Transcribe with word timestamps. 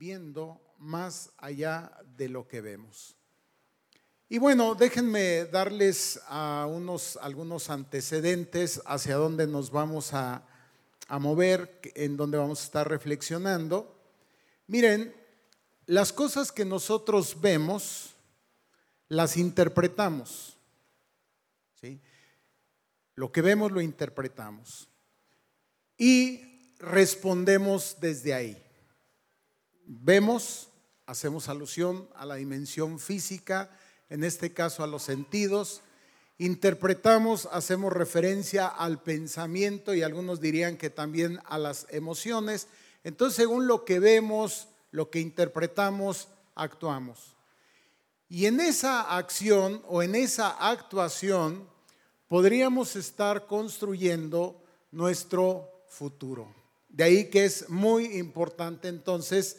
viendo 0.00 0.58
más 0.78 1.30
allá 1.36 1.92
de 2.16 2.30
lo 2.30 2.48
que 2.48 2.62
vemos. 2.62 3.14
Y 4.30 4.38
bueno, 4.38 4.74
déjenme 4.74 5.44
darles 5.44 6.18
a 6.26 6.66
unos, 6.66 7.18
algunos 7.20 7.68
antecedentes 7.68 8.80
hacia 8.86 9.16
dónde 9.16 9.46
nos 9.46 9.70
vamos 9.70 10.14
a, 10.14 10.42
a 11.06 11.18
mover, 11.18 11.82
en 11.94 12.16
dónde 12.16 12.38
vamos 12.38 12.62
a 12.62 12.64
estar 12.64 12.88
reflexionando. 12.88 13.94
Miren, 14.68 15.14
las 15.84 16.14
cosas 16.14 16.50
que 16.50 16.64
nosotros 16.64 17.38
vemos, 17.38 18.14
las 19.08 19.36
interpretamos. 19.36 20.56
¿sí? 21.78 22.00
Lo 23.16 23.30
que 23.32 23.42
vemos 23.42 23.70
lo 23.70 23.82
interpretamos. 23.82 24.88
Y 25.98 26.72
respondemos 26.78 27.98
desde 28.00 28.32
ahí. 28.32 28.69
Vemos, 29.92 30.68
hacemos 31.04 31.48
alusión 31.48 32.08
a 32.14 32.24
la 32.24 32.36
dimensión 32.36 33.00
física, 33.00 33.76
en 34.08 34.22
este 34.22 34.52
caso 34.52 34.84
a 34.84 34.86
los 34.86 35.02
sentidos. 35.02 35.82
Interpretamos, 36.38 37.48
hacemos 37.50 37.92
referencia 37.92 38.68
al 38.68 39.02
pensamiento 39.02 39.92
y 39.92 40.02
algunos 40.02 40.40
dirían 40.40 40.76
que 40.76 40.90
también 40.90 41.40
a 41.44 41.58
las 41.58 41.88
emociones. 41.90 42.68
Entonces, 43.02 43.34
según 43.34 43.66
lo 43.66 43.84
que 43.84 43.98
vemos, 43.98 44.68
lo 44.92 45.10
que 45.10 45.18
interpretamos, 45.18 46.28
actuamos. 46.54 47.34
Y 48.28 48.46
en 48.46 48.60
esa 48.60 49.16
acción 49.16 49.82
o 49.88 50.04
en 50.04 50.14
esa 50.14 50.50
actuación 50.70 51.68
podríamos 52.28 52.94
estar 52.94 53.48
construyendo 53.48 54.62
nuestro 54.92 55.68
futuro. 55.88 56.54
De 56.88 57.02
ahí 57.02 57.28
que 57.28 57.44
es 57.44 57.68
muy 57.68 58.18
importante 58.18 58.86
entonces 58.86 59.56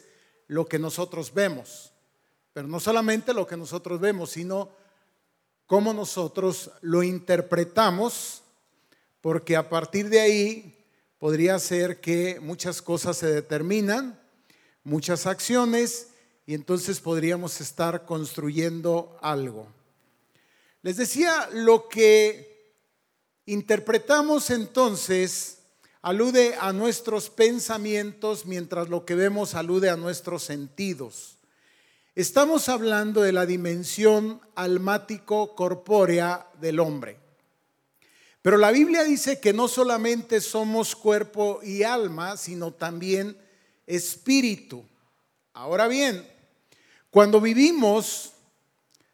lo 0.52 0.66
que 0.66 0.78
nosotros 0.78 1.32
vemos. 1.32 1.92
Pero 2.52 2.68
no 2.68 2.78
solamente 2.78 3.32
lo 3.32 3.46
que 3.46 3.56
nosotros 3.56 3.98
vemos, 4.00 4.30
sino 4.30 4.70
cómo 5.66 5.94
nosotros 5.94 6.70
lo 6.82 7.02
interpretamos, 7.02 8.42
porque 9.22 9.56
a 9.56 9.70
partir 9.70 10.10
de 10.10 10.20
ahí 10.20 10.86
podría 11.18 11.58
ser 11.58 12.02
que 12.02 12.38
muchas 12.40 12.82
cosas 12.82 13.16
se 13.16 13.28
determinan 13.28 14.20
muchas 14.84 15.26
acciones 15.26 16.08
y 16.44 16.52
entonces 16.52 17.00
podríamos 17.00 17.60
estar 17.62 18.04
construyendo 18.04 19.16
algo. 19.22 19.68
Les 20.82 20.98
decía, 20.98 21.48
lo 21.52 21.88
que 21.88 22.74
interpretamos 23.46 24.50
entonces 24.50 25.61
alude 26.02 26.56
a 26.60 26.72
nuestros 26.72 27.30
pensamientos, 27.30 28.44
mientras 28.44 28.88
lo 28.88 29.04
que 29.06 29.14
vemos 29.14 29.54
alude 29.54 29.88
a 29.88 29.96
nuestros 29.96 30.42
sentidos. 30.42 31.38
Estamos 32.16 32.68
hablando 32.68 33.22
de 33.22 33.32
la 33.32 33.46
dimensión 33.46 34.40
almático-corpórea 34.56 36.48
del 36.60 36.80
hombre. 36.80 37.18
Pero 38.42 38.58
la 38.58 38.72
Biblia 38.72 39.04
dice 39.04 39.38
que 39.40 39.52
no 39.52 39.68
solamente 39.68 40.40
somos 40.40 40.96
cuerpo 40.96 41.60
y 41.62 41.84
alma, 41.84 42.36
sino 42.36 42.72
también 42.72 43.38
espíritu. 43.86 44.84
Ahora 45.54 45.86
bien, 45.86 46.28
cuando 47.10 47.40
vivimos 47.40 48.32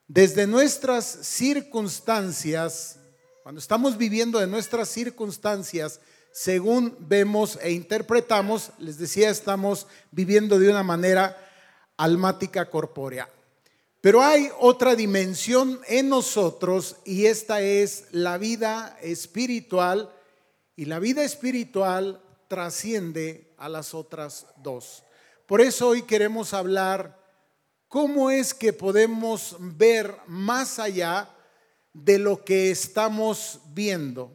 desde 0.06 0.46
nuestras 0.46 1.04
circunstancias, 1.04 2.98
cuando 3.42 3.58
estamos 3.58 3.98
viviendo 3.98 4.38
de 4.38 4.46
nuestras 4.46 4.88
circunstancias, 4.88 6.00
según 6.32 6.96
vemos 7.00 7.58
e 7.62 7.72
interpretamos, 7.72 8.70
les 8.78 8.98
decía, 8.98 9.30
estamos 9.30 9.86
viviendo 10.10 10.58
de 10.58 10.70
una 10.70 10.82
manera 10.82 11.36
almática 11.96 12.70
corpórea. 12.70 13.28
Pero 14.00 14.22
hay 14.22 14.48
otra 14.60 14.94
dimensión 14.94 15.80
en 15.88 16.08
nosotros 16.08 16.96
y 17.04 17.26
esta 17.26 17.60
es 17.60 18.04
la 18.12 18.38
vida 18.38 18.96
espiritual. 19.02 20.12
Y 20.76 20.84
la 20.84 21.00
vida 21.00 21.24
espiritual 21.24 22.22
trasciende 22.46 23.52
a 23.58 23.68
las 23.68 23.94
otras 23.94 24.46
dos. 24.56 25.02
Por 25.46 25.60
eso 25.60 25.88
hoy 25.88 26.02
queremos 26.02 26.54
hablar 26.54 27.18
cómo 27.88 28.30
es 28.30 28.54
que 28.54 28.72
podemos 28.72 29.56
ver 29.58 30.14
más 30.26 30.78
allá 30.78 31.28
de 31.92 32.18
lo 32.18 32.44
que 32.44 32.70
estamos 32.70 33.60
viendo. 33.72 34.30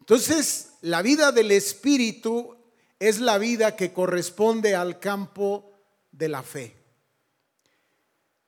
Entonces, 0.00 0.71
la 0.82 1.02
vida 1.02 1.32
del 1.32 1.50
Espíritu 1.50 2.56
es 2.98 3.18
la 3.18 3.38
vida 3.38 3.74
que 3.74 3.92
corresponde 3.92 4.76
al 4.76 5.00
campo 5.00 5.72
de 6.12 6.28
la 6.28 6.42
fe. 6.42 6.76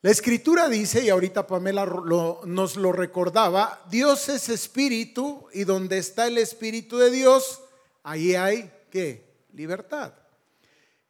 La 0.03 0.11
escritura 0.11 0.69
dice, 0.69 1.03
y 1.03 1.09
ahorita 1.09 1.47
Pamela 1.47 1.87
nos 1.87 2.77
lo 2.77 2.93
recordaba, 2.93 3.83
Dios 3.91 4.29
es 4.29 4.51
espíritu 4.51 5.49
y 5.55 5.65
donde 5.65 5.97
está 5.97 6.27
el 6.27 6.37
espíritu 6.37 6.99
de 6.99 7.11
Dios, 7.11 7.63
ahí 8.03 8.35
hay 8.35 8.71
¿qué? 8.91 9.47
Libertad. 9.55 10.13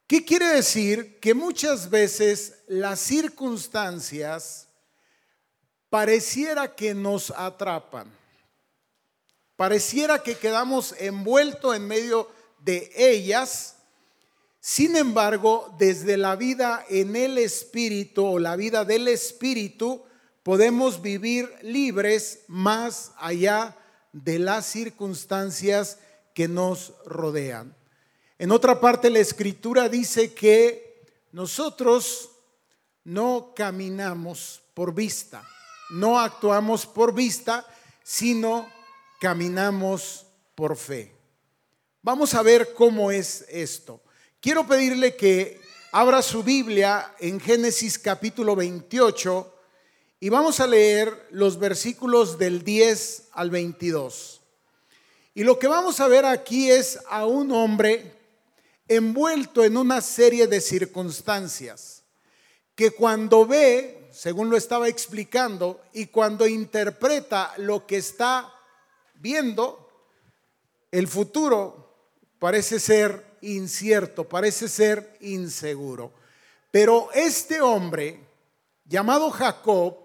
¿Qué 0.06 0.25
quiere 0.25 0.47
decir? 0.47 1.19
Que 1.21 1.35
muchas 1.35 1.91
veces 1.91 2.62
las 2.67 3.01
circunstancias 3.01 4.69
pareciera 5.91 6.75
que 6.75 6.95
nos 6.95 7.31
atrapan. 7.31 8.11
Pareciera 9.57 10.23
que 10.23 10.37
quedamos 10.37 10.95
envueltos 10.99 11.77
en 11.77 11.87
medio 11.87 12.29
de 12.59 12.91
ellas. 12.97 13.77
Sin 14.61 14.97
embargo, 14.97 15.75
desde 15.79 16.17
la 16.17 16.37
vida 16.37 16.85
en 16.89 17.15
el 17.15 17.39
Espíritu 17.39 18.27
o 18.27 18.39
la 18.39 18.57
vida 18.57 18.85
del 18.85 19.09
Espíritu, 19.09 20.03
podemos 20.43 21.03
vivir 21.03 21.51
libres 21.63 22.41
más 22.49 23.13
allá 23.17 23.77
de 24.13 24.39
las 24.39 24.67
circunstancias 24.67 25.99
que 26.35 26.49
nos 26.49 26.93
rodean. 27.07 27.77
En 28.39 28.51
otra 28.51 28.81
parte 28.81 29.11
la 29.11 29.21
escritura 29.21 29.89
dice 29.89 30.35
que 30.35 31.05
nosotros 31.33 32.31
no 33.05 33.53
caminamos 33.55 34.63
por 34.75 34.95
vista, 34.95 35.47
no 35.91 36.19
actuamos 36.19 36.87
por 36.87 37.15
vista, 37.15 37.67
sino 38.03 38.69
caminamos 39.25 40.27
por 40.55 40.77
fe. 40.77 41.11
Vamos 42.03 42.35
a 42.35 42.43
ver 42.43 42.75
cómo 42.75 43.11
es 43.11 43.47
esto. 43.49 44.03
Quiero 44.39 44.67
pedirle 44.67 45.17
que 45.17 45.62
abra 45.93 46.21
su 46.21 46.43
Biblia 46.43 47.15
en 47.19 47.41
Génesis 47.41 47.99
capítulo 47.99 48.55
28 48.55 49.55
y 50.21 50.29
vamos 50.29 50.61
a 50.61 50.67
leer 50.67 51.27
los 51.31 51.59
versículos 51.59 52.37
del 52.37 52.65
10 52.65 53.29
al 53.33 53.49
22. 53.49 54.43
Y 55.33 55.43
lo 55.43 55.59
que 55.59 55.69
vamos 55.69 56.01
a 56.01 56.09
ver 56.09 56.27
aquí 56.27 56.71
es 56.71 56.99
a 57.09 57.25
un 57.25 57.51
hombre 57.53 58.12
envuelto 58.89 59.65
en 59.65 59.79
una 59.79 60.03
serie 60.03 60.47
de 60.49 60.61
circunstancias 60.61 62.03
que 62.75 62.91
cuando 62.91 63.47
ve, 63.47 64.06
según 64.12 64.51
lo 64.51 64.59
estaba 64.59 64.87
explicando, 64.87 65.81
y 65.95 66.09
cuando 66.09 66.47
interpreta 66.47 67.55
lo 67.56 67.87
que 67.87 67.97
está 67.97 68.54
viendo, 69.25 69.89
el 70.93 71.09
futuro 71.09 71.97
parece 72.39 72.79
ser 72.79 73.25
incierto, 73.41 74.29
parece 74.29 74.69
ser 74.69 75.17
inseguro. 75.23 76.12
Pero 76.71 77.09
este 77.15 77.62
hombre, 77.62 78.21
llamado 78.85 79.31
Jacob, 79.31 79.97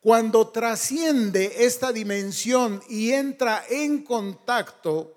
cuando 0.00 0.48
trasciende 0.48 1.66
esta 1.66 1.92
dimensión 1.92 2.82
y 2.88 3.12
entra 3.12 3.62
en 3.68 4.02
contacto 4.02 5.12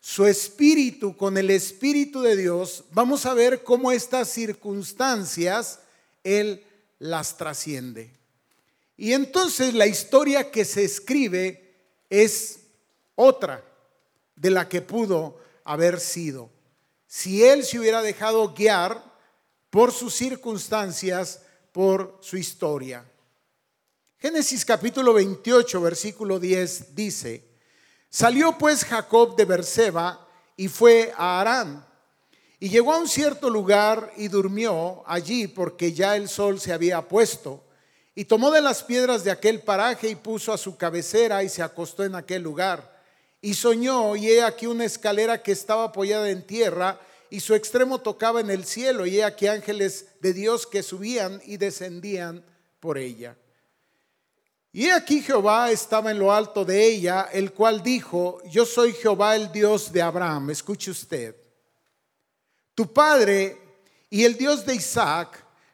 su 0.00 0.26
espíritu 0.26 1.16
con 1.16 1.38
el 1.38 1.50
espíritu 1.50 2.20
de 2.20 2.34
Dios, 2.34 2.82
vamos 2.90 3.26
a 3.26 3.34
ver 3.34 3.62
cómo 3.62 3.92
estas 3.92 4.28
circunstancias 4.28 5.78
Él 6.24 6.64
las 6.98 7.36
trasciende. 7.36 8.10
Y 8.96 9.12
entonces 9.12 9.72
la 9.72 9.86
historia 9.86 10.50
que 10.50 10.64
se 10.64 10.82
escribe 10.82 11.65
es 12.10 12.60
otra 13.14 13.64
de 14.34 14.50
la 14.50 14.68
que 14.68 14.82
pudo 14.82 15.38
haber 15.64 16.00
sido. 16.00 16.50
Si 17.06 17.44
Él 17.44 17.64
se 17.64 17.78
hubiera 17.78 18.02
dejado 18.02 18.54
guiar 18.54 19.02
por 19.70 19.92
sus 19.92 20.14
circunstancias, 20.14 21.42
por 21.72 22.18
su 22.20 22.36
historia. 22.36 23.04
Génesis 24.18 24.64
capítulo 24.64 25.12
28, 25.12 25.80
versículo 25.80 26.38
10 26.38 26.94
dice, 26.94 27.44
salió 28.08 28.56
pues 28.56 28.84
Jacob 28.84 29.36
de 29.36 29.44
Berseba 29.44 30.26
y 30.56 30.68
fue 30.68 31.12
a 31.16 31.40
Arán. 31.40 31.86
Y 32.58 32.70
llegó 32.70 32.94
a 32.94 32.98
un 32.98 33.08
cierto 33.08 33.50
lugar 33.50 34.10
y 34.16 34.28
durmió 34.28 35.02
allí 35.06 35.46
porque 35.46 35.92
ya 35.92 36.16
el 36.16 36.28
sol 36.30 36.58
se 36.58 36.72
había 36.72 37.06
puesto. 37.06 37.65
Y 38.16 38.24
tomó 38.24 38.50
de 38.50 38.62
las 38.62 38.82
piedras 38.82 39.22
de 39.22 39.30
aquel 39.30 39.60
paraje 39.60 40.08
y 40.08 40.16
puso 40.16 40.52
a 40.52 40.58
su 40.58 40.76
cabecera 40.76 41.44
y 41.44 41.48
se 41.48 41.62
acostó 41.62 42.02
en 42.02 42.16
aquel 42.16 42.42
lugar. 42.42 43.00
Y 43.40 43.54
soñó 43.54 44.16
y 44.16 44.28
he 44.28 44.42
aquí 44.42 44.66
una 44.66 44.86
escalera 44.86 45.40
que 45.40 45.52
estaba 45.52 45.84
apoyada 45.84 46.28
en 46.30 46.44
tierra 46.44 46.98
y 47.30 47.40
su 47.40 47.54
extremo 47.54 48.00
tocaba 48.00 48.40
en 48.40 48.50
el 48.50 48.64
cielo, 48.64 49.06
y 49.06 49.18
he 49.18 49.24
aquí 49.24 49.46
ángeles 49.46 50.06
de 50.20 50.32
Dios 50.32 50.66
que 50.66 50.82
subían 50.82 51.40
y 51.44 51.56
descendían 51.56 52.44
por 52.80 52.98
ella. 52.98 53.36
Y 54.72 54.86
he 54.86 54.92
aquí 54.92 55.22
Jehová 55.22 55.70
estaba 55.70 56.10
en 56.10 56.18
lo 56.18 56.32
alto 56.32 56.64
de 56.64 56.86
ella, 56.86 57.28
el 57.32 57.52
cual 57.52 57.82
dijo, 57.82 58.40
yo 58.48 58.64
soy 58.64 58.92
Jehová 58.92 59.34
el 59.34 59.50
Dios 59.50 59.92
de 59.92 60.02
Abraham, 60.02 60.50
escuche 60.50 60.90
usted, 60.90 61.34
tu 62.74 62.92
padre 62.92 63.58
y 64.10 64.24
el 64.24 64.36
Dios 64.36 64.64
de 64.64 64.74
Isaac, 64.74 65.45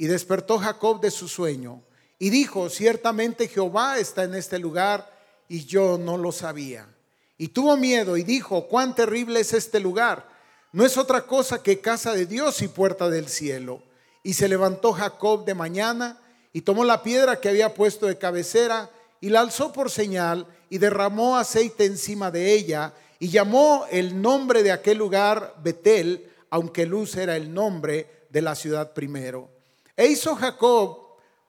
Y 0.00 0.06
despertó 0.06 0.56
Jacob 0.58 0.98
de 1.02 1.10
su 1.10 1.28
sueño 1.28 1.82
y 2.18 2.30
dijo, 2.30 2.70
ciertamente 2.70 3.48
Jehová 3.48 3.98
está 3.98 4.22
en 4.22 4.34
este 4.34 4.58
lugar 4.58 5.12
y 5.46 5.66
yo 5.66 5.98
no 5.98 6.16
lo 6.16 6.32
sabía. 6.32 6.88
Y 7.36 7.48
tuvo 7.48 7.76
miedo 7.76 8.16
y 8.16 8.22
dijo, 8.22 8.66
cuán 8.66 8.94
terrible 8.94 9.40
es 9.40 9.52
este 9.52 9.78
lugar. 9.78 10.26
No 10.72 10.86
es 10.86 10.96
otra 10.96 11.26
cosa 11.26 11.62
que 11.62 11.82
casa 11.82 12.14
de 12.14 12.24
Dios 12.24 12.62
y 12.62 12.68
puerta 12.68 13.10
del 13.10 13.28
cielo. 13.28 13.82
Y 14.22 14.32
se 14.32 14.48
levantó 14.48 14.94
Jacob 14.94 15.44
de 15.44 15.52
mañana 15.52 16.18
y 16.54 16.62
tomó 16.62 16.82
la 16.84 17.02
piedra 17.02 17.38
que 17.38 17.50
había 17.50 17.74
puesto 17.74 18.06
de 18.06 18.16
cabecera 18.16 18.88
y 19.20 19.28
la 19.28 19.40
alzó 19.40 19.70
por 19.70 19.90
señal 19.90 20.46
y 20.70 20.78
derramó 20.78 21.36
aceite 21.36 21.84
encima 21.84 22.30
de 22.30 22.54
ella 22.54 22.94
y 23.18 23.28
llamó 23.28 23.84
el 23.90 24.22
nombre 24.22 24.62
de 24.62 24.72
aquel 24.72 24.96
lugar 24.96 25.56
Betel, 25.62 26.32
aunque 26.48 26.86
Luz 26.86 27.16
era 27.16 27.36
el 27.36 27.52
nombre 27.52 28.24
de 28.30 28.40
la 28.40 28.54
ciudad 28.54 28.94
primero. 28.94 29.59
E 30.00 30.06
hizo 30.06 30.34
Jacob 30.34 30.96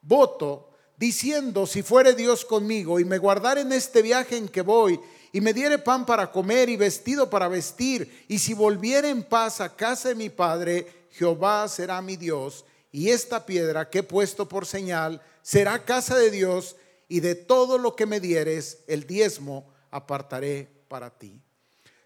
voto, 0.02 0.72
diciendo, 0.98 1.66
si 1.66 1.84
fuere 1.84 2.14
Dios 2.16 2.44
conmigo 2.44 3.00
y 3.00 3.06
me 3.06 3.18
guardare 3.18 3.62
en 3.62 3.72
este 3.72 4.02
viaje 4.02 4.36
en 4.36 4.50
que 4.50 4.62
voy, 4.62 5.00
y 5.32 5.40
me 5.40 5.54
diere 5.54 5.78
pan 5.78 6.06
para 6.06 6.34
comer 6.34 6.68
y 6.68 6.76
vestido 6.76 7.30
para 7.30 7.48
vestir, 7.48 8.26
y 8.28 8.40
si 8.40 8.54
volviere 8.54 9.08
en 9.08 9.24
paz 9.24 9.62
a 9.62 9.74
casa 9.74 10.10
de 10.10 10.16
mi 10.16 10.30
padre, 10.30 11.08
Jehová 11.12 11.66
será 11.70 12.02
mi 12.02 12.18
Dios, 12.18 12.66
y 12.92 13.08
esta 13.08 13.46
piedra 13.46 13.90
que 13.90 14.00
he 14.00 14.04
puesto 14.04 14.50
por 14.50 14.66
señal 14.66 15.22
será 15.42 15.86
casa 15.86 16.18
de 16.18 16.30
Dios, 16.30 16.76
y 17.08 17.22
de 17.22 17.36
todo 17.36 17.78
lo 17.78 17.96
que 17.96 18.06
me 18.06 18.20
dieres, 18.20 18.80
el 18.86 19.08
diezmo 19.08 19.72
apartaré 19.92 20.70
para 20.90 21.10
ti. 21.10 21.40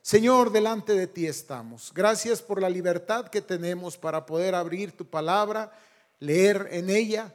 Señor, 0.04 0.52
delante 0.52 0.94
de 0.94 1.08
ti 1.08 1.26
estamos. 1.26 1.92
Gracias 1.92 2.44
por 2.44 2.62
la 2.62 2.70
libertad 2.70 3.30
que 3.30 3.42
tenemos 3.42 3.98
para 3.98 4.28
poder 4.28 4.54
abrir 4.54 4.92
tu 4.92 5.06
palabra, 5.06 5.72
leer 6.26 6.68
en 6.72 6.90
ella 6.90 7.34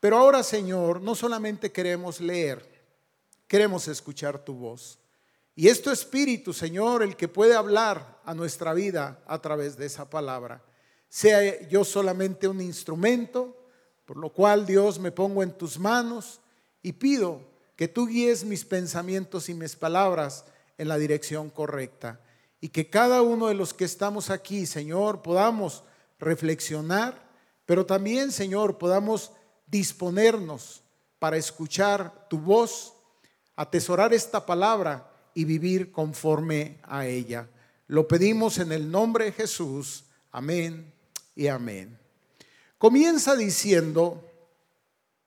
pero 0.00 0.16
ahora, 0.16 0.42
Señor, 0.42 1.02
no 1.02 1.14
solamente 1.14 1.70
queremos 1.70 2.20
leer, 2.20 2.66
queremos 3.46 3.86
escuchar 3.86 4.42
tu 4.42 4.54
voz. 4.54 4.98
Y 5.54 5.68
es 5.68 5.82
tu 5.82 5.90
Espíritu, 5.90 6.54
Señor, 6.54 7.02
el 7.02 7.16
que 7.16 7.28
puede 7.28 7.54
hablar 7.54 8.18
a 8.24 8.34
nuestra 8.34 8.72
vida 8.72 9.22
a 9.26 9.40
través 9.42 9.76
de 9.76 9.84
esa 9.84 10.08
palabra. 10.08 10.64
Sea 11.10 11.68
yo 11.68 11.84
solamente 11.84 12.48
un 12.48 12.62
instrumento, 12.62 13.68
por 14.06 14.16
lo 14.16 14.32
cual, 14.32 14.64
Dios, 14.64 14.98
me 14.98 15.12
pongo 15.12 15.42
en 15.42 15.52
tus 15.52 15.78
manos 15.78 16.40
y 16.82 16.92
pido 16.92 17.42
que 17.76 17.88
tú 17.88 18.06
guíes 18.06 18.44
mis 18.44 18.64
pensamientos 18.64 19.50
y 19.50 19.54
mis 19.54 19.76
palabras 19.76 20.46
en 20.78 20.88
la 20.88 20.96
dirección 20.96 21.50
correcta. 21.50 22.20
Y 22.58 22.70
que 22.70 22.88
cada 22.88 23.20
uno 23.20 23.48
de 23.48 23.54
los 23.54 23.74
que 23.74 23.84
estamos 23.84 24.30
aquí, 24.30 24.64
Señor, 24.64 25.20
podamos 25.20 25.84
reflexionar, 26.18 27.29
pero 27.70 27.86
también, 27.86 28.32
Señor, 28.32 28.78
podamos 28.78 29.30
disponernos 29.68 30.82
para 31.20 31.36
escuchar 31.36 32.26
tu 32.28 32.36
voz, 32.36 32.94
atesorar 33.54 34.12
esta 34.12 34.44
palabra 34.44 35.08
y 35.34 35.44
vivir 35.44 35.92
conforme 35.92 36.80
a 36.82 37.06
ella. 37.06 37.48
Lo 37.86 38.08
pedimos 38.08 38.58
en 38.58 38.72
el 38.72 38.90
nombre 38.90 39.26
de 39.26 39.32
Jesús. 39.32 40.02
Amén 40.32 40.92
y 41.36 41.46
amén. 41.46 41.96
Comienza 42.76 43.36
diciendo, 43.36 44.28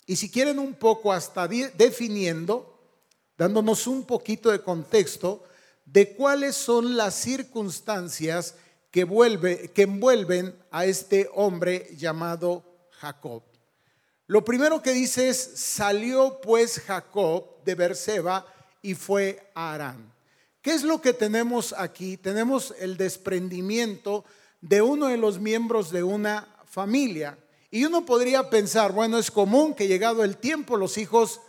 y 0.06 0.18
si 0.18 0.30
quieren 0.30 0.60
un 0.60 0.74
poco 0.74 1.14
hasta 1.14 1.48
definiendo, 1.48 2.78
dándonos 3.38 3.88
un 3.88 4.04
poquito 4.04 4.52
de 4.52 4.62
contexto 4.62 5.46
de 5.86 6.14
cuáles 6.14 6.58
son 6.58 6.98
las 6.98 7.16
circunstancias 7.16 8.56
que, 8.94 9.72
que 9.74 9.82
envuelven 9.82 10.56
a 10.70 10.86
este 10.86 11.28
hombre 11.34 11.90
llamado 11.98 12.64
Jacob. 12.92 13.42
Lo 14.28 14.46
primero 14.46 14.84
que 14.84 14.94
dice 14.94 15.30
es, 15.30 15.38
salió 15.56 16.40
pues 16.40 16.80
Jacob 16.80 17.64
de 17.66 17.74
Berseba 17.74 18.46
y 18.84 18.94
fue 18.94 19.50
a 19.56 19.74
Arán. 19.74 20.14
¿Qué 20.62 20.76
es 20.76 20.84
lo 20.84 21.02
que 21.02 21.12
tenemos 21.12 21.74
aquí? 21.76 22.18
Tenemos 22.18 22.76
el 22.78 22.96
desprendimiento 22.96 24.26
de 24.62 24.84
uno 24.84 25.08
de 25.08 25.18
los 25.18 25.40
miembros 25.40 25.90
de 25.90 26.04
una 26.04 26.56
familia. 26.70 27.40
Y 27.72 27.86
uno 27.86 28.06
podría 28.06 28.52
pensar, 28.52 28.92
bueno, 28.92 29.18
es 29.18 29.32
común 29.32 29.74
que 29.74 29.88
llegado 29.88 30.24
el 30.24 30.38
tiempo 30.38 30.78
los 30.78 31.00
hijos 31.00 31.42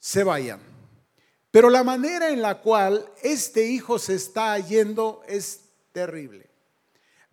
se 0.00 0.24
vayan. 0.24 0.60
Pero 1.52 1.70
la 1.70 1.84
manera 1.84 2.30
en 2.30 2.42
la 2.42 2.60
cual 2.60 3.08
este 3.22 3.68
hijo 3.68 4.00
se 4.00 4.16
está 4.16 4.58
yendo 4.58 5.22
es 5.28 5.63
terrible. 5.94 6.50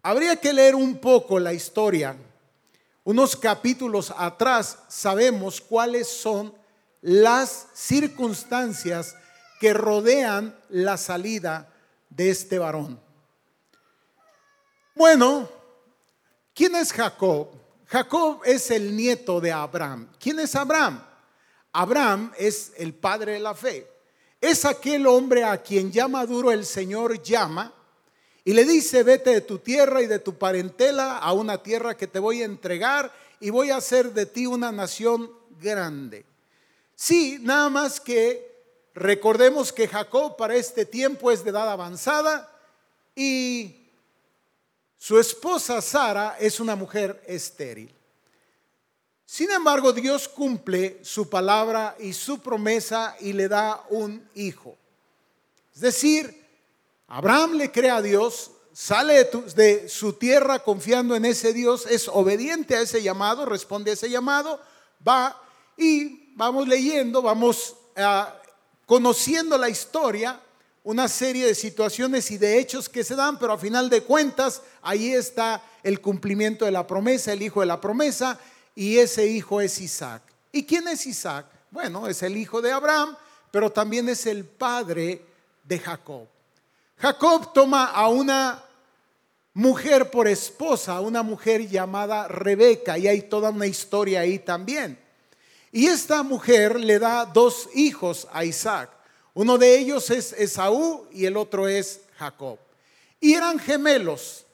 Habría 0.01 0.37
que 0.37 0.53
leer 0.53 0.75
un 0.75 0.99
poco 0.99 1.37
la 1.37 1.51
historia 1.51 2.15
unos 3.03 3.35
capítulos 3.35 4.13
atrás 4.15 4.77
sabemos 4.87 5.59
cuáles 5.59 6.07
son 6.07 6.53
las 7.01 7.67
circunstancias 7.73 9.15
que 9.59 9.73
rodean 9.73 10.55
la 10.69 10.97
salida 10.97 11.73
de 12.09 12.29
este 12.29 12.59
varón. 12.59 12.99
Bueno, 14.93 15.49
¿quién 16.53 16.75
es 16.75 16.93
Jacob? 16.93 17.49
Jacob 17.87 18.41
es 18.45 18.69
el 18.69 18.95
nieto 18.95 19.41
de 19.41 19.51
Abraham. 19.51 20.07
¿Quién 20.19 20.39
es 20.39 20.55
Abraham? 20.55 21.03
Abraham 21.73 22.31
es 22.37 22.71
el 22.77 22.93
padre 22.93 23.33
de 23.33 23.39
la 23.39 23.55
fe. 23.55 23.87
Es 24.39 24.63
aquel 24.63 25.07
hombre 25.07 25.43
a 25.43 25.57
quien 25.57 25.91
ya 25.91 26.07
maduro 26.07 26.51
el 26.51 26.65
Señor 26.65 27.21
llama 27.23 27.73
y 28.43 28.53
le 28.53 28.65
dice, 28.65 29.03
vete 29.03 29.29
de 29.31 29.41
tu 29.41 29.59
tierra 29.59 30.01
y 30.01 30.07
de 30.07 30.19
tu 30.19 30.35
parentela 30.35 31.17
a 31.17 31.33
una 31.33 31.61
tierra 31.61 31.95
que 31.95 32.07
te 32.07 32.19
voy 32.19 32.41
a 32.41 32.45
entregar 32.45 33.13
y 33.39 33.49
voy 33.51 33.69
a 33.69 33.77
hacer 33.77 34.13
de 34.13 34.25
ti 34.25 34.47
una 34.47 34.71
nación 34.71 35.31
grande. 35.59 36.25
Sí, 36.95 37.37
nada 37.41 37.69
más 37.69 37.99
que 37.99 38.49
recordemos 38.95 39.71
que 39.71 39.87
Jacob 39.87 40.35
para 40.37 40.55
este 40.55 40.85
tiempo 40.85 41.31
es 41.31 41.43
de 41.43 41.51
edad 41.51 41.69
avanzada 41.69 42.51
y 43.15 43.75
su 44.97 45.19
esposa 45.19 45.81
Sara 45.81 46.37
es 46.39 46.59
una 46.59 46.75
mujer 46.75 47.23
estéril. 47.27 47.93
Sin 49.25 49.49
embargo, 49.51 49.93
Dios 49.93 50.27
cumple 50.27 50.99
su 51.03 51.29
palabra 51.29 51.95
y 51.99 52.13
su 52.13 52.39
promesa 52.39 53.15
y 53.19 53.33
le 53.33 53.47
da 53.47 53.83
un 53.89 54.27
hijo. 54.35 54.77
Es 55.73 55.81
decir, 55.81 56.40
Abraham 57.13 57.55
le 57.55 57.69
cree 57.73 57.89
a 57.89 58.01
Dios, 58.01 58.51
sale 58.71 59.29
de, 59.53 59.89
su 59.89 60.13
tierra 60.13 60.59
confiando 60.59 61.13
en 61.13 61.25
ese 61.25 61.51
Dios, 61.51 61.85
es 61.85 62.07
obediente 62.07 62.73
a 62.73 62.81
ese 62.81 63.03
llamado, 63.03 63.45
responde 63.45 63.91
a 63.91 63.95
ese 63.95 64.09
llamado, 64.09 64.61
va 65.05 65.37
y 65.75 66.33
vamos 66.37 66.69
leyendo, 66.69 67.21
vamos 67.21 67.75
ah, 67.97 68.33
conociendo 68.85 69.57
la 69.57 69.67
historia, 69.67 70.39
una 70.85 71.09
serie 71.09 71.47
de 71.47 71.53
situaciones 71.53 72.31
y 72.31 72.37
de 72.37 72.59
hechos 72.59 72.87
que 72.87 73.03
se 73.03 73.17
dan, 73.17 73.37
pero 73.37 73.51
a 73.51 73.57
final 73.57 73.89
de 73.89 74.03
cuentas 74.03 74.61
ahí 74.81 75.11
está 75.11 75.61
el 75.83 75.99
cumplimiento 75.99 76.63
de 76.63 76.71
la 76.71 76.87
promesa, 76.87 77.33
el 77.33 77.41
hijo 77.41 77.59
de 77.59 77.65
la 77.65 77.81
promesa, 77.81 78.39
y 78.73 78.99
ese 78.99 79.27
hijo 79.27 79.59
es 79.59 79.81
Isaac. 79.81 80.23
¿Y 80.53 80.63
quién 80.63 80.87
es 80.87 81.05
Isaac? 81.05 81.45
Bueno, 81.71 82.07
es 82.07 82.23
el 82.23 82.37
hijo 82.37 82.61
de 82.61 82.71
Abraham, 82.71 83.17
pero 83.51 83.69
también 83.69 84.07
es 84.07 84.25
el 84.27 84.45
padre 84.45 85.25
de 85.65 85.77
Jacob. 85.77 86.25
Jacob 87.01 87.51
toma 87.51 87.85
a 87.85 88.09
una 88.09 88.63
mujer 89.55 90.11
por 90.11 90.27
esposa, 90.27 91.01
una 91.01 91.23
mujer 91.23 91.67
llamada 91.67 92.27
Rebeca, 92.27 92.95
y 92.95 93.07
hay 93.07 93.23
toda 93.23 93.49
una 93.49 93.65
historia 93.65 94.19
ahí 94.19 94.37
también. 94.37 94.99
Y 95.71 95.87
esta 95.87 96.21
mujer 96.21 96.79
le 96.79 96.99
da 96.99 97.25
dos 97.25 97.69
hijos 97.73 98.27
a 98.31 98.45
Isaac. 98.45 98.91
Uno 99.33 99.57
de 99.57 99.79
ellos 99.79 100.11
es 100.11 100.33
Esaú 100.33 101.07
y 101.11 101.25
el 101.25 101.37
otro 101.37 101.67
es 101.67 102.01
Jacob. 102.19 102.59
y 103.19 103.33
eran 103.33 103.57
gemelos. 103.57 104.45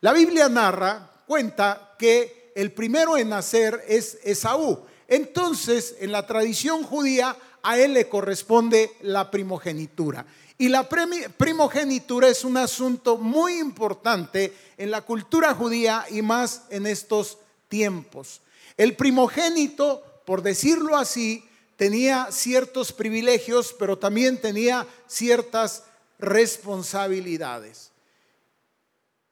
La 0.00 0.12
Biblia 0.12 0.48
narra, 0.48 1.10
cuenta 1.26 1.94
que 1.98 2.52
el 2.54 2.72
primero 2.72 3.18
en 3.18 3.28
nacer 3.28 3.82
es 3.88 4.18
Esaú. 4.22 4.86
Entonces, 5.06 5.96
en 6.00 6.12
la 6.12 6.26
tradición 6.26 6.82
judía, 6.82 7.36
a 7.62 7.78
él 7.78 7.94
le 7.94 8.08
corresponde 8.08 8.92
la 9.02 9.30
primogenitura. 9.30 10.24
Y 10.56 10.68
la 10.68 10.88
primogenitura 10.88 12.28
es 12.28 12.44
un 12.44 12.56
asunto 12.56 13.16
muy 13.16 13.58
importante 13.58 14.52
en 14.76 14.90
la 14.90 15.02
cultura 15.02 15.54
judía 15.54 16.06
y 16.10 16.22
más 16.22 16.62
en 16.70 16.86
estos 16.86 17.38
tiempos. 17.68 18.40
El 18.76 18.94
primogénito, 18.94 20.02
por 20.24 20.42
decirlo 20.42 20.96
así, 20.96 21.44
tenía 21.76 22.28
ciertos 22.30 22.92
privilegios, 22.92 23.74
pero 23.78 23.98
también 23.98 24.40
tenía 24.40 24.86
ciertas 25.08 25.84
responsabilidades. 26.18 27.90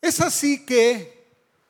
Es 0.01 0.21
así 0.21 0.65
que 0.65 1.23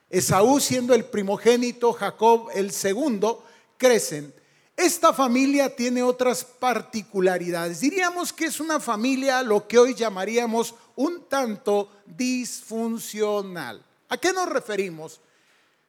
Esaú 0.09 0.61
siendo 0.61 0.95
el 0.95 1.05
primogénito, 1.05 1.93
Jacob 1.93 2.49
el 2.55 2.73
segundo, 2.73 3.45
crecen. 3.77 4.33
Esta 4.77 5.13
familia 5.13 5.75
tiene 5.75 6.03
otras 6.03 6.45
particularidades. 6.45 7.81
Diríamos 7.81 8.33
que 8.33 8.47
es 8.47 8.59
una 8.59 8.81
familia 8.81 9.43
lo 9.43 9.69
que 9.69 9.79
hoy 9.79 9.95
llamaríamos 9.95 10.75
un 10.97 11.29
tanto 11.29 11.91
disfuncional. 12.07 13.85
¿A 14.09 14.17
qué 14.17 14.33
nos 14.33 14.49
referimos? 14.49 15.21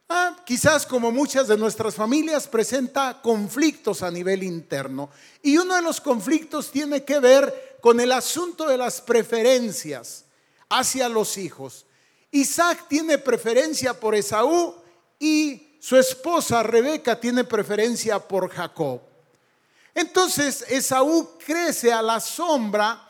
Ah, 0.08 0.36
quizás 0.44 0.84
como 0.84 1.10
muchas 1.10 1.48
de 1.48 1.56
nuestras 1.56 1.94
familias 1.94 2.46
presenta 2.46 3.20
conflictos 3.22 4.02
a 4.02 4.10
nivel 4.10 4.42
interno. 4.42 5.08
Y 5.42 5.56
uno 5.56 5.74
de 5.74 5.82
los 5.82 6.00
conflictos 6.00 6.70
tiene 6.70 7.04
que 7.04 7.18
ver 7.20 7.78
con 7.80 8.00
el 8.00 8.12
asunto 8.12 8.68
de 8.68 8.76
las 8.76 9.00
preferencias 9.00 10.24
hacia 10.68 11.08
los 11.08 11.38
hijos. 11.38 11.86
Isaac 12.30 12.86
tiene 12.88 13.16
preferencia 13.16 13.98
por 13.98 14.14
Esaú 14.14 14.74
y 15.18 15.73
su 15.84 15.98
esposa 15.98 16.62
Rebeca 16.62 17.20
tiene 17.20 17.44
preferencia 17.44 18.18
por 18.18 18.48
Jacob. 18.48 19.02
Entonces 19.94 20.64
Esaú 20.66 21.32
crece 21.44 21.92
a 21.92 22.00
la 22.00 22.20
sombra, 22.20 23.06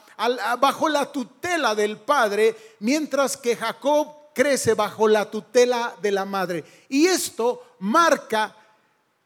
bajo 0.58 0.88
la 0.88 1.12
tutela 1.12 1.76
del 1.76 1.98
padre, 1.98 2.74
mientras 2.80 3.36
que 3.36 3.54
Jacob 3.54 4.08
crece 4.34 4.74
bajo 4.74 5.06
la 5.06 5.30
tutela 5.30 5.94
de 6.02 6.10
la 6.10 6.24
madre. 6.24 6.64
Y 6.88 7.06
esto 7.06 7.76
marca 7.78 8.56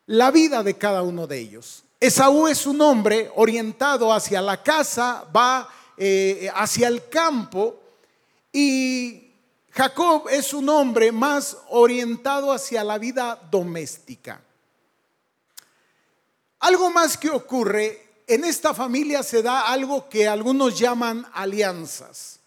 la 0.05 0.31
vida 0.31 0.62
de 0.62 0.76
cada 0.76 1.00
uno 1.00 1.26
de 1.26 1.38
ellos. 1.38 1.85
Esaú 1.99 2.49
es 2.49 2.67
un 2.67 2.83
hombre 2.83 3.33
orientado 3.35 4.12
hacia 4.12 4.43
la 4.43 4.62
casa, 4.62 5.25
va 5.35 5.67
eh, 5.97 6.50
hacia 6.55 6.88
el 6.88 7.09
campo 7.09 7.81
y 8.52 9.27
Jacob 9.78 10.26
es 10.28 10.52
un 10.54 10.68
hombre 10.70 11.12
más 11.12 11.56
orientado 11.68 12.50
hacia 12.50 12.82
la 12.82 12.99
vida 12.99 13.40
doméstica. 13.49 14.40
Algo 16.58 16.90
más 16.90 17.16
que 17.16 17.30
ocurre, 17.30 18.25
en 18.26 18.44
esta 18.44 18.75
familia 18.75 19.23
se 19.23 19.40
da 19.40 19.68
algo 19.68 20.08
que 20.08 20.26
algunos 20.26 20.76
llaman 20.76 21.25
alianzas. 21.32 22.40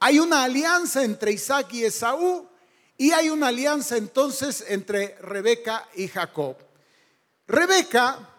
Hay 0.00 0.18
una 0.18 0.44
alianza 0.44 1.04
entre 1.04 1.32
Isaac 1.32 1.74
y 1.74 1.84
Esaú 1.84 2.48
y 2.96 3.10
hay 3.10 3.28
una 3.28 3.48
alianza 3.48 3.98
entonces 3.98 4.64
entre 4.66 5.14
Rebeca 5.20 5.86
y 5.94 6.08
Jacob. 6.08 6.56
Rebeca, 7.46 8.30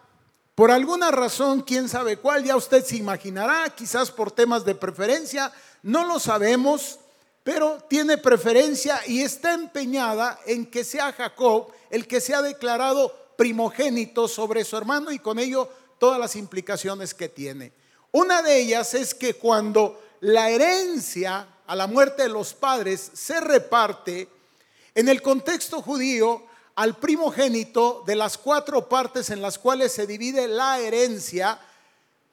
por 0.56 0.72
alguna 0.72 1.12
razón, 1.12 1.60
quién 1.62 1.88
sabe 1.88 2.16
cuál, 2.16 2.42
ya 2.42 2.56
usted 2.56 2.84
se 2.84 2.96
imaginará, 2.96 3.70
quizás 3.76 4.10
por 4.10 4.32
temas 4.32 4.64
de 4.64 4.74
preferencia, 4.74 5.52
no 5.84 6.04
lo 6.04 6.18
sabemos, 6.18 6.98
pero 7.42 7.78
tiene 7.88 8.18
preferencia 8.18 9.00
y 9.06 9.22
está 9.22 9.54
empeñada 9.54 10.38
en 10.46 10.66
que 10.66 10.84
sea 10.84 11.12
Jacob 11.12 11.68
el 11.90 12.06
que 12.06 12.20
sea 12.20 12.42
declarado 12.42 13.14
primogénito 13.36 14.28
sobre 14.28 14.64
su 14.64 14.76
hermano 14.76 15.10
y 15.10 15.18
con 15.18 15.38
ello 15.38 15.68
todas 15.98 16.18
las 16.18 16.36
implicaciones 16.36 17.14
que 17.14 17.28
tiene. 17.28 17.72
Una 18.12 18.42
de 18.42 18.58
ellas 18.58 18.94
es 18.94 19.14
que 19.14 19.34
cuando 19.34 20.00
la 20.20 20.50
herencia 20.50 21.46
a 21.66 21.76
la 21.76 21.86
muerte 21.86 22.24
de 22.24 22.28
los 22.28 22.52
padres 22.52 23.10
se 23.14 23.40
reparte, 23.40 24.28
en 24.94 25.08
el 25.08 25.22
contexto 25.22 25.80
judío, 25.80 26.44
al 26.74 26.96
primogénito 26.96 28.02
de 28.06 28.16
las 28.16 28.36
cuatro 28.36 28.88
partes 28.88 29.30
en 29.30 29.40
las 29.40 29.58
cuales 29.58 29.92
se 29.92 30.06
divide 30.06 30.48
la 30.48 30.78
herencia, 30.78 31.60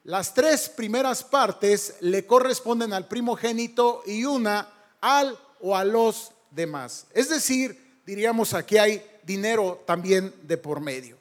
las 0.04 0.34
tres 0.34 0.68
primeras 0.68 1.22
partes 1.22 1.96
le 2.00 2.26
corresponden 2.26 2.92
al 2.92 3.06
primogénito 3.06 4.02
y 4.06 4.24
una 4.24 4.68
al 5.00 5.38
o 5.60 5.76
a 5.76 5.84
los 5.84 6.32
demás. 6.50 7.06
Es 7.12 7.28
decir, 7.28 8.00
diríamos 8.06 8.54
aquí 8.54 8.78
hay 8.78 9.02
dinero 9.22 9.82
también 9.86 10.34
de 10.42 10.56
por 10.56 10.80
medio. 10.80 11.16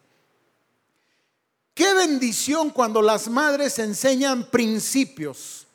Qué 1.74 1.94
bendición 1.94 2.72
cuando 2.72 3.02
las 3.02 3.28
madres 3.28 3.78
enseñan 3.78 4.50
principios. 4.50 5.68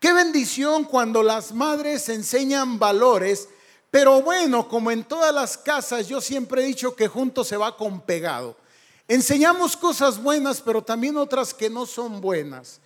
Qué 0.00 0.12
bendición 0.12 0.84
cuando 0.84 1.22
las 1.22 1.52
madres 1.52 2.08
enseñan 2.08 2.78
valores. 2.78 3.48
Pero 3.90 4.22
bueno, 4.22 4.68
como 4.68 4.90
en 4.90 5.04
todas 5.04 5.32
las 5.32 5.56
casas, 5.56 6.08
yo 6.08 6.20
siempre 6.20 6.62
he 6.62 6.66
dicho 6.66 6.96
que 6.96 7.06
junto 7.06 7.44
se 7.44 7.56
va 7.56 7.76
con 7.76 8.00
pegado. 8.00 8.56
Enseñamos 9.06 9.76
cosas 9.76 10.20
buenas, 10.20 10.60
pero 10.60 10.82
también 10.82 11.16
otras 11.16 11.54
que 11.54 11.70
no 11.70 11.86
son 11.86 12.20
buenas. 12.20 12.80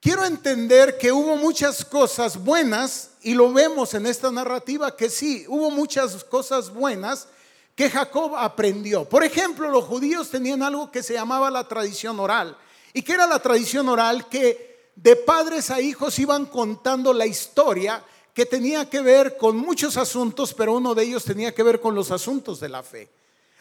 Quiero 0.00 0.24
entender 0.24 0.96
que 0.96 1.10
hubo 1.10 1.36
muchas 1.36 1.84
cosas 1.84 2.36
buenas 2.42 3.10
y 3.22 3.34
lo 3.34 3.52
vemos 3.52 3.94
en 3.94 4.06
esta 4.06 4.30
narrativa 4.30 4.96
que 4.96 5.10
sí, 5.10 5.44
hubo 5.48 5.72
muchas 5.72 6.22
cosas 6.22 6.72
buenas 6.72 7.26
que 7.74 7.90
Jacob 7.90 8.36
aprendió. 8.36 9.04
Por 9.04 9.24
ejemplo, 9.24 9.68
los 9.70 9.84
judíos 9.84 10.30
tenían 10.30 10.62
algo 10.62 10.92
que 10.92 11.02
se 11.02 11.14
llamaba 11.14 11.50
la 11.50 11.66
tradición 11.66 12.20
oral. 12.20 12.56
¿Y 12.92 13.02
que 13.02 13.12
era 13.12 13.26
la 13.26 13.40
tradición 13.40 13.88
oral? 13.88 14.28
Que 14.28 14.90
de 14.94 15.16
padres 15.16 15.70
a 15.70 15.80
hijos 15.80 16.18
iban 16.20 16.46
contando 16.46 17.12
la 17.12 17.26
historia 17.26 18.02
que 18.34 18.46
tenía 18.46 18.88
que 18.88 19.00
ver 19.00 19.36
con 19.36 19.56
muchos 19.56 19.96
asuntos, 19.96 20.54
pero 20.54 20.74
uno 20.74 20.94
de 20.94 21.04
ellos 21.04 21.24
tenía 21.24 21.52
que 21.52 21.64
ver 21.64 21.80
con 21.80 21.96
los 21.96 22.12
asuntos 22.12 22.60
de 22.60 22.68
la 22.68 22.84
fe. 22.84 23.10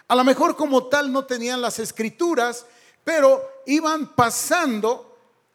A 0.07 0.15
lo 0.15 0.23
mejor 0.23 0.55
como 0.55 0.85
tal 0.85 1.11
no 1.11 1.25
tenían 1.25 1.61
las 1.61 1.79
escrituras, 1.79 2.65
pero 3.03 3.41
iban 3.65 4.15
pasando 4.15 5.06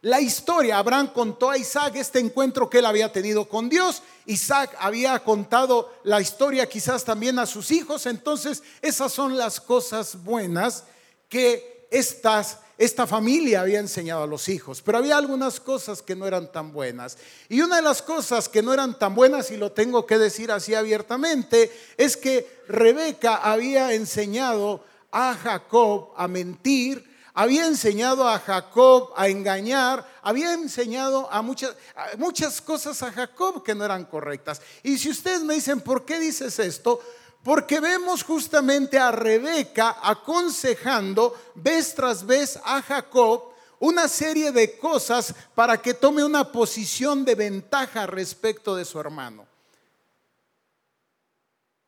la 0.02 0.20
historia. 0.20 0.78
Abraham 0.78 1.12
contó 1.14 1.50
a 1.50 1.56
Isaac 1.56 1.94
este 1.96 2.18
encuentro 2.18 2.68
que 2.68 2.78
él 2.78 2.86
había 2.86 3.12
tenido 3.12 3.48
con 3.48 3.68
Dios. 3.68 4.02
Isaac 4.26 4.76
había 4.78 5.18
contado 5.20 5.92
la 6.04 6.20
historia 6.20 6.68
quizás 6.68 7.04
también 7.04 7.38
a 7.38 7.46
sus 7.46 7.70
hijos. 7.70 8.06
Entonces, 8.06 8.62
esas 8.82 9.12
son 9.12 9.36
las 9.36 9.60
cosas 9.60 10.22
buenas 10.22 10.84
que 11.28 11.86
esta 11.90 13.06
familia 13.06 13.60
había 13.60 13.78
enseñado 13.78 14.24
a 14.24 14.26
los 14.26 14.48
hijos. 14.48 14.82
Pero 14.82 14.98
había 14.98 15.16
algunas 15.16 15.60
cosas 15.60 16.02
que 16.02 16.16
no 16.16 16.26
eran 16.26 16.50
tan 16.50 16.72
buenas. 16.72 17.16
Y 17.48 17.60
una 17.60 17.76
de 17.76 17.82
las 17.82 18.02
cosas 18.02 18.48
que 18.48 18.62
no 18.62 18.74
eran 18.74 18.98
tan 18.98 19.14
buenas, 19.14 19.52
y 19.52 19.56
lo 19.56 19.70
tengo 19.70 20.04
que 20.04 20.18
decir 20.18 20.50
así 20.50 20.74
abiertamente, 20.74 21.70
es 21.96 22.16
que 22.16 22.62
Rebeca 22.66 23.36
había 23.36 23.94
enseñado 23.94 24.84
a 25.12 25.34
Jacob 25.34 26.10
a 26.16 26.26
mentir, 26.26 27.11
había 27.34 27.66
enseñado 27.66 28.28
a 28.28 28.38
Jacob 28.38 29.12
a 29.16 29.28
engañar, 29.28 30.06
había 30.22 30.52
enseñado 30.52 31.30
a 31.30 31.42
muchas, 31.42 31.74
muchas 32.18 32.60
cosas 32.60 33.02
a 33.02 33.12
Jacob 33.12 33.62
que 33.62 33.74
no 33.74 33.84
eran 33.84 34.04
correctas. 34.04 34.60
Y 34.82 34.98
si 34.98 35.10
ustedes 35.10 35.42
me 35.42 35.54
dicen, 35.54 35.80
¿por 35.80 36.04
qué 36.04 36.18
dices 36.18 36.58
esto? 36.58 37.00
Porque 37.42 37.80
vemos 37.80 38.22
justamente 38.22 38.98
a 38.98 39.10
Rebeca 39.10 39.96
aconsejando 40.02 41.36
vez 41.54 41.94
tras 41.94 42.24
vez 42.24 42.58
a 42.64 42.82
Jacob 42.82 43.52
una 43.80 44.06
serie 44.06 44.52
de 44.52 44.78
cosas 44.78 45.34
para 45.54 45.82
que 45.82 45.94
tome 45.94 46.22
una 46.22 46.52
posición 46.52 47.24
de 47.24 47.34
ventaja 47.34 48.06
respecto 48.06 48.76
de 48.76 48.84
su 48.84 49.00
hermano. 49.00 49.44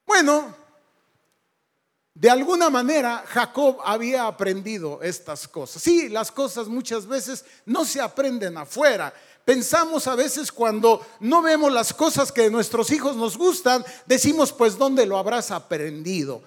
Bueno, 0.04 0.63
de 2.14 2.30
alguna 2.30 2.71
manera 2.71 3.25
Jacob 3.26 3.78
había 3.85 4.26
aprendido 4.26 5.02
estas 5.02 5.49
cosas. 5.49 5.83
Sí, 5.83 6.09
las 6.09 6.30
cosas 6.30 6.68
muchas 6.68 7.06
veces 7.06 7.44
no 7.66 7.85
se 7.85 8.00
aprenden 8.00 8.56
afuera. 8.56 9.12
Pensamos 9.44 10.06
a 10.06 10.14
veces 10.14 10.52
cuando 10.52 11.04
no 11.18 11.42
vemos 11.42 11.73
las 11.73 11.92
cosas 11.92 12.30
que 12.30 12.49
nuestros 12.50 12.92
hijos 12.92 13.16
nos 13.16 13.37
gustan, 13.37 13.85
decimos 14.06 14.52
pues 14.52 14.78
¿dónde 14.78 15.06
lo 15.06 15.18
habrás 15.18 15.50
aprendido? 15.50 16.40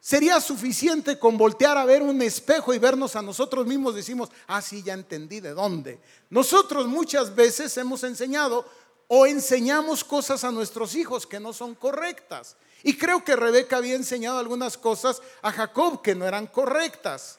Sería 0.00 0.40
suficiente 0.40 1.18
con 1.18 1.38
voltear 1.38 1.78
a 1.78 1.86
ver 1.86 2.02
un 2.02 2.20
espejo 2.20 2.74
y 2.74 2.78
vernos 2.78 3.16
a 3.16 3.22
nosotros 3.22 3.66
mismos, 3.66 3.94
decimos, 3.94 4.28
ah, 4.48 4.60
sí, 4.60 4.82
ya 4.82 4.92
entendí 4.92 5.40
de 5.40 5.54
dónde. 5.54 5.98
Nosotros 6.28 6.86
muchas 6.86 7.34
veces 7.34 7.74
hemos 7.78 8.04
enseñado 8.04 8.66
o 9.08 9.26
enseñamos 9.26 10.04
cosas 10.04 10.44
a 10.44 10.50
nuestros 10.50 10.94
hijos 10.94 11.26
que 11.26 11.40
no 11.40 11.54
son 11.54 11.74
correctas. 11.74 12.56
Y 12.84 12.96
creo 12.98 13.24
que 13.24 13.34
Rebeca 13.34 13.78
había 13.78 13.96
enseñado 13.96 14.38
algunas 14.38 14.76
cosas 14.76 15.22
a 15.40 15.50
Jacob 15.50 16.02
que 16.02 16.14
no 16.14 16.26
eran 16.26 16.46
correctas. 16.46 17.38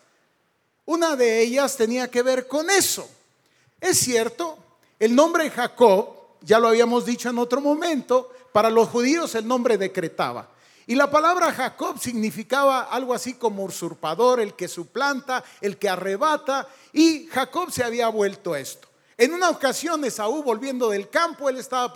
Una 0.86 1.16
de 1.16 1.42
ellas 1.42 1.78
tenía 1.78 2.10
que 2.10 2.24
ver 2.24 2.48
con 2.48 2.70
eso. 2.70 3.08
Es 3.80 4.00
cierto, 4.00 4.58
el 5.00 5.16
nombre 5.16 5.52
Jacob, 5.52 6.16
ya 6.42 6.58
lo 6.58 6.68
habíamos 6.68 7.06
dicho 7.06 7.30
en 7.30 7.38
otro 7.38 7.62
momento, 7.62 8.32
para 8.52 8.72
los 8.72 8.90
judíos 8.90 9.36
el 9.36 9.48
nombre 9.48 9.78
decretaba. 9.78 10.50
Y 10.88 10.96
la 10.96 11.12
palabra 11.12 11.52
Jacob 11.52 12.00
significaba 12.00 12.82
algo 12.84 13.14
así 13.14 13.36
como 13.36 13.66
usurpador, 13.66 14.40
el 14.40 14.56
que 14.56 14.68
suplanta, 14.68 15.44
el 15.62 15.78
que 15.78 15.90
arrebata. 15.90 16.68
Y 16.92 17.28
Jacob 17.28 17.72
se 17.72 17.84
había 17.84 18.08
vuelto 18.08 18.56
esto. 18.56 18.88
En 19.18 19.34
una 19.34 19.52
ocasión 19.52 20.04
Esaú 20.06 20.42
volviendo 20.42 20.90
del 20.90 21.10
campo, 21.10 21.50
él 21.50 21.58
estaba 21.58 21.94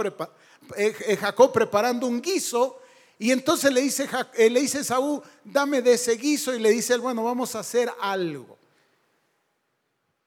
eh, 0.76 0.96
eh, 1.08 1.18
Jacob 1.18 1.52
preparando 1.52 2.06
un 2.06 2.22
guiso 2.22 2.80
y 3.20 3.32
entonces 3.32 3.72
le 3.72 3.82
dice, 3.82 4.10
eh, 4.34 4.50
le 4.50 4.62
dice 4.62 4.80
Esaú, 4.80 5.22
dame 5.44 5.82
de 5.82 5.94
ese 5.94 6.16
guiso 6.16 6.56
y 6.56 6.60
le 6.60 6.72
dice 6.72 6.98
bueno, 6.98 7.24
vamos 7.24 7.54
a 7.54 7.60
hacer 7.60 7.92
algo. 8.00 8.58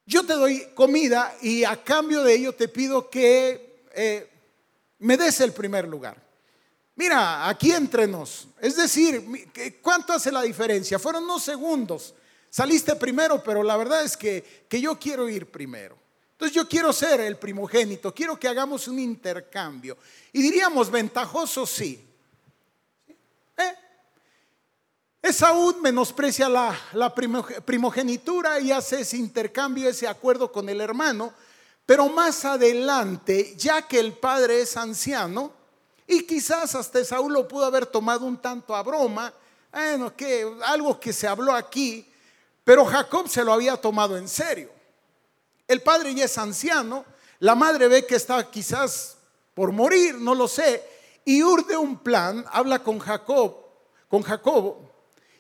Yo 0.04 0.25
te 0.25 0.34
doy 0.34 0.68
comida 0.75 1.34
y 1.40 1.64
a 1.64 1.82
cambio 1.82 2.22
de 2.22 2.34
ello 2.34 2.54
te 2.54 2.68
pido 2.68 3.08
que 3.08 3.88
me 4.99 5.16
des 5.16 5.40
el 5.40 5.52
primer 5.52 5.88
lugar. 5.88 6.22
Mira, 6.94 7.49
aquí 7.49 7.72
entre 7.72 8.06
nos. 8.06 8.49
Es 8.61 8.76
decir, 8.76 9.50
¿cuánto 9.80 10.12
hace 10.12 10.30
la 10.30 10.42
diferencia? 10.42 10.99
Fueron 10.99 11.25
unos 11.25 11.42
segundos. 11.42 12.14
Saliste 12.50 12.94
primero, 12.96 13.42
pero 13.42 13.62
la 13.62 13.76
verdad 13.76 14.04
es 14.04 14.16
que, 14.16 14.66
que 14.68 14.80
yo 14.80 14.99
quiero 14.99 15.28
ir 15.28 15.50
primero. 15.50 15.96
Entonces 16.32 16.54
yo 16.54 16.68
quiero 16.68 16.92
ser 16.92 17.20
el 17.20 17.37
primogénito, 17.38 18.12
quiero 18.14 18.38
que 18.38 18.49
hagamos 18.49 18.88
un 18.88 18.99
intercambio. 18.99 19.96
Y 20.32 20.42
diríamos, 20.42 20.90
ventajoso 20.90 21.66
sí. 21.66 22.12
¿Eh? 23.56 23.75
Esaú 25.23 25.76
menosprecia 25.80 26.49
la, 26.49 27.14
primogenitura 27.64 28.59
y 28.59 28.73
hace 28.73 29.02
ese 29.02 29.16
intercambio, 29.16 29.88
ese 29.88 30.09
acuerdo 30.09 30.50
con 30.50 30.68
el 30.68 30.80
hermano, 30.80 31.32
pero 31.87 32.09
más 32.09 32.44
adelante, 32.44 33.54
ya 33.56 33.82
que 33.82 34.00
el 34.00 34.14
padre 34.14 34.62
es 34.62 34.76
anciano, 34.76 35.52
y 36.06 36.25
quizás 36.25 36.75
hasta 36.75 37.04
Saúl 37.04 37.32
lo 37.32 37.47
pudo 37.47 37.64
haber 37.64 37.87
tomado 37.87 38.26
un 38.26 38.37
tanto 38.37 38.75
a 38.75 38.82
broma, 38.82 39.32
bueno, 39.73 40.14
que 40.16 40.47
algo 40.64 40.99
que 40.99 41.12
se 41.12 41.28
habló 41.28 41.54
aquí, 41.54 42.06
pero 42.64 42.85
Jacob 42.85 43.28
se 43.28 43.44
lo 43.44 43.52
había 43.52 43.76
tomado 43.76 44.16
en 44.16 44.28
serio. 44.28 44.71
El 45.68 45.82
padre 45.82 46.14
ya 46.14 46.25
es 46.25 46.37
anciano, 46.37 47.04
la 47.38 47.54
madre 47.54 47.88
ve 47.88 48.06
que 48.06 48.16
está 48.16 48.50
quizás 48.50 49.16
por 49.54 49.73
morir, 49.73 50.16
no 50.16 50.35
lo 50.35 50.49
sé, 50.49 50.82
y 51.24 51.42
urde 51.42 51.76
un 51.76 51.98
plan, 51.98 52.44
habla 52.50 52.82
con 52.82 52.98
Jacob, 52.98 53.56
con 54.08 54.22
Jacobo, 54.22 54.90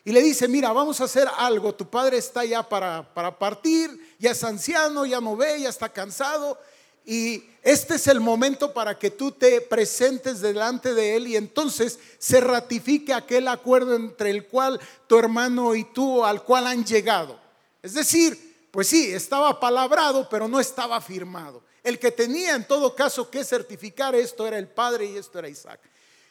y 0.04 0.12
le 0.12 0.22
dice, 0.22 0.48
mira, 0.48 0.72
vamos 0.72 1.00
a 1.00 1.04
hacer 1.04 1.28
algo, 1.36 1.74
tu 1.74 1.88
padre 1.88 2.18
está 2.18 2.44
ya 2.44 2.68
para, 2.68 3.14
para 3.14 3.38
partir, 3.38 4.14
ya 4.18 4.32
es 4.32 4.42
anciano, 4.42 5.06
ya 5.06 5.20
no 5.20 5.36
ve, 5.36 5.60
ya 5.60 5.68
está 5.68 5.88
cansado, 5.88 6.58
y 7.04 7.44
este 7.62 7.96
es 7.96 8.06
el 8.06 8.20
momento 8.20 8.72
para 8.72 8.98
que 8.98 9.10
tú 9.10 9.32
te 9.32 9.60
presentes 9.60 10.40
delante 10.40 10.94
de 10.94 11.16
Él 11.16 11.26
y 11.28 11.36
entonces 11.36 11.98
se 12.18 12.40
ratifique 12.40 13.12
aquel 13.12 13.48
acuerdo 13.48 13.96
entre 13.96 14.30
el 14.30 14.46
cual 14.46 14.80
tu 15.06 15.18
hermano 15.18 15.74
y 15.74 15.84
tú 15.84 16.24
al 16.24 16.42
cual 16.44 16.66
han 16.66 16.84
llegado. 16.84 17.40
Es 17.82 17.94
decir, 17.94 18.68
pues 18.70 18.88
sí, 18.88 19.12
estaba 19.12 19.58
palabrado, 19.58 20.28
pero 20.28 20.46
no 20.48 20.60
estaba 20.60 21.00
firmado. 21.00 21.62
El 21.82 21.98
que 21.98 22.12
tenía 22.12 22.54
en 22.54 22.66
todo 22.66 22.94
caso 22.94 23.28
que 23.30 23.44
certificar 23.44 24.14
esto 24.14 24.46
era 24.46 24.58
el 24.58 24.68
padre 24.68 25.06
y 25.06 25.16
esto 25.16 25.38
era 25.38 25.48
Isaac. 25.48 25.80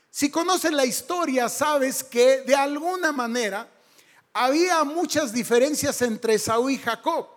Si 0.09 0.29
conoces 0.29 0.71
la 0.71 0.85
historia, 0.85 1.49
sabes 1.49 2.03
que 2.03 2.41
de 2.41 2.55
alguna 2.55 3.11
manera 3.11 3.69
había 4.33 4.83
muchas 4.83 5.33
diferencias 5.33 6.01
entre 6.01 6.37
Saúl 6.39 6.71
y 6.71 6.77
Jacob. 6.77 7.27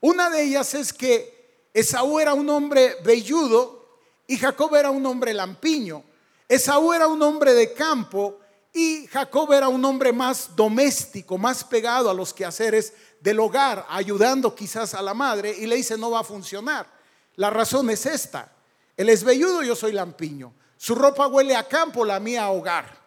Una 0.00 0.28
de 0.28 0.42
ellas 0.42 0.74
es 0.74 0.92
que 0.92 1.68
Esaú 1.72 2.20
era 2.20 2.34
un 2.34 2.48
hombre 2.50 2.96
velludo 3.02 3.98
y 4.26 4.36
Jacob 4.36 4.74
era 4.74 4.90
un 4.90 5.04
hombre 5.06 5.32
lampiño. 5.32 6.04
Esaú 6.48 6.92
era 6.92 7.08
un 7.08 7.22
hombre 7.22 7.54
de 7.54 7.72
campo 7.72 8.38
y 8.72 9.06
Jacob 9.06 9.52
era 9.52 9.68
un 9.68 9.84
hombre 9.84 10.12
más 10.12 10.54
doméstico, 10.54 11.38
más 11.38 11.64
pegado 11.64 12.10
a 12.10 12.14
los 12.14 12.34
quehaceres 12.34 12.92
del 13.20 13.40
hogar, 13.40 13.86
ayudando 13.88 14.54
quizás 14.54 14.94
a 14.94 15.02
la 15.02 15.14
madre 15.14 15.54
y 15.58 15.66
le 15.66 15.76
dice 15.76 15.96
no 15.96 16.10
va 16.10 16.20
a 16.20 16.24
funcionar. 16.24 16.93
La 17.36 17.50
razón 17.50 17.90
es 17.90 18.06
esta. 18.06 18.50
Él 18.96 19.08
es 19.08 19.24
velludo, 19.24 19.62
yo 19.62 19.74
soy 19.74 19.92
lampiño. 19.92 20.52
Su 20.76 20.94
ropa 20.94 21.26
huele 21.26 21.56
a 21.56 21.66
campo, 21.66 22.04
la 22.04 22.20
mía 22.20 22.44
a 22.44 22.50
hogar. 22.50 23.04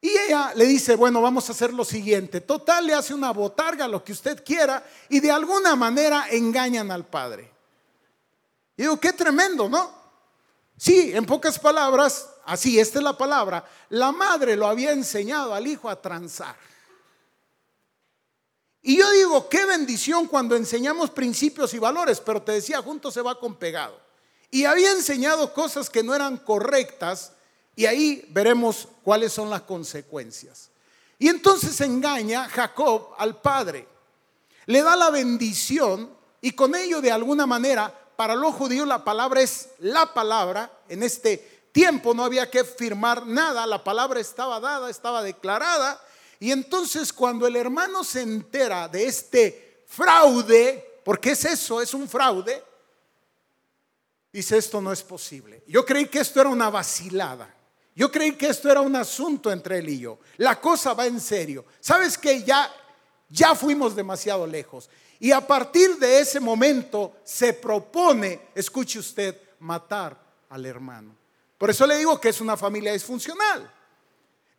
Y 0.00 0.08
ella 0.08 0.52
le 0.54 0.64
dice, 0.64 0.96
bueno, 0.96 1.20
vamos 1.20 1.48
a 1.48 1.52
hacer 1.52 1.74
lo 1.74 1.84
siguiente. 1.84 2.40
Total, 2.40 2.86
le 2.86 2.94
hace 2.94 3.12
una 3.12 3.32
botarga, 3.32 3.86
lo 3.86 4.02
que 4.02 4.12
usted 4.12 4.42
quiera, 4.44 4.82
y 5.10 5.20
de 5.20 5.30
alguna 5.30 5.76
manera 5.76 6.26
engañan 6.30 6.90
al 6.90 7.04
padre. 7.04 7.50
Y 8.76 8.82
digo, 8.82 8.98
qué 8.98 9.12
tremendo, 9.12 9.68
¿no? 9.68 10.00
Sí, 10.78 11.12
en 11.14 11.26
pocas 11.26 11.58
palabras, 11.58 12.30
así, 12.46 12.80
esta 12.80 12.98
es 12.98 13.04
la 13.04 13.18
palabra, 13.18 13.62
la 13.90 14.12
madre 14.12 14.56
lo 14.56 14.66
había 14.66 14.92
enseñado 14.92 15.52
al 15.52 15.66
hijo 15.66 15.90
a 15.90 16.00
transar. 16.00 16.56
Y 18.82 18.96
yo 18.98 19.10
digo, 19.10 19.48
qué 19.48 19.64
bendición 19.66 20.26
cuando 20.26 20.56
enseñamos 20.56 21.10
principios 21.10 21.74
y 21.74 21.78
valores, 21.78 22.20
pero 22.20 22.42
te 22.42 22.52
decía, 22.52 22.80
junto 22.80 23.10
se 23.10 23.20
va 23.20 23.38
con 23.38 23.56
pegado. 23.56 24.00
Y 24.50 24.64
había 24.64 24.92
enseñado 24.92 25.52
cosas 25.52 25.90
que 25.90 26.02
no 26.02 26.14
eran 26.14 26.38
correctas 26.38 27.32
y 27.76 27.86
ahí 27.86 28.26
veremos 28.30 28.88
cuáles 29.02 29.32
son 29.32 29.50
las 29.50 29.62
consecuencias. 29.62 30.70
Y 31.18 31.28
entonces 31.28 31.80
engaña 31.80 32.48
Jacob 32.48 33.10
al 33.18 33.40
padre. 33.40 33.86
Le 34.66 34.82
da 34.82 34.96
la 34.96 35.10
bendición 35.10 36.10
y 36.40 36.52
con 36.52 36.74
ello 36.74 37.00
de 37.00 37.12
alguna 37.12 37.46
manera, 37.46 37.94
para 38.16 38.34
los 38.34 38.54
judíos 38.54 38.88
la 38.88 39.04
palabra 39.04 39.42
es 39.42 39.68
la 39.78 40.12
palabra. 40.14 40.70
En 40.88 41.02
este 41.02 41.68
tiempo 41.72 42.14
no 42.14 42.24
había 42.24 42.50
que 42.50 42.64
firmar 42.64 43.26
nada, 43.26 43.66
la 43.66 43.84
palabra 43.84 44.20
estaba 44.20 44.58
dada, 44.60 44.90
estaba 44.90 45.22
declarada. 45.22 46.00
Y 46.40 46.50
entonces 46.50 47.12
cuando 47.12 47.46
el 47.46 47.54
hermano 47.54 48.02
se 48.02 48.22
entera 48.22 48.88
de 48.88 49.04
este 49.04 49.84
fraude, 49.86 51.02
porque 51.04 51.32
es 51.32 51.44
eso, 51.44 51.82
es 51.82 51.92
un 51.92 52.08
fraude, 52.08 52.64
dice 54.32 54.56
esto 54.56 54.80
no 54.80 54.90
es 54.90 55.02
posible. 55.02 55.62
Yo 55.66 55.84
creí 55.84 56.06
que 56.06 56.20
esto 56.20 56.40
era 56.40 56.48
una 56.48 56.70
vacilada. 56.70 57.54
Yo 57.94 58.10
creí 58.10 58.32
que 58.32 58.48
esto 58.48 58.70
era 58.70 58.80
un 58.80 58.96
asunto 58.96 59.52
entre 59.52 59.78
él 59.78 59.90
y 59.90 59.98
yo. 60.00 60.18
La 60.38 60.58
cosa 60.58 60.94
va 60.94 61.04
en 61.04 61.20
serio. 61.20 61.66
¿Sabes 61.78 62.16
que 62.16 62.42
ya 62.42 62.72
ya 63.28 63.54
fuimos 63.54 63.94
demasiado 63.94 64.46
lejos? 64.46 64.88
Y 65.18 65.32
a 65.32 65.46
partir 65.46 65.98
de 65.98 66.20
ese 66.20 66.40
momento 66.40 67.18
se 67.22 67.52
propone, 67.52 68.48
escuche 68.54 68.98
usted, 68.98 69.38
matar 69.58 70.18
al 70.48 70.64
hermano. 70.64 71.14
Por 71.58 71.68
eso 71.68 71.86
le 71.86 71.98
digo 71.98 72.18
que 72.18 72.30
es 72.30 72.40
una 72.40 72.56
familia 72.56 72.94
disfuncional. 72.94 73.70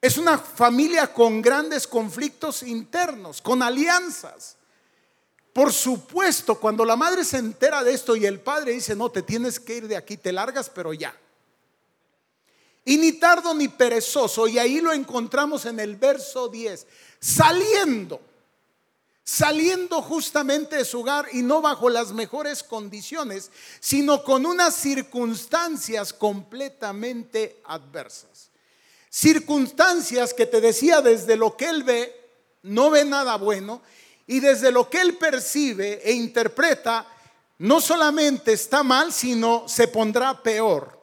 Es 0.01 0.17
una 0.17 0.39
familia 0.39 1.13
con 1.13 1.43
grandes 1.43 1.85
conflictos 1.85 2.63
internos, 2.63 3.39
con 3.39 3.61
alianzas. 3.61 4.57
Por 5.53 5.71
supuesto, 5.71 6.59
cuando 6.59 6.83
la 6.83 6.95
madre 6.95 7.23
se 7.23 7.37
entera 7.37 7.83
de 7.83 7.93
esto 7.93 8.15
y 8.15 8.25
el 8.25 8.39
padre 8.39 8.71
dice, 8.71 8.95
no, 8.95 9.09
te 9.09 9.21
tienes 9.21 9.59
que 9.59 9.75
ir 9.75 9.87
de 9.87 9.95
aquí, 9.95 10.17
te 10.17 10.31
largas, 10.31 10.69
pero 10.69 10.91
ya. 10.93 11.15
Y 12.83 12.97
ni 12.97 13.13
tardo 13.13 13.53
ni 13.53 13.67
perezoso, 13.67 14.47
y 14.47 14.57
ahí 14.57 14.81
lo 14.81 14.91
encontramos 14.91 15.65
en 15.65 15.79
el 15.79 15.97
verso 15.97 16.47
10, 16.47 16.87
saliendo, 17.19 18.19
saliendo 19.23 20.01
justamente 20.01 20.77
de 20.77 20.85
su 20.85 21.01
hogar 21.01 21.27
y 21.31 21.43
no 21.43 21.61
bajo 21.61 21.91
las 21.91 22.11
mejores 22.11 22.63
condiciones, 22.63 23.51
sino 23.79 24.23
con 24.23 24.47
unas 24.47 24.73
circunstancias 24.73 26.11
completamente 26.11 27.61
adversas. 27.65 28.50
Circunstancias 29.13 30.33
que 30.33 30.45
te 30.45 30.61
decía 30.61 31.01
desde 31.01 31.35
lo 31.35 31.57
que 31.57 31.65
él 31.65 31.83
ve, 31.83 32.15
no 32.63 32.89
ve 32.89 33.03
nada 33.03 33.35
bueno, 33.35 33.81
y 34.25 34.39
desde 34.39 34.71
lo 34.71 34.89
que 34.89 35.01
él 35.01 35.17
percibe 35.17 36.01
e 36.01 36.13
interpreta, 36.13 37.05
no 37.57 37.81
solamente 37.81 38.53
está 38.53 38.83
mal, 38.83 39.11
sino 39.11 39.67
se 39.67 39.89
pondrá 39.89 40.41
peor. 40.41 40.97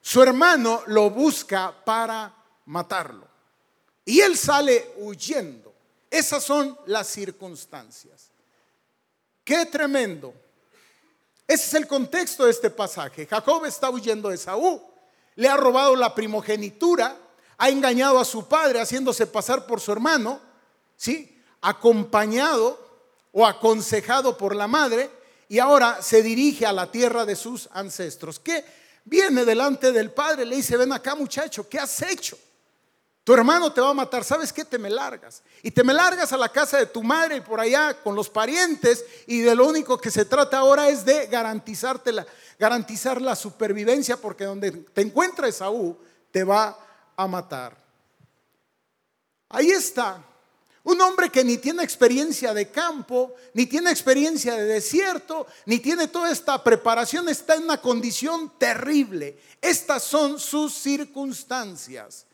Su 0.00 0.20
hermano 0.20 0.82
lo 0.86 1.10
busca 1.10 1.72
para 1.84 2.34
matarlo. 2.66 3.28
Y 4.04 4.20
él 4.20 4.36
sale 4.36 4.94
huyendo. 4.96 5.72
Esas 6.10 6.42
son 6.42 6.76
las 6.86 7.06
circunstancias. 7.06 8.30
Qué 9.44 9.64
tremendo. 9.66 10.34
Ese 11.46 11.66
es 11.66 11.74
el 11.74 11.86
contexto 11.86 12.46
de 12.46 12.50
este 12.50 12.70
pasaje. 12.70 13.26
Jacob 13.26 13.64
está 13.64 13.90
huyendo 13.90 14.28
de 14.28 14.38
Saúl. 14.38 14.82
Le 15.36 15.48
ha 15.48 15.56
robado 15.56 15.94
la 15.94 16.12
primogenitura. 16.12 17.16
Ha 17.58 17.68
engañado 17.68 18.18
a 18.18 18.24
su 18.24 18.48
padre 18.48 18.80
haciéndose 18.80 19.26
pasar 19.26 19.66
por 19.66 19.80
su 19.80 19.92
hermano. 19.92 20.40
¿Sí? 20.96 21.40
Acompañado 21.60 22.78
o 23.32 23.46
aconsejado 23.46 24.38
por 24.38 24.56
la 24.56 24.66
madre. 24.66 25.10
Y 25.48 25.58
ahora 25.58 26.02
se 26.02 26.22
dirige 26.22 26.66
a 26.66 26.72
la 26.72 26.90
tierra 26.90 27.24
de 27.24 27.36
sus 27.36 27.68
ancestros. 27.72 28.38
¿Qué? 28.38 28.64
viene 29.08 29.44
delante 29.44 29.90
del 29.90 30.10
padre, 30.10 30.44
le 30.44 30.56
dice, 30.56 30.76
ven 30.76 30.92
acá 30.92 31.14
muchacho, 31.14 31.68
¿qué 31.68 31.78
has 31.78 32.02
hecho? 32.02 32.38
tu 33.24 33.34
hermano 33.34 33.70
te 33.70 33.82
va 33.82 33.90
a 33.90 33.94
matar, 33.94 34.24
¿sabes 34.24 34.54
qué? 34.54 34.64
Te 34.64 34.78
me 34.78 34.88
largas. 34.88 35.42
Y 35.62 35.70
te 35.70 35.84
me 35.84 35.92
largas 35.92 36.32
a 36.32 36.38
la 36.38 36.48
casa 36.48 36.78
de 36.78 36.86
tu 36.86 37.02
madre 37.02 37.36
y 37.36 37.40
por 37.42 37.60
allá 37.60 38.00
con 38.02 38.14
los 38.14 38.30
parientes 38.30 39.04
y 39.26 39.40
de 39.40 39.54
lo 39.54 39.66
único 39.66 39.98
que 39.98 40.10
se 40.10 40.24
trata 40.24 40.56
ahora 40.56 40.88
es 40.88 41.04
de 41.04 41.26
garantizarte 41.26 42.10
la, 42.10 42.26
garantizar 42.58 43.20
la 43.20 43.36
supervivencia 43.36 44.16
porque 44.16 44.44
donde 44.44 44.70
te 44.70 45.02
encuentra 45.02 45.46
Esaú 45.46 45.98
te 46.30 46.42
va 46.42 46.78
a 47.18 47.26
matar. 47.26 47.76
Ahí 49.48 49.70
está. 49.70 50.24
Un 50.84 51.00
hombre 51.00 51.28
que 51.30 51.44
ni 51.44 51.58
tiene 51.58 51.82
experiencia 51.82 52.54
de 52.54 52.70
campo, 52.70 53.34
ni 53.54 53.66
tiene 53.66 53.90
experiencia 53.90 54.54
de 54.54 54.64
desierto, 54.64 55.46
ni 55.66 55.80
tiene 55.80 56.06
toda 56.06 56.30
esta 56.30 56.62
preparación, 56.62 57.28
está 57.28 57.56
en 57.56 57.64
una 57.64 57.80
condición 57.80 58.52
terrible. 58.56 59.38
Estas 59.60 60.04
son 60.04 60.38
sus 60.38 60.72
circunstancias. 60.72 62.24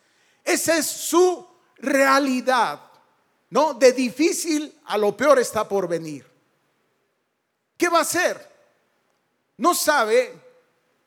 Esa 0.44 0.77
es 0.77 0.87
su 0.87 1.47
realidad. 1.79 2.81
¿No? 3.51 3.73
De 3.73 3.92
difícil 3.92 4.81
a 4.85 4.99
lo 4.99 5.16
peor 5.16 5.38
está 5.38 5.66
por 5.66 5.88
venir. 5.88 6.27
¿Qué 7.77 7.88
va 7.88 7.99
a 7.99 8.03
hacer? 8.03 8.53
No 9.57 9.75
sabe 9.75 10.43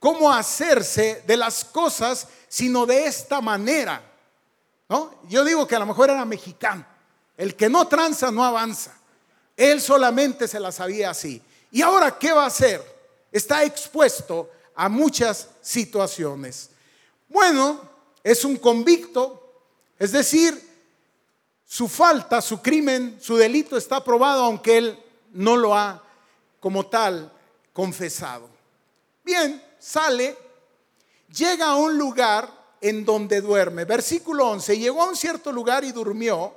cómo 0.07 0.31
hacerse 0.31 1.21
de 1.27 1.35
las 1.35 1.65
cosas, 1.65 2.29
sino 2.47 2.85
de 2.85 3.07
esta 3.07 3.41
manera. 3.41 4.01
¿No? 4.87 5.13
Yo 5.27 5.43
digo 5.43 5.67
que 5.67 5.75
a 5.75 5.79
lo 5.79 5.85
mejor 5.85 6.09
era 6.09 6.23
mexicano. 6.23 6.85
El 7.35 7.57
que 7.57 7.67
no 7.67 7.89
tranza 7.89 8.31
no 8.31 8.45
avanza. 8.45 8.97
Él 9.57 9.81
solamente 9.81 10.47
se 10.47 10.61
la 10.61 10.71
sabía 10.71 11.09
así. 11.09 11.41
¿Y 11.71 11.81
ahora 11.81 12.17
qué 12.17 12.31
va 12.31 12.45
a 12.45 12.47
hacer? 12.47 12.81
Está 13.33 13.65
expuesto 13.65 14.49
a 14.75 14.87
muchas 14.87 15.49
situaciones. 15.61 16.69
Bueno, 17.27 17.81
es 18.23 18.45
un 18.45 18.55
convicto, 18.55 19.61
es 19.99 20.13
decir, 20.13 20.57
su 21.65 21.89
falta, 21.89 22.41
su 22.41 22.61
crimen, 22.61 23.17
su 23.21 23.35
delito 23.35 23.75
está 23.75 24.01
probado 24.01 24.45
aunque 24.45 24.77
él 24.77 25.03
no 25.33 25.57
lo 25.57 25.75
ha 25.75 26.01
como 26.61 26.85
tal 26.85 27.29
confesado. 27.73 28.47
Bien, 29.25 29.66
sale, 29.79 30.37
llega 31.35 31.67
a 31.67 31.75
un 31.75 31.97
lugar 31.97 32.49
en 32.81 33.05
donde 33.05 33.41
duerme. 33.41 33.85
Versículo 33.85 34.49
11, 34.49 34.77
llegó 34.77 35.01
a 35.01 35.09
un 35.09 35.15
cierto 35.15 35.51
lugar 35.51 35.83
y 35.83 35.91
durmió 35.91 36.53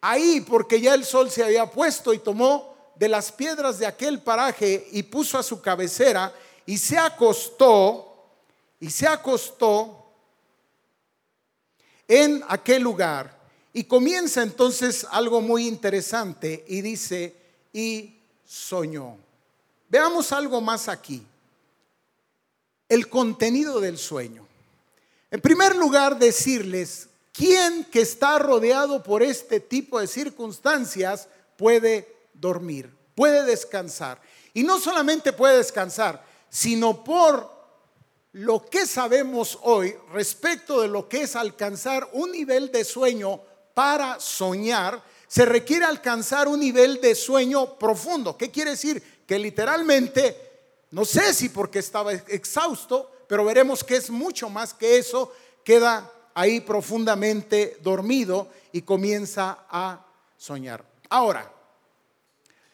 ahí 0.00 0.40
porque 0.40 0.80
ya 0.80 0.94
el 0.94 1.04
sol 1.04 1.30
se 1.30 1.44
había 1.44 1.70
puesto 1.70 2.12
y 2.12 2.18
tomó 2.18 2.76
de 2.94 3.08
las 3.08 3.32
piedras 3.32 3.78
de 3.78 3.86
aquel 3.86 4.20
paraje 4.22 4.88
y 4.92 5.02
puso 5.04 5.38
a 5.38 5.42
su 5.42 5.60
cabecera 5.60 6.32
y 6.66 6.78
se 6.78 6.98
acostó 6.98 8.08
y 8.80 8.90
se 8.90 9.06
acostó 9.06 10.12
en 12.06 12.42
aquel 12.48 12.82
lugar. 12.82 13.38
Y 13.72 13.84
comienza 13.84 14.42
entonces 14.42 15.06
algo 15.10 15.40
muy 15.40 15.68
interesante 15.68 16.64
y 16.66 16.80
dice, 16.80 17.36
y 17.72 18.18
soñó. 18.44 19.16
Veamos 19.88 20.32
algo 20.32 20.60
más 20.60 20.88
aquí. 20.88 21.24
El 22.88 23.08
contenido 23.08 23.80
del 23.80 23.98
sueño. 23.98 24.46
En 25.30 25.40
primer 25.40 25.76
lugar, 25.76 26.18
decirles, 26.18 27.08
¿quién 27.32 27.84
que 27.84 28.00
está 28.00 28.38
rodeado 28.38 29.02
por 29.02 29.22
este 29.22 29.60
tipo 29.60 30.00
de 30.00 30.06
circunstancias 30.06 31.28
puede 31.56 32.16
dormir, 32.32 32.90
puede 33.14 33.44
descansar? 33.44 34.20
Y 34.54 34.62
no 34.62 34.80
solamente 34.80 35.32
puede 35.32 35.58
descansar, 35.58 36.24
sino 36.48 37.04
por 37.04 37.58
lo 38.32 38.64
que 38.64 38.86
sabemos 38.86 39.58
hoy 39.62 39.94
respecto 40.12 40.80
de 40.80 40.88
lo 40.88 41.08
que 41.08 41.22
es 41.22 41.36
alcanzar 41.36 42.08
un 42.12 42.32
nivel 42.32 42.72
de 42.72 42.84
sueño 42.84 43.40
para 43.74 44.18
soñar, 44.18 45.02
se 45.26 45.44
requiere 45.44 45.84
alcanzar 45.84 46.48
un 46.48 46.60
nivel 46.60 47.00
de 47.00 47.14
sueño 47.14 47.78
profundo. 47.78 48.36
¿Qué 48.36 48.50
quiere 48.50 48.70
decir? 48.70 49.22
Que 49.26 49.38
literalmente, 49.38 50.47
no 50.90 51.04
sé 51.04 51.34
si 51.34 51.48
porque 51.48 51.78
estaba 51.78 52.12
exhausto, 52.12 53.10
pero 53.26 53.44
veremos 53.44 53.84
que 53.84 53.96
es 53.96 54.10
mucho 54.10 54.48
más 54.48 54.72
que 54.72 54.96
eso, 54.98 55.32
queda 55.64 56.10
ahí 56.34 56.60
profundamente 56.60 57.76
dormido 57.82 58.48
y 58.72 58.82
comienza 58.82 59.66
a 59.68 60.06
soñar. 60.36 60.84
Ahora, 61.10 61.52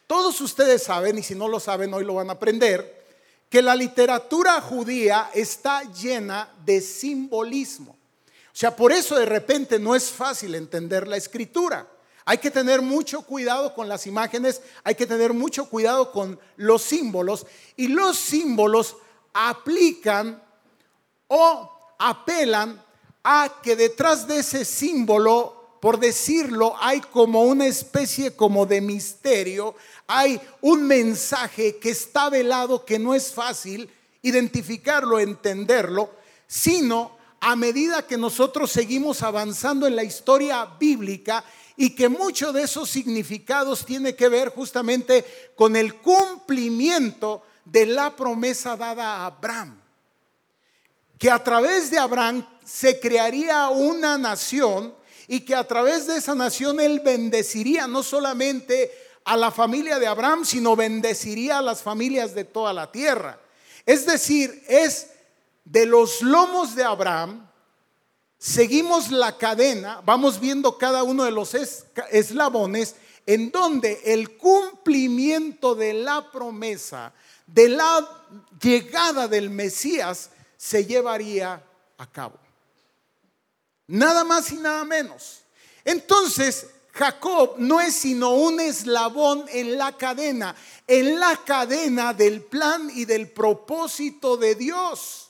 todos 0.07 0.39
ustedes 0.39 0.83
saben, 0.83 1.17
y 1.17 1.23
si 1.23 1.35
no 1.35 1.47
lo 1.47 1.59
saben, 1.59 1.93
hoy 1.93 2.05
lo 2.05 2.15
van 2.15 2.29
a 2.29 2.33
aprender, 2.33 3.03
que 3.49 3.61
la 3.61 3.75
literatura 3.75 4.61
judía 4.61 5.31
está 5.33 5.83
llena 5.91 6.53
de 6.63 6.79
simbolismo. 6.81 7.91
O 7.91 8.57
sea, 8.57 8.75
por 8.75 8.91
eso 8.91 9.15
de 9.17 9.25
repente 9.25 9.79
no 9.79 9.95
es 9.95 10.09
fácil 10.11 10.55
entender 10.55 11.07
la 11.07 11.17
escritura. 11.17 11.87
Hay 12.25 12.39
que 12.39 12.49
tener 12.49 12.81
mucho 12.81 13.21
cuidado 13.21 13.73
con 13.75 13.87
las 13.87 14.07
imágenes, 14.07 14.61
hay 14.83 14.95
que 14.95 15.05
tener 15.05 15.31
mucho 15.31 15.69
cuidado 15.69 16.11
con 16.11 16.39
los 16.57 16.81
símbolos 16.81 17.45
y 17.77 17.87
los 17.87 18.17
símbolos 18.17 18.97
aplican 19.31 20.41
o 21.27 21.95
apelan 21.99 22.83
a 23.23 23.61
que 23.61 23.75
detrás 23.75 24.27
de 24.27 24.39
ese 24.39 24.65
símbolo 24.65 25.55
por 25.85 25.99
decirlo, 25.99 26.73
hay 26.79 26.99
como 26.99 27.43
una 27.43 27.67
especie 27.67 28.35
como 28.35 28.65
de 28.65 28.81
misterio, 28.81 29.75
hay 30.07 30.41
un 30.61 30.87
mensaje 30.87 31.77
que 31.77 31.91
está 31.91 32.31
velado 32.31 32.83
que 32.83 32.97
no 32.97 33.13
es 33.13 33.31
fácil 33.31 33.87
identificarlo, 34.23 35.19
entenderlo, 35.19 36.09
sino 36.47 37.15
a 37.39 37.55
medida 37.55 38.07
que 38.07 38.17
nosotros 38.17 38.71
seguimos 38.71 39.21
avanzando 39.21 39.85
en 39.85 39.95
la 39.95 40.03
historia 40.03 40.65
bíblica 40.65 41.45
y 41.77 41.95
que 41.95 42.09
mucho 42.09 42.53
de 42.53 42.63
esos 42.63 42.89
significados 42.89 43.85
tiene 43.85 44.15
que 44.15 44.29
ver 44.29 44.49
justamente 44.49 45.25
con 45.55 45.75
el 45.75 45.95
cumplimiento 45.95 47.43
de 47.65 47.85
la 47.85 48.15
promesa 48.15 48.77
dada 48.77 49.17
a 49.17 49.25
Abraham. 49.27 49.81
Que 51.17 51.29
a 51.29 51.43
través 51.43 51.91
de 51.91 51.97
Abraham 51.97 52.47
se 52.63 52.99
crearía 52.99 53.69
una 53.69 54.17
nación 54.17 54.95
y 55.27 55.41
que 55.41 55.55
a 55.55 55.67
través 55.67 56.07
de 56.07 56.17
esa 56.17 56.35
nación 56.35 56.79
él 56.79 57.01
bendeciría 57.03 57.87
no 57.87 58.03
solamente 58.03 58.91
a 59.23 59.35
la 59.35 59.51
familia 59.51 59.97
de 59.97 60.07
Abraham, 60.07 60.45
sino 60.45 60.75
bendeciría 60.75 61.57
a 61.57 61.61
las 61.61 61.81
familias 61.81 62.35
de 62.35 62.43
toda 62.43 62.73
la 62.73 62.91
tierra. 62.91 63.39
Es 63.85 64.05
decir, 64.05 64.63
es 64.67 65.09
de 65.63 65.85
los 65.85 66.21
lomos 66.21 66.75
de 66.75 66.83
Abraham, 66.83 67.44
seguimos 68.37 69.11
la 69.11 69.37
cadena, 69.37 70.01
vamos 70.05 70.39
viendo 70.39 70.77
cada 70.77 71.03
uno 71.03 71.23
de 71.23 71.31
los 71.31 71.53
eslabones 72.11 72.95
en 73.25 73.51
donde 73.51 74.01
el 74.05 74.37
cumplimiento 74.37 75.75
de 75.75 75.93
la 75.93 76.31
promesa, 76.31 77.13
de 77.47 77.69
la 77.69 78.07
llegada 78.61 79.27
del 79.27 79.49
Mesías, 79.49 80.29
se 80.57 80.85
llevaría 80.85 81.63
a 81.97 82.11
cabo. 82.11 82.39
Nada 83.87 84.23
más 84.23 84.51
y 84.51 84.55
nada 84.55 84.83
menos. 84.83 85.41
Entonces, 85.83 86.67
Jacob 86.91 87.55
no 87.57 87.81
es 87.81 87.93
sino 87.93 88.31
un 88.31 88.59
eslabón 88.59 89.45
en 89.49 89.77
la 89.77 89.97
cadena, 89.97 90.55
en 90.87 91.19
la 91.19 91.37
cadena 91.45 92.13
del 92.13 92.41
plan 92.41 92.89
y 92.93 93.05
del 93.05 93.29
propósito 93.29 94.37
de 94.37 94.55
Dios. 94.55 95.24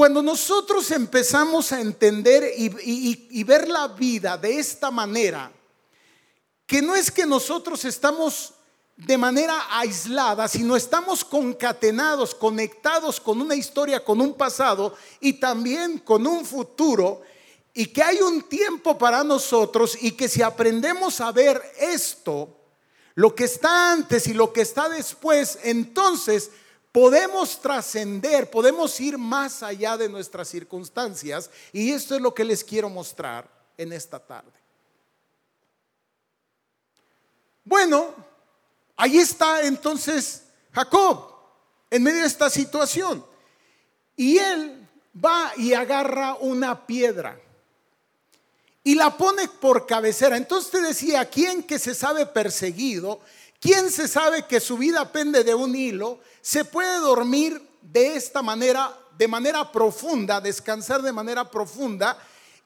Cuando 0.00 0.22
nosotros 0.22 0.90
empezamos 0.92 1.72
a 1.72 1.80
entender 1.82 2.54
y, 2.56 3.44
ver 3.44 3.68
la 3.68 3.86
vida 3.88 4.38
de 4.38 4.58
esta 4.58 4.90
manera, 4.90 5.52
que 6.64 6.80
no 6.80 6.96
es 6.96 7.10
que 7.10 7.26
nosotros 7.26 7.84
estamos 7.84 8.54
de 8.96 9.18
manera 9.18 9.66
aislada, 9.78 10.48
sino 10.48 10.74
estamos 10.74 11.22
concatenados, 11.22 12.34
conectados 12.34 13.20
con 13.20 13.42
una 13.42 13.54
historia, 13.54 14.02
con 14.02 14.22
un 14.22 14.32
pasado 14.32 14.94
y 15.20 15.34
también 15.34 15.98
con 15.98 16.26
un 16.26 16.46
futuro, 16.46 17.20
y 17.74 17.84
que 17.84 18.02
hay 18.02 18.22
un 18.22 18.44
tiempo 18.44 18.96
para 18.96 19.22
nosotros 19.22 19.98
y 20.00 20.12
que 20.12 20.30
si 20.30 20.40
aprendemos 20.40 21.20
a 21.20 21.30
ver 21.30 21.60
esto, 21.78 22.56
lo 23.16 23.34
que 23.34 23.44
está 23.44 23.92
antes 23.92 24.26
y 24.28 24.32
lo 24.32 24.50
que 24.50 24.62
está 24.62 24.88
después, 24.88 25.58
entonces 25.62 26.52
podemos 26.92 27.60
trascender, 27.60 28.50
podemos 28.50 28.98
ir 29.00 29.18
más 29.18 29.62
allá 29.62 29.96
de 29.96 30.08
nuestras 30.08 30.48
circunstancias, 30.48 31.50
y 31.72 31.92
esto 31.92 32.14
es 32.14 32.20
lo 32.20 32.34
que 32.34 32.44
les 32.44 32.64
quiero 32.64 32.88
mostrar 32.88 33.48
en 33.76 33.92
esta 33.92 34.18
tarde. 34.18 34.52
Bueno, 37.64 38.14
Ahí 39.00 39.16
está 39.16 39.62
entonces 39.62 40.42
Jacob 40.72 41.32
en 41.88 42.02
medio 42.02 42.20
de 42.20 42.26
esta 42.26 42.50
situación. 42.50 43.24
Y 44.14 44.36
él 44.36 44.86
va 45.16 45.52
y 45.56 45.72
agarra 45.72 46.34
una 46.34 46.86
piedra 46.86 47.40
y 48.84 48.94
la 48.94 49.16
pone 49.16 49.48
por 49.48 49.86
cabecera. 49.86 50.36
Entonces 50.36 50.70
te 50.70 50.82
decía, 50.82 51.24
¿quién 51.24 51.62
que 51.62 51.78
se 51.78 51.94
sabe 51.94 52.26
perseguido? 52.26 53.20
¿Quién 53.60 53.90
se 53.90 54.08
sabe 54.08 54.46
que 54.46 54.58
su 54.58 54.78
vida 54.78 55.12
pende 55.12 55.44
de 55.44 55.54
un 55.54 55.76
hilo? 55.76 56.20
Se 56.40 56.64
puede 56.64 56.98
dormir 56.98 57.62
de 57.82 58.16
esta 58.16 58.42
manera 58.42 58.96
de 59.20 59.28
manera 59.28 59.70
profunda, 59.70 60.40
descansar 60.40 61.02
de 61.02 61.12
manera 61.12 61.50
profunda, 61.50 62.16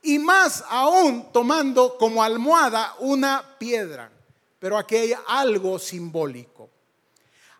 y 0.00 0.20
más 0.20 0.62
aún 0.68 1.32
tomando 1.32 1.98
como 1.98 2.22
almohada 2.22 2.94
una 3.00 3.56
piedra. 3.58 4.08
Pero 4.60 4.78
aquí 4.78 4.94
hay 4.94 5.14
algo 5.26 5.80
simbólico. 5.80 6.70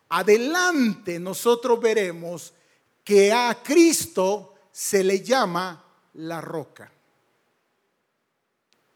Adelante 0.07 1.19
nosotros 1.19 1.77
veremos 1.81 2.53
que 3.03 3.33
a 3.33 3.61
Cristo 3.61 4.53
se 4.71 5.03
le 5.03 5.21
llama 5.21 5.83
la 6.13 6.39
roca. 6.39 6.89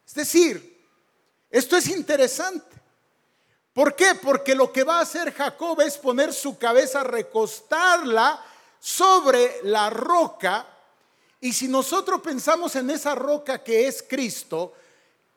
Es 0.08 0.14
decir, 0.14 0.88
esto 1.50 1.76
es 1.76 1.90
interesante. 1.90 2.69
¿Por 3.80 3.96
qué? 3.96 4.14
Porque 4.22 4.56
lo 4.56 4.74
que 4.74 4.84
va 4.84 4.98
a 4.98 5.04
hacer 5.04 5.34
Jacob 5.34 5.80
es 5.80 5.98
poner 5.98 6.34
su 6.34 6.58
cabeza, 6.58 7.02
recostarla 7.02 8.44
sobre 8.78 9.62
la 9.64 9.90
roca. 9.90 10.68
Y 11.40 11.54
si 11.54 11.70
nosotros 11.70 12.20
pensamos 12.20 12.76
en 12.76 12.90
esa 12.90 13.16
roca 13.16 13.64
que 13.64 13.88
es 13.88 14.04
Cristo 14.04 14.74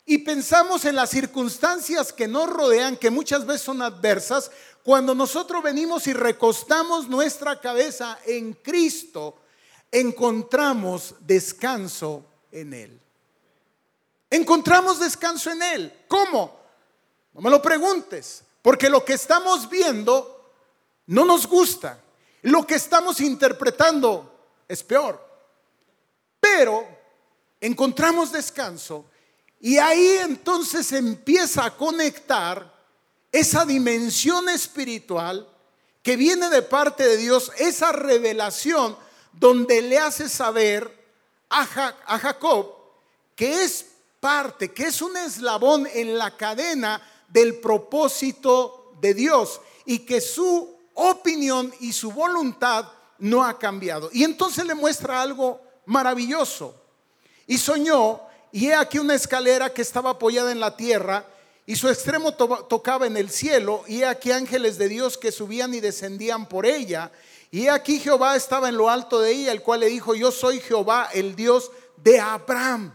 y 0.05 0.19
pensamos 0.19 0.85
en 0.87 0.97
las 0.97 1.11
circunstancias 1.11 2.13
que 2.13 2.27
nos 2.27 2.51
rodean, 2.51 2.97
que 2.97 3.11
muchas 3.11 3.47
veces 3.47 3.63
son 3.63 3.81
adversas, 3.81 4.51
cuando 4.83 5.15
nosotros 5.15 5.63
venimos 5.63 6.09
y 6.09 6.13
recostamos 6.13 7.07
nuestra 7.09 7.61
cabeza 7.61 8.19
en 8.27 8.55
Cristo, 8.55 9.37
encontramos 9.93 11.15
descanso 11.21 12.25
en 12.51 12.75
Él. 12.75 13.01
Encontramos 14.29 14.99
descanso 14.99 15.49
en 15.53 15.63
Él. 15.63 15.93
¿Cómo? 16.09 16.62
No 17.35 17.40
me 17.40 17.51
lo 17.51 17.62
preguntes, 17.62 18.42
porque 18.61 18.90
lo 18.90 19.05
que 19.05 19.14
estamos 19.14 19.68
viendo 19.68 20.51
no 21.07 21.25
nos 21.25 21.47
gusta. 21.47 21.99
Lo 22.42 22.66
que 22.66 22.75
estamos 22.75 23.21
interpretando 23.21 24.49
es 24.68 24.83
peor. 24.83 25.25
Pero 26.40 26.87
encontramos 27.61 28.33
descanso 28.33 29.07
y 29.61 29.79
ahí 29.79 30.18
entonces 30.18 30.90
empieza 30.92 31.64
a 31.64 31.77
conectar 31.77 32.73
esa 33.31 33.64
dimensión 33.64 34.49
espiritual 34.49 35.49
que 36.03 36.16
viene 36.16 36.51
de 36.51 36.62
parte 36.62 37.07
de 37.07 37.16
Dios, 37.16 37.53
esa 37.57 37.92
revelación 37.92 38.97
donde 39.33 39.81
le 39.83 39.99
hace 39.99 40.29
saber 40.29 41.01
a, 41.49 41.64
Jacob 41.64 42.75
que 43.37 43.62
es 43.62 43.87
parte, 44.18 44.73
que 44.73 44.85
es 44.85 45.01
un 45.01 45.16
eslabón 45.16 45.87
en 45.92 46.18
la 46.18 46.37
cadena 46.37 47.01
del 47.33 47.61
propósito 47.61 48.92
de 49.01 49.14
Dios 49.14 49.61
y 49.85 50.01
que 50.01 50.21
su 50.21 50.77
opinión 50.95 51.73
y 51.81 51.92
su 51.92 52.12
voluntad 52.12 52.87
no 53.18 53.45
ha 53.45 53.59
cambiado. 53.59 54.11
Y 54.12 54.25
entonces 54.25 54.66
le 54.66 54.75
muestra 54.75 55.23
algo 55.23 55.61
maravilloso. 55.87 56.75
Y 57.47 57.59
soñó, 57.59 58.21
y 58.51 58.68
he 58.68 58.75
aquí 58.75 58.99
una 58.99 59.14
escalera 59.14 59.73
que 59.73 59.83
estaba 59.83 60.11
apoyada 60.11 60.53
en 60.53 60.61
la 60.61 60.77
tierra, 60.77 61.27
y 61.64 61.77
su 61.77 61.88
extremo 61.88 62.35
tocaba 62.35 63.07
en 63.07 63.16
el 63.16 63.31
cielo, 63.31 63.85
y 63.87 64.03
he 64.03 64.07
aquí 64.07 64.33
ángeles 64.33 64.79
de 64.79 64.88
Dios 64.88 65.16
que 65.16 65.33
subían 65.33 65.73
y 65.75 65.81
descendían 65.81 66.49
por 66.49 66.66
ella. 66.66 67.11
Y 67.51 67.66
he 67.66 67.71
aquí 67.71 68.01
Jehová 68.01 68.37
estaba 68.37 68.68
en 68.68 68.77
lo 68.77 68.90
alto 68.90 69.21
de 69.21 69.31
ella, 69.31 69.53
el 69.53 69.62
cual 69.62 69.81
le 69.81 69.87
dijo, 69.87 70.14
yo 70.14 70.31
soy 70.33 70.61
Jehová, 70.61 71.09
el 71.12 71.37
Dios 71.37 71.71
de 71.97 72.18
Abraham, 72.21 72.92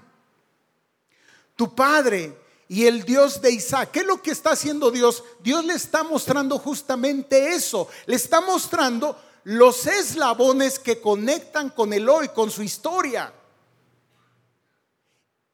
tu 1.56 1.74
padre, 1.74 2.38
y 2.70 2.86
el 2.86 3.04
Dios 3.04 3.42
de 3.42 3.52
Isaac. 3.52 3.92
¿Qué 3.92 4.00
es 4.00 4.06
lo 4.06 4.22
que 4.22 4.32
está 4.32 4.52
haciendo 4.52 4.92
Dios? 4.92 5.24
Dios 5.42 5.64
le 5.64 5.74
está 5.74 6.04
mostrando 6.04 6.60
justamente 6.60 7.54
eso. 7.54 7.88
Le 8.06 8.16
está 8.16 8.42
mostrando 8.42 9.18
los 9.44 9.86
eslabones 9.88 10.78
que 10.78 11.00
conectan 11.00 11.70
con 11.70 11.94
el 11.94 12.10
hoy, 12.10 12.30
con 12.30 12.52
su 12.52 12.64
historia. 12.64 13.34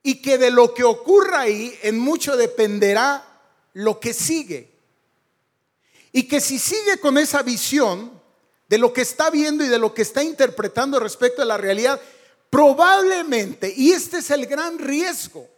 Y 0.02 0.22
que 0.22 0.38
de 0.38 0.50
lo 0.50 0.74
que 0.74 0.84
ocurra 0.84 1.42
ahí 1.42 1.78
en 1.84 2.00
mucho 2.00 2.36
dependerá 2.36 3.24
lo 3.74 4.00
que 4.00 4.14
sigue. 4.14 4.72
Y 6.12 6.24
que 6.28 6.42
si 6.42 6.58
sigue 6.58 7.00
con 7.00 7.18
esa 7.18 7.44
visión 7.44 8.12
de 8.68 8.78
lo 8.80 8.92
que 8.92 9.02
está 9.02 9.30
viendo 9.30 9.64
y 9.64 9.68
de 9.68 9.78
lo 9.78 9.94
que 9.94 10.02
está 10.02 10.24
interpretando 10.24 11.00
respecto 11.00 11.44
a 11.44 11.46
la 11.46 11.58
realidad, 11.58 12.02
probablemente, 12.50 13.72
y 13.76 13.92
este 13.92 14.18
es 14.18 14.32
el 14.32 14.48
gran 14.48 14.80
riesgo, 14.80 15.53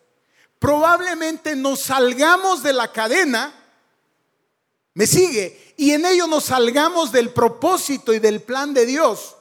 probablemente 0.65 1.55
nos 1.55 1.79
salgamos 1.79 2.63
de 2.63 2.73
la 2.73 2.91
cadena, 2.91 3.53
me 4.95 5.05
sigue, 5.05 5.75
y 5.77 5.91
en 5.91 6.07
ello 6.07 6.25
nos 6.25 6.45
salgamos 6.45 7.11
del 7.11 7.29
propósito 7.29 8.11
y 8.11 8.17
del 8.17 8.41
plan 8.41 8.73
de 8.73 8.87
Dios, 8.87 9.35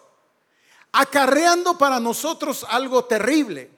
acarreando 0.93 1.79
para 1.79 1.99
nosotros 1.99 2.67
algo 2.69 3.07
terrible. 3.07 3.71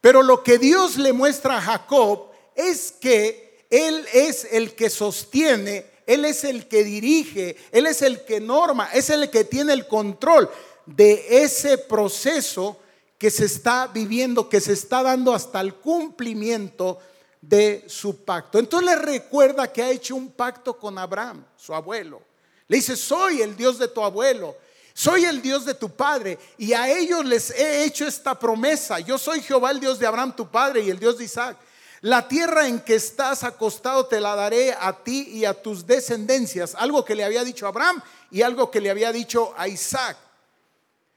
Pero 0.00 0.24
lo 0.24 0.42
que 0.42 0.58
Dios 0.58 0.96
le 0.96 1.12
muestra 1.12 1.58
a 1.58 1.60
Jacob 1.60 2.32
es 2.56 2.90
que 2.90 3.66
Él 3.70 4.04
es 4.12 4.48
el 4.50 4.74
que 4.74 4.90
sostiene, 4.90 5.86
Él 6.06 6.24
es 6.24 6.42
el 6.42 6.66
que 6.66 6.82
dirige, 6.82 7.56
Él 7.70 7.86
es 7.86 8.02
el 8.02 8.24
que 8.24 8.40
norma, 8.40 8.90
es 8.92 9.10
el 9.10 9.30
que 9.30 9.44
tiene 9.44 9.74
el 9.74 9.86
control 9.86 10.50
de 10.86 11.44
ese 11.44 11.78
proceso 11.78 12.80
que 13.20 13.30
se 13.30 13.44
está 13.44 13.86
viviendo, 13.86 14.48
que 14.48 14.62
se 14.62 14.72
está 14.72 15.02
dando 15.02 15.34
hasta 15.34 15.60
el 15.60 15.74
cumplimiento 15.74 16.98
de 17.38 17.84
su 17.86 18.24
pacto. 18.24 18.58
Entonces 18.58 18.88
le 18.88 18.96
recuerda 18.96 19.70
que 19.70 19.82
ha 19.82 19.90
hecho 19.90 20.16
un 20.16 20.32
pacto 20.32 20.78
con 20.78 20.96
Abraham, 20.96 21.44
su 21.54 21.74
abuelo. 21.74 22.22
Le 22.66 22.78
dice, 22.78 22.96
soy 22.96 23.42
el 23.42 23.54
Dios 23.58 23.78
de 23.78 23.88
tu 23.88 24.02
abuelo, 24.02 24.56
soy 24.94 25.26
el 25.26 25.42
Dios 25.42 25.66
de 25.66 25.74
tu 25.74 25.90
padre, 25.90 26.38
y 26.56 26.72
a 26.72 26.88
ellos 26.88 27.22
les 27.26 27.50
he 27.50 27.84
hecho 27.84 28.06
esta 28.06 28.38
promesa. 28.38 29.00
Yo 29.00 29.18
soy 29.18 29.42
Jehová, 29.42 29.70
el 29.70 29.80
Dios 29.80 29.98
de 29.98 30.06
Abraham, 30.06 30.34
tu 30.34 30.50
padre, 30.50 30.80
y 30.80 30.88
el 30.88 30.98
Dios 30.98 31.18
de 31.18 31.24
Isaac. 31.24 31.58
La 32.00 32.26
tierra 32.26 32.68
en 32.68 32.80
que 32.80 32.94
estás 32.94 33.44
acostado 33.44 34.06
te 34.06 34.18
la 34.18 34.34
daré 34.34 34.72
a 34.72 35.04
ti 35.04 35.28
y 35.30 35.44
a 35.44 35.52
tus 35.52 35.86
descendencias. 35.86 36.74
Algo 36.74 37.04
que 37.04 37.14
le 37.14 37.24
había 37.24 37.44
dicho 37.44 37.66
Abraham 37.66 38.00
y 38.30 38.40
algo 38.40 38.70
que 38.70 38.80
le 38.80 38.88
había 38.88 39.12
dicho 39.12 39.52
a 39.58 39.68
Isaac. 39.68 40.16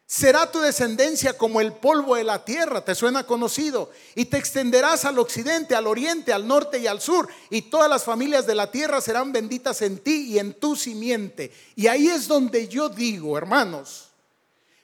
Será 0.05 0.51
tu 0.51 0.59
descendencia 0.59 1.37
como 1.37 1.61
el 1.61 1.73
polvo 1.73 2.15
de 2.15 2.23
la 2.23 2.45
tierra, 2.45 2.83
te 2.83 2.93
suena 2.93 3.25
conocido, 3.25 3.89
y 4.15 4.25
te 4.25 4.37
extenderás 4.37 5.05
al 5.05 5.17
occidente, 5.17 5.75
al 5.75 5.87
oriente, 5.87 6.33
al 6.33 6.47
norte 6.47 6.77
y 6.79 6.87
al 6.87 7.01
sur, 7.01 7.27
y 7.49 7.63
todas 7.63 7.89
las 7.89 8.03
familias 8.03 8.45
de 8.45 8.55
la 8.55 8.69
tierra 8.69 9.01
serán 9.01 9.31
benditas 9.31 9.81
en 9.81 9.97
ti 9.97 10.33
y 10.33 10.39
en 10.39 10.53
tu 10.53 10.75
simiente. 10.75 11.51
Y 11.75 11.87
ahí 11.87 12.07
es 12.07 12.27
donde 12.27 12.67
yo 12.67 12.89
digo, 12.89 13.37
hermanos, 13.37 14.09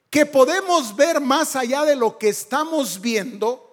que 0.09 0.25
podemos 0.25 0.95
ver 0.95 1.21
más 1.21 1.55
allá 1.55 1.83
de 1.83 1.95
lo 1.95 2.17
que 2.17 2.29
estamos 2.29 2.99
viendo 2.99 3.69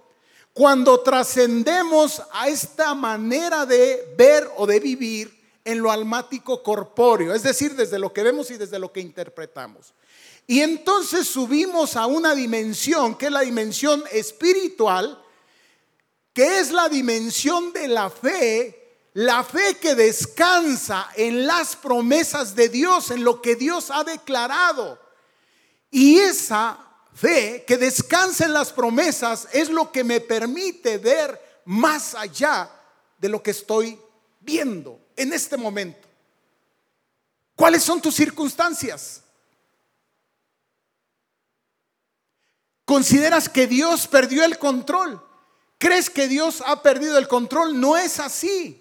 cuando 0.53 1.01
trascendemos 1.01 2.23
a 2.33 2.49
esta 2.49 2.95
manera 2.95 3.67
de 3.67 4.15
ver 4.17 4.51
o 4.57 4.67
de 4.67 4.81
vivir 4.81 5.37
en 5.65 5.81
lo 5.81 5.91
almático 5.91 6.63
corpóreo, 6.63 7.35
es 7.35 7.43
decir, 7.43 7.75
desde 7.75 7.99
lo 7.99 8.13
que 8.13 8.23
vemos 8.23 8.51
y 8.51 8.57
desde 8.57 8.79
lo 8.79 8.93
que 8.93 9.01
interpretamos. 9.01 9.93
Y 10.47 10.61
entonces 10.61 11.27
subimos 11.27 11.97
a 11.97 12.07
una 12.07 12.35
dimensión 12.35 13.17
que 13.17 13.27
es 13.27 13.33
la 13.33 13.41
dimensión 13.41 14.05
espiritual, 14.13 15.23
que 16.33 16.61
es 16.61 16.71
la 16.71 16.89
dimensión 16.89 17.73
de 17.73 17.89
la 17.89 18.11
fe, 18.11 19.09
la 19.15 19.43
fe 19.43 19.77
que 19.81 19.95
descansa 19.95 21.09
en 21.17 21.47
las 21.47 21.75
promesas 21.75 22.55
de 22.55 22.69
Dios, 22.69 23.11
en 23.11 23.25
lo 23.25 23.43
que 23.43 23.57
Dios 23.57 23.91
ha 23.91 24.05
declarado. 24.05 25.01
Y 25.91 26.19
esa 26.19 26.79
fe 27.13 27.65
que 27.67 27.79
descansa 27.79 28.45
en 28.45 28.53
las 28.53 28.73
promesas 28.73 29.49
es 29.53 29.71
lo 29.71 29.91
que 29.91 30.05
me 30.05 30.21
permite 30.21 30.99
ver 30.99 31.63
más 31.65 32.15
allá 32.15 32.71
de 33.19 33.29
lo 33.29 33.43
que 33.43 33.51
estoy 33.51 33.99
viendo 34.41 35.01
en 35.17 35.33
este 35.33 35.57
momento. 35.57 36.07
¿Cuáles 37.57 37.83
son 37.83 38.01
tus 38.01 38.15
circunstancias? 38.15 39.23
¿Consideras 42.87 43.49
que 43.49 43.67
Dios 43.67 44.07
perdió 44.07 44.45
el 44.45 44.59
control? 44.59 45.21
¿Crees 45.77 46.09
que 46.09 46.29
Dios 46.29 46.63
ha 46.65 46.83
perdido 46.83 47.19
el 47.19 47.27
control? 47.27 47.79
No 47.79 47.97
es 47.97 48.21
así. 48.21 48.81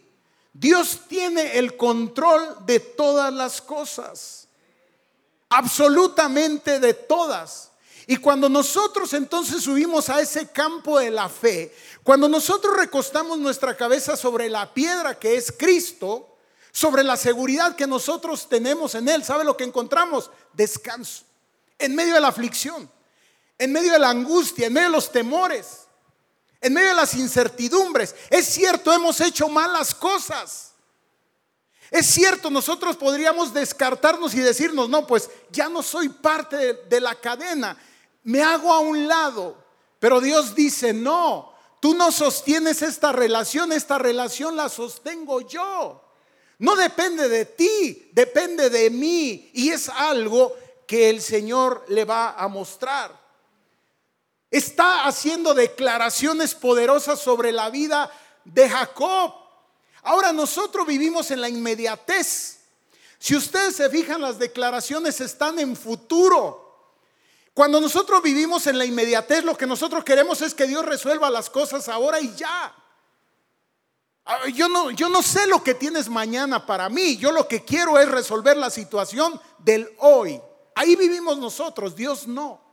Dios 0.54 1.02
tiene 1.10 1.58
el 1.58 1.76
control 1.76 2.56
de 2.68 2.80
todas 2.80 3.34
las 3.34 3.62
cosas. 3.62 4.48
Absolutamente 5.50 6.80
de 6.80 6.94
todas. 6.94 7.72
Y 8.06 8.18
cuando 8.18 8.48
nosotros 8.48 9.12
entonces 9.13 9.63
subimos 9.63 10.08
a 10.10 10.22
ese 10.22 10.50
campo 10.52 11.00
de 11.00 11.10
la 11.10 11.28
fe, 11.28 11.76
cuando 12.04 12.30
nosotros 12.30 12.78
recostamos 12.78 13.39
nuestra 13.39 13.76
cabeza 13.76 14.15
sobre 14.15 14.50
la 14.50 14.72
piedra 14.72 15.18
que 15.18 15.36
es 15.36 15.52
Cristo, 15.52 16.38
sobre 16.72 17.04
la 17.04 17.18
seguridad 17.18 17.76
que 17.76 17.88
nosotros 17.88 18.48
tenemos 18.48 18.94
en 18.94 19.10
Él, 19.10 19.24
¿sabe 19.24 19.44
lo 19.44 19.58
que 19.58 19.63
encontramos? 19.63 20.30
Descanso. 20.54 21.24
En 21.80 21.96
medio 21.96 22.13
de 22.13 22.22
la 22.22 22.28
aflicción 22.28 22.94
en 23.58 23.72
medio 23.72 23.94
de 23.94 24.00
la 24.00 24.10
angustia, 24.10 24.68
en 24.68 24.74
medio 24.74 24.89
de 24.89 24.96
los 24.96 25.12
temores, 25.12 25.88
en 26.62 26.74
medio 26.74 26.89
de 26.89 26.96
las 26.96 27.13
incertidumbres. 27.13 28.15
Es 28.30 28.46
cierto, 28.48 28.91
hemos 28.91 29.22
hecho 29.22 29.48
malas 29.48 29.94
cosas. 29.94 30.74
Es 31.91 32.08
cierto, 32.08 32.50
nosotros 32.50 32.98
podríamos 32.98 33.54
descartarnos 33.54 34.34
y 34.34 34.39
decirnos, 34.39 34.89
no, 34.89 35.06
pues 35.06 35.30
ya 35.52 35.70
no 35.70 35.84
soy 35.84 36.10
parte 36.10 36.74
de, 36.74 37.00
la 37.00 37.15
cadena. 37.15 37.78
me 38.24 38.41
hago 38.41 38.74
a 38.74 38.80
un 38.80 39.08
lado. 39.08 39.63
Pero 40.00 40.20
Dios 40.20 40.56
dice, 40.56 40.94
no, 40.94 41.54
tú 41.80 41.94
no 41.94 42.12
sostienes 42.12 42.82
esta 42.82 43.12
relación, 43.12 43.72
esta 43.72 43.98
relación 43.98 44.56
la 44.56 44.70
sostengo 44.70 45.41
yo. 45.41 46.02
No 46.58 46.76
depende 46.76 47.30
de 47.30 47.46
ti, 47.46 48.10
depende 48.13 48.70
de 48.70 48.89
mí. 48.89 49.52
Y 49.54 49.70
es 49.70 49.89
algo 49.89 50.56
que 50.88 51.10
el 51.10 51.22
Señor 51.22 51.86
le 51.88 52.06
va 52.06 52.32
a 52.32 52.48
mostrar. 52.48 53.24
Está 54.51 55.05
haciendo 55.05 55.53
declaraciones 55.53 56.55
poderosas 56.55 57.19
sobre 57.19 57.51
la 57.51 57.69
vida 57.69 58.12
de 58.43 58.69
Jacob. 58.69 59.34
Ahora 60.03 60.31
nosotros 60.31 60.86
vivimos 60.86 61.31
en 61.31 61.41
la 61.41 61.49
inmediatez. 61.49 62.60
Si 63.17 63.36
ustedes 63.36 63.75
se 63.75 63.89
fijan, 63.89 64.21
las 64.21 64.38
declaraciones 64.38 65.19
están 65.19 65.60
en 65.60 65.75
futuro. 65.75 66.62
Cuando 67.53 67.79
nosotros 67.79 68.21
vivimos 68.21 68.67
en 68.67 68.77
la 68.77 68.86
inmediatez, 68.86 69.43
lo 69.43 69.58
que 69.58 69.65
nosotros 69.65 70.03
queremos 70.03 70.41
es 70.41 70.53
que 70.53 70.67
Dios 70.67 70.86
resuelva 70.86 71.29
las 71.29 71.49
cosas 71.49 71.88
ahora 71.88 72.19
y 72.19 72.36
ya. 72.36 72.75
Ah, 74.25 74.47
yo 74.53 74.67
no, 74.67 74.91
yo 74.91 75.08
no 75.08 75.21
sé 75.21 75.47
lo 75.47 75.63
que 75.63 75.73
tienes 75.73 76.10
mañana 76.10 76.65
para 76.65 76.89
mí. 76.89 77.15
Yo 77.17 77.31
lo 77.31 77.47
que 77.47 77.63
quiero 77.63 77.97
es 77.97 78.10
resolver 78.10 78.58
la 78.58 78.69
situación 78.69 79.39
del 79.60 79.89
hoy. 79.99 80.41
Ahí 80.75 80.95
vivimos 80.95 81.38
nosotros, 81.38 81.95
Dios 81.95 82.27
no. 82.27 82.64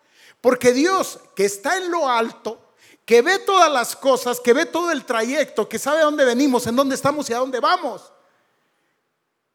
Porque 0.42 0.72
Dios 0.72 1.20
que 1.36 1.46
está 1.46 1.78
en 1.78 1.90
lo 1.90 2.08
alto, 2.08 2.74
que 3.06 3.22
ve 3.22 3.38
todas 3.38 3.72
las 3.72 3.96
cosas, 3.96 4.40
que 4.40 4.52
ve 4.52 4.66
todo 4.66 4.90
el 4.90 5.04
trayecto, 5.04 5.68
que 5.68 5.78
sabe 5.78 6.00
a 6.00 6.04
dónde 6.04 6.24
venimos, 6.24 6.66
en 6.66 6.76
dónde 6.76 6.96
estamos 6.96 7.30
y 7.30 7.32
a 7.32 7.38
dónde 7.38 7.60
vamos, 7.60 8.12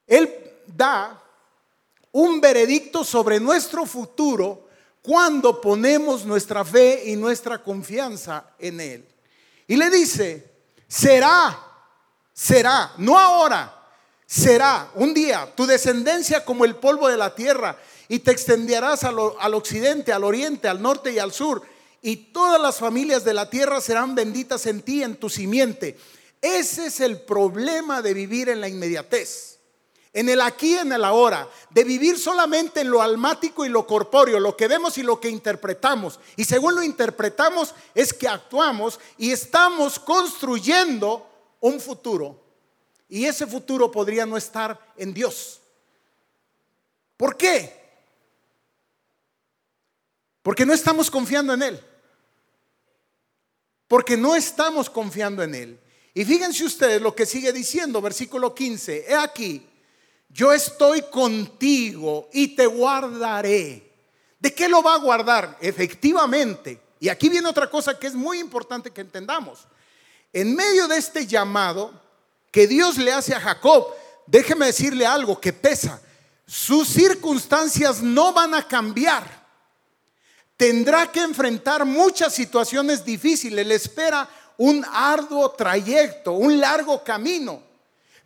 Él 0.08 0.34
da 0.66 1.22
un 2.14 2.40
veredicto 2.40 3.04
sobre 3.04 3.40
nuestro 3.40 3.86
futuro 3.86 4.68
cuando 5.02 5.60
ponemos 5.60 6.26
nuestra 6.26 6.64
fe 6.64 7.04
y 7.06 7.18
nuestra 7.18 7.62
confianza 7.62 8.52
en 8.58 8.80
Él. 8.80 9.08
Y 9.68 9.76
le 9.76 9.90
dice, 9.90 10.52
será, 10.88 11.60
será, 12.32 12.94
no 12.98 13.20
ahora, 13.20 13.74
será 14.26 14.90
un 14.96 15.14
día 15.14 15.54
tu 15.54 15.66
descendencia 15.66 16.46
como 16.46 16.64
el 16.64 16.78
polvo 16.78 17.10
de 17.10 17.18
la 17.18 17.36
tierra 17.36 17.78
y 18.10 18.20
te 18.20 18.32
extenderás 18.32 19.04
al, 19.04 19.20
occidente, 19.54 20.14
al 20.14 20.24
oriente, 20.24 20.68
al 20.68 20.82
norte 20.82 21.12
y 21.12 21.20
al 21.20 21.34
sur, 21.34 21.64
y 22.02 22.16
todas 22.16 22.62
las 22.62 22.78
familias 22.78 23.24
de 23.24 23.34
la 23.34 23.50
tierra 23.50 23.82
serán 23.82 24.16
benditas 24.16 24.66
en 24.66 24.82
ti, 24.82 25.04
en 25.04 25.18
tu 25.18 25.30
simiente. 25.30 25.98
Ese 26.42 26.88
es 26.88 27.00
el 27.00 27.22
problema 27.22 28.02
de 28.02 28.14
vivir 28.14 28.50
en 28.50 28.62
la 28.62 28.70
inmediatez, 28.70 29.60
en 30.14 30.30
el 30.30 30.42
aquí, 30.42 30.76
en 30.76 30.94
el 30.94 31.04
ahora, 31.04 31.50
de 31.70 31.84
vivir 31.84 32.18
solamente 32.18 32.82
en 32.82 32.92
lo 32.92 33.02
almático 33.02 33.66
y 33.66 33.70
lo 33.70 33.86
corpóreo, 33.86 34.40
lo 34.40 34.56
que 34.56 34.68
vemos 34.68 34.98
y 34.98 35.04
lo 35.04 35.20
que 35.20 35.30
interpretamos. 35.30 36.20
Y 36.36 36.46
según 36.46 36.76
lo 36.76 36.84
interpretamos 36.84 37.74
es 37.94 38.14
que 38.14 38.28
actuamos 38.28 39.00
y 39.18 39.32
estamos 39.32 40.00
construyendo 40.00 41.28
un 41.60 41.80
futuro. 41.80 42.40
Y 43.10 43.26
ese 43.26 43.48
futuro 43.48 43.92
podría 43.92 44.26
no 44.26 44.38
estar 44.38 44.80
en 44.98 45.14
Dios. 45.14 45.60
¿Por 47.16 47.36
qué? 47.36 47.87
Porque 50.48 50.66
no 50.66 50.74
estamos 50.74 51.12
confiando 51.12 51.54
en 51.54 51.62
Él. 51.62 51.84
Porque 53.86 54.16
no 54.16 54.34
estamos 54.34 54.90
confiando 54.90 55.44
en 55.44 55.54
Él. 55.54 55.80
Y 56.14 56.24
fíjense 56.24 56.64
ustedes 56.64 57.02
lo 57.02 57.14
que 57.14 57.26
sigue 57.26 57.52
diciendo, 57.52 58.02
versículo 58.02 58.56
15. 58.56 59.08
He 59.10 59.14
aquí, 59.14 59.68
yo 60.30 60.54
estoy 60.54 61.02
contigo 61.12 62.30
y 62.32 62.56
te 62.56 62.66
guardaré. 62.66 63.92
¿De 64.40 64.54
qué 64.54 64.70
lo 64.70 64.82
va 64.82 64.94
a 64.94 65.00
guardar? 65.00 65.58
Efectivamente. 65.60 66.80
Y 67.02 67.10
aquí 67.10 67.28
viene 67.28 67.50
otra 67.50 67.70
cosa 67.70 68.00
que 68.00 68.08
es 68.08 68.14
muy 68.16 68.40
importante 68.40 68.92
que 68.92 69.02
entendamos. 69.02 69.68
En 70.32 70.56
medio 70.56 70.88
de 70.88 70.96
este 70.96 71.28
llamado 71.28 71.92
que 72.54 72.68
Dios 72.68 72.98
le 72.98 73.12
hace 73.12 73.36
a 73.36 73.42
Jacob, 73.42 73.86
déjeme 74.26 74.68
decirle 74.68 75.06
algo 75.06 75.42
que 75.42 75.52
pesa. 75.52 76.02
Sus 76.46 76.88
circunstancias 76.88 78.02
no 78.02 78.32
van 78.32 78.54
a 78.54 78.66
cambiar 78.66 79.37
tendrá 80.58 81.12
que 81.12 81.22
enfrentar 81.22 81.86
muchas 81.86 82.34
situaciones 82.34 83.06
difíciles, 83.06 83.66
le 83.66 83.76
espera 83.76 84.28
un 84.58 84.84
arduo 84.92 85.52
trayecto, 85.52 86.32
un 86.34 86.60
largo 86.60 87.04
camino, 87.04 87.62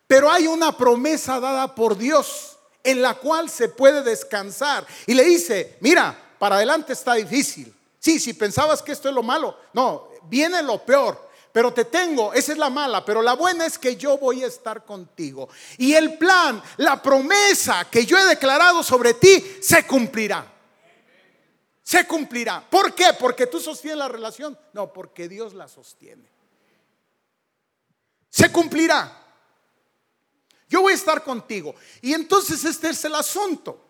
pero 0.07 0.31
hay 0.31 0.47
una 0.47 0.75
promesa 0.75 1.39
dada 1.41 1.75
por 1.75 1.97
Dios 1.97 2.57
en 2.83 3.01
la 3.01 3.15
cual 3.15 3.49
se 3.49 3.69
puede 3.69 4.01
descansar. 4.01 4.87
Y 5.05 5.13
le 5.13 5.23
dice, 5.23 5.77
mira, 5.81 6.17
para 6.39 6.55
adelante 6.55 6.93
está 6.93 7.13
difícil. 7.13 7.73
Sí, 7.99 8.19
si 8.19 8.33
pensabas 8.33 8.81
que 8.81 8.93
esto 8.93 9.09
es 9.09 9.13
lo 9.13 9.21
malo, 9.21 9.55
no, 9.73 10.07
viene 10.23 10.63
lo 10.63 10.83
peor. 10.83 11.29
Pero 11.51 11.73
te 11.73 11.83
tengo, 11.83 12.33
esa 12.33 12.53
es 12.53 12.57
la 12.57 12.69
mala, 12.69 13.03
pero 13.03 13.21
la 13.21 13.33
buena 13.33 13.65
es 13.65 13.77
que 13.77 13.97
yo 13.97 14.17
voy 14.17 14.41
a 14.41 14.47
estar 14.47 14.85
contigo. 14.85 15.49
Y 15.77 15.93
el 15.93 16.17
plan, 16.17 16.63
la 16.77 17.01
promesa 17.01 17.87
que 17.91 18.05
yo 18.05 18.17
he 18.17 18.23
declarado 18.23 18.81
sobre 18.83 19.15
ti, 19.15 19.57
se 19.61 19.85
cumplirá 19.85 20.60
se 21.83 22.07
cumplirá. 22.07 22.67
¿Por 22.69 22.93
qué? 22.93 23.07
Porque 23.19 23.47
tú 23.47 23.59
sostienes 23.59 23.97
la 23.97 24.07
relación. 24.07 24.57
No, 24.73 24.93
porque 24.93 25.27
Dios 25.27 25.53
la 25.53 25.67
sostiene. 25.67 26.29
Se 28.29 28.51
cumplirá. 28.51 29.17
Yo 30.69 30.81
voy 30.81 30.93
a 30.93 30.95
estar 30.95 31.23
contigo. 31.23 31.75
Y 32.01 32.13
entonces 32.13 32.63
este 32.63 32.89
es 32.89 33.03
el 33.03 33.15
asunto. 33.15 33.85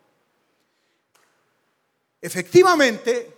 Efectivamente, 2.20 3.38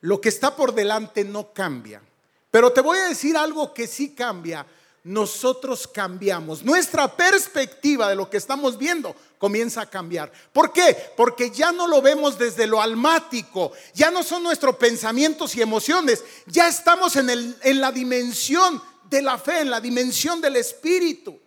lo 0.00 0.20
que 0.20 0.28
está 0.28 0.54
por 0.54 0.72
delante 0.74 1.24
no 1.24 1.52
cambia. 1.52 2.02
Pero 2.50 2.72
te 2.72 2.80
voy 2.80 2.98
a 2.98 3.08
decir 3.08 3.36
algo 3.36 3.72
que 3.72 3.86
sí 3.86 4.14
cambia 4.14 4.66
nosotros 5.02 5.88
cambiamos. 5.88 6.62
Nuestra 6.62 7.16
perspectiva 7.16 8.08
de 8.08 8.14
lo 8.14 8.28
que 8.28 8.36
estamos 8.36 8.76
viendo 8.76 9.16
comienza 9.38 9.82
a 9.82 9.90
cambiar. 9.90 10.30
¿Por 10.52 10.72
qué? 10.72 11.12
Porque 11.16 11.50
ya 11.50 11.72
no 11.72 11.86
lo 11.86 12.02
vemos 12.02 12.38
desde 12.38 12.66
lo 12.66 12.82
almático, 12.82 13.72
ya 13.94 14.10
no 14.10 14.22
son 14.22 14.42
nuestros 14.42 14.76
pensamientos 14.76 15.54
y 15.54 15.62
emociones, 15.62 16.22
ya 16.46 16.68
estamos 16.68 17.16
en, 17.16 17.30
el, 17.30 17.56
en 17.62 17.80
la 17.80 17.92
dimensión 17.92 18.82
de 19.08 19.22
la 19.22 19.38
fe, 19.38 19.60
en 19.60 19.70
la 19.70 19.80
dimensión 19.80 20.40
del 20.40 20.56
espíritu. 20.56 21.40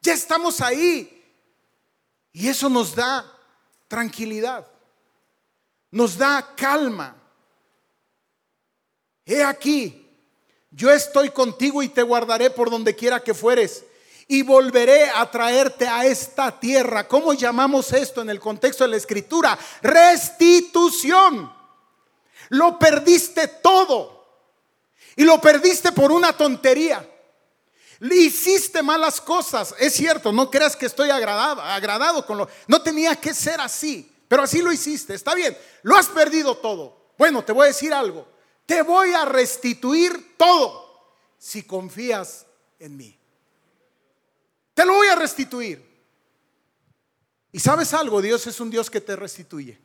Ya 0.00 0.14
estamos 0.14 0.60
ahí. 0.60 1.12
Y 2.32 2.48
eso 2.48 2.68
nos 2.68 2.94
da 2.94 3.24
tranquilidad, 3.88 4.66
nos 5.90 6.18
da 6.18 6.54
calma. 6.54 7.16
He 9.24 9.42
aquí, 9.42 10.05
yo 10.76 10.92
estoy 10.92 11.30
contigo 11.30 11.82
y 11.82 11.88
te 11.88 12.02
guardaré 12.02 12.50
por 12.50 12.70
donde 12.70 12.94
quiera 12.94 13.24
que 13.24 13.32
fueres. 13.32 13.82
Y 14.28 14.42
volveré 14.42 15.08
a 15.08 15.30
traerte 15.30 15.88
a 15.88 16.04
esta 16.04 16.60
tierra. 16.60 17.08
¿Cómo 17.08 17.32
llamamos 17.32 17.94
esto 17.94 18.20
en 18.20 18.28
el 18.28 18.38
contexto 18.38 18.84
de 18.84 18.90
la 18.90 18.98
escritura? 18.98 19.58
Restitución. 19.80 21.50
Lo 22.50 22.78
perdiste 22.78 23.48
todo. 23.48 24.26
Y 25.16 25.24
lo 25.24 25.40
perdiste 25.40 25.92
por 25.92 26.12
una 26.12 26.36
tontería. 26.36 27.08
Le 28.00 28.16
hiciste 28.16 28.82
malas 28.82 29.18
cosas. 29.18 29.74
Es 29.78 29.94
cierto, 29.94 30.30
no 30.30 30.50
creas 30.50 30.76
que 30.76 30.84
estoy 30.84 31.08
agradado, 31.08 31.62
agradado 31.62 32.26
con 32.26 32.36
lo... 32.36 32.48
No 32.66 32.82
tenía 32.82 33.16
que 33.16 33.32
ser 33.32 33.62
así. 33.62 34.12
Pero 34.28 34.42
así 34.42 34.60
lo 34.60 34.70
hiciste. 34.70 35.14
Está 35.14 35.34
bien. 35.34 35.56
Lo 35.82 35.96
has 35.96 36.08
perdido 36.08 36.54
todo. 36.54 37.12
Bueno, 37.16 37.42
te 37.42 37.52
voy 37.52 37.64
a 37.64 37.68
decir 37.68 37.94
algo 37.94 38.35
te 38.66 38.82
voy 38.82 39.12
a 39.14 39.24
restituir 39.24 40.36
todo 40.36 41.14
si 41.38 41.62
confías 41.62 42.46
en 42.78 42.96
mí. 42.96 43.18
Te 44.74 44.84
lo 44.84 44.94
voy 44.94 45.06
a 45.08 45.14
restituir. 45.14 45.86
Y 47.52 47.60
sabes 47.60 47.94
algo, 47.94 48.20
Dios 48.20 48.46
es 48.46 48.60
un 48.60 48.68
Dios 48.68 48.90
que 48.90 49.00
te 49.00 49.16
restituye. 49.16 49.78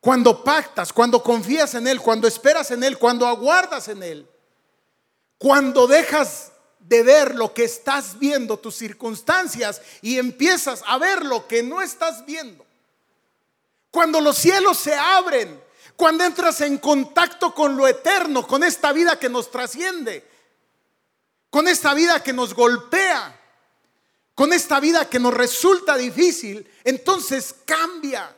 Cuando 0.00 0.44
pactas, 0.44 0.92
cuando 0.92 1.22
confías 1.22 1.74
en 1.74 1.86
Él, 1.88 2.00
cuando 2.00 2.28
esperas 2.28 2.70
en 2.70 2.84
Él, 2.84 2.98
cuando 2.98 3.26
aguardas 3.26 3.88
en 3.88 4.02
Él, 4.02 4.28
cuando 5.38 5.86
dejas 5.86 6.52
de 6.80 7.02
ver 7.02 7.34
lo 7.34 7.54
que 7.54 7.64
estás 7.64 8.18
viendo, 8.18 8.58
tus 8.58 8.74
circunstancias, 8.74 9.80
y 10.02 10.18
empiezas 10.18 10.82
a 10.86 10.98
ver 10.98 11.24
lo 11.24 11.46
que 11.46 11.62
no 11.62 11.80
estás 11.80 12.24
viendo. 12.26 12.66
Cuando 13.90 14.20
los 14.20 14.36
cielos 14.36 14.78
se 14.78 14.94
abren 14.94 15.67
cuando 15.98 16.22
entras 16.22 16.60
en 16.60 16.78
contacto 16.78 17.52
con 17.52 17.76
lo 17.76 17.88
eterno, 17.88 18.46
con 18.46 18.62
esta 18.62 18.92
vida 18.92 19.18
que 19.18 19.28
nos 19.28 19.50
trasciende, 19.50 20.24
con 21.50 21.66
esta 21.66 21.92
vida 21.92 22.22
que 22.22 22.32
nos 22.32 22.54
golpea, 22.54 23.36
con 24.32 24.52
esta 24.52 24.78
vida 24.78 25.10
que 25.10 25.18
nos 25.18 25.34
resulta 25.34 25.96
difícil, 25.96 26.70
entonces 26.84 27.52
cambia. 27.64 28.32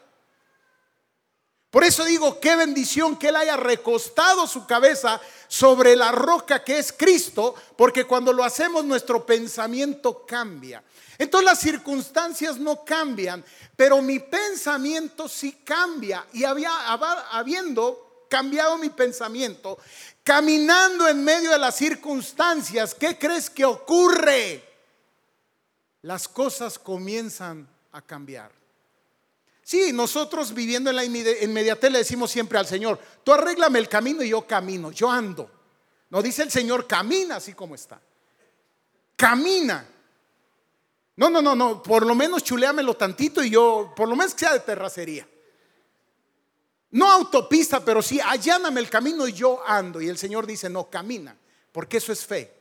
Por 1.71 1.85
eso 1.85 2.05
digo, 2.05 2.41
qué 2.41 2.57
bendición 2.57 3.17
que 3.17 3.29
Él 3.29 3.37
haya 3.37 3.57
recostado 3.57 4.47
su 4.49 4.67
cabeza 4.67 5.21
sobre 5.47 5.95
la 5.95 6.11
roca 6.11 6.65
que 6.65 6.79
es 6.79 6.93
Cristo, 6.93 7.55
porque 7.77 8.05
cuando 8.05 8.33
lo 8.33 8.43
hacemos 8.43 8.85
nuestro 8.85 9.25
pensamiento 9.25 10.27
cambia. 10.27 10.83
Entonces 11.17 11.45
las 11.45 11.61
circunstancias 11.61 12.59
no 12.59 12.85
cambian, 12.85 13.45
pero 13.77 14.03
mi 14.03 14.19
pensamiento 14.19 15.29
sí 15.29 15.61
cambia. 15.65 16.27
Y 16.33 16.43
habiendo 16.45 18.27
cambiado 18.29 18.79
mi 18.79 18.91
pensamiento, 18.91 19.79
caminando 20.25 21.07
en 21.07 21.23
medio 21.23 21.51
de 21.51 21.59
las 21.59 21.77
circunstancias, 21.77 22.95
¿qué 22.95 23.19
crees 23.19 23.49
que 23.51 23.65
ocurre? 23.65 24.65
Las 26.03 26.27
cosas 26.27 26.79
comienzan 26.79 27.69
a 27.93 28.01
cambiar. 28.03 28.60
Sí, 29.71 29.93
nosotros 29.93 30.53
viviendo 30.53 30.91
en 30.91 30.97
la 30.97 31.05
inmediatez 31.05 31.93
le 31.93 31.99
decimos 31.99 32.33
siempre 32.33 32.59
al 32.59 32.67
Señor, 32.67 32.99
tú 33.23 33.33
arréglame 33.33 33.79
el 33.79 33.89
camino 33.89 34.21
y 34.25 34.31
yo 34.31 34.45
camino, 34.45 34.91
yo 34.91 35.09
ando. 35.09 35.49
No 36.09 36.21
dice 36.21 36.43
el 36.43 36.51
Señor, 36.51 36.89
camina 36.89 37.37
así 37.37 37.55
como 37.55 37.77
está. 37.77 38.01
Camina. 39.15 39.87
No, 41.15 41.31
no, 41.31 41.41
no, 41.41 41.55
no, 41.55 41.81
por 41.85 42.05
lo 42.05 42.17
menos 42.17 42.43
chuleamelo 42.43 42.95
tantito 42.95 43.45
y 43.45 43.51
yo, 43.51 43.93
por 43.95 44.09
lo 44.09 44.17
menos 44.17 44.35
que 44.35 44.41
sea 44.41 44.55
de 44.55 44.59
terracería. 44.59 45.29
No 46.91 47.09
autopista, 47.09 47.79
pero 47.85 48.03
sí, 48.03 48.21
alláname 48.21 48.81
el 48.81 48.91
camino 48.91 49.29
y 49.29 49.35
yo 49.35 49.63
ando. 49.65 50.01
Y 50.01 50.09
el 50.09 50.19
Señor 50.19 50.49
dice, 50.49 50.69
no, 50.69 50.91
camina, 50.91 51.37
porque 51.71 51.99
eso 51.99 52.13
es 52.13 52.27
fe. 52.27 52.53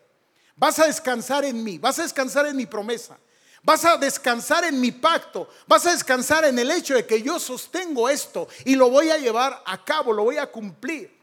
Vas 0.55 0.78
a 0.78 0.86
descansar 0.86 1.43
en 1.43 1.64
mí, 1.64 1.80
vas 1.80 1.97
a 1.97 2.03
descansar 2.03 2.45
en 2.45 2.55
mi 2.55 2.68
promesa. 2.68 3.18
Vas 3.64 3.86
a 3.86 3.97
descansar 3.97 4.64
en 4.64 4.80
mi 4.80 4.91
pacto. 4.91 5.49
Vas 5.68 5.86
a 5.86 5.91
descansar 5.91 6.45
en 6.45 6.57
el 6.60 6.72
hecho 6.72 6.95
de 6.95 7.05
que 7.05 7.22
yo 7.22 7.39
sostengo 7.39 8.10
esto 8.10 8.47
y 8.66 8.76
lo 8.76 8.89
voy 8.89 9.10
a 9.10 9.18
llevar 9.18 9.62
a 9.66 9.84
cabo, 9.84 10.14
lo 10.14 10.24
voy 10.24 10.38
a 10.38 10.47
cumplir. 10.47 11.18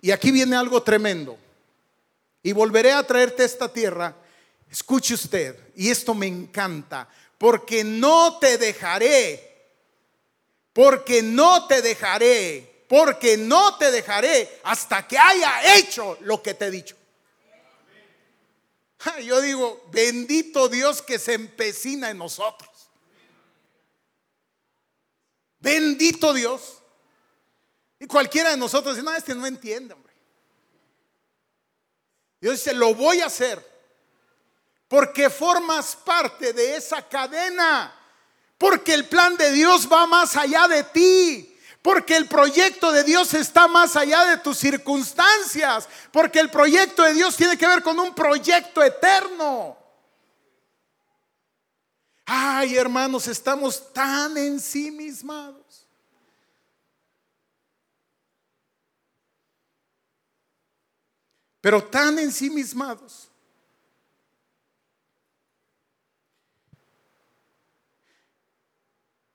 Y 0.00 0.10
aquí 0.10 0.30
viene 0.30 0.54
algo 0.54 0.82
tremendo. 0.82 1.38
Y 2.42 2.52
volveré 2.52 2.92
a 2.92 3.06
traerte 3.06 3.42
a 3.42 3.46
esta 3.46 3.72
tierra. 3.72 4.14
Escuche 4.70 5.14
usted, 5.14 5.56
y 5.76 5.88
esto 5.88 6.14
me 6.14 6.26
encanta, 6.26 7.08
porque 7.38 7.84
no 7.84 8.38
te 8.38 8.58
dejaré, 8.58 9.70
porque 10.72 11.22
no 11.22 11.66
te 11.66 11.80
dejaré, 11.80 12.84
porque 12.88 13.36
no 13.36 13.78
te 13.78 13.90
dejaré 13.90 14.60
hasta 14.64 15.06
que 15.06 15.16
haya 15.16 15.76
hecho 15.76 16.18
lo 16.22 16.42
que 16.42 16.54
te 16.54 16.66
he 16.66 16.70
dicho. 16.70 16.96
Yo 19.24 19.40
digo, 19.40 19.84
bendito 19.90 20.68
Dios 20.68 21.02
que 21.02 21.18
se 21.18 21.34
empecina 21.34 22.10
en 22.10 22.18
nosotros. 22.18 22.70
Bendito 25.58 26.32
Dios. 26.32 26.82
Y 27.98 28.06
cualquiera 28.06 28.50
de 28.50 28.56
nosotros 28.56 28.96
dice, 28.96 29.04
no, 29.04 29.14
este 29.14 29.34
no 29.34 29.46
entiende, 29.46 29.94
hombre. 29.94 30.12
Dios 32.40 32.56
dice, 32.56 32.74
lo 32.74 32.94
voy 32.94 33.20
a 33.20 33.26
hacer. 33.26 33.74
Porque 34.88 35.30
formas 35.30 35.96
parte 35.96 36.52
de 36.52 36.76
esa 36.76 37.08
cadena. 37.08 37.98
Porque 38.58 38.92
el 38.92 39.08
plan 39.08 39.36
de 39.36 39.52
Dios 39.52 39.88
va 39.90 40.06
más 40.06 40.36
allá 40.36 40.68
de 40.68 40.84
ti. 40.84 41.53
Porque 41.84 42.16
el 42.16 42.26
proyecto 42.26 42.92
de 42.92 43.04
Dios 43.04 43.34
está 43.34 43.68
más 43.68 43.94
allá 43.94 44.24
de 44.24 44.38
tus 44.38 44.56
circunstancias. 44.56 45.86
Porque 46.10 46.40
el 46.40 46.50
proyecto 46.50 47.02
de 47.02 47.12
Dios 47.12 47.36
tiene 47.36 47.58
que 47.58 47.66
ver 47.66 47.82
con 47.82 48.00
un 48.00 48.14
proyecto 48.14 48.82
eterno. 48.82 49.76
Ay, 52.24 52.74
hermanos, 52.78 53.28
estamos 53.28 53.92
tan 53.92 54.34
ensimismados. 54.38 55.86
Pero 61.60 61.84
tan 61.84 62.18
ensimismados. 62.18 63.28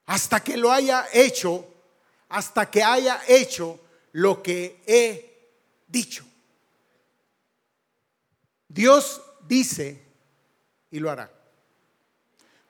Hasta 0.08 0.44
que 0.44 0.58
lo 0.58 0.72
haya 0.72 1.08
hecho 1.14 1.76
hasta 2.30 2.70
que 2.70 2.84
haya 2.84 3.22
hecho 3.28 3.80
lo 4.14 4.42
que 4.42 4.82
he 4.86 5.52
dicho. 5.88 6.26
Dios 8.68 9.22
dice 9.48 10.06
y 10.92 11.00
lo 11.00 11.10
hará. 11.10 11.32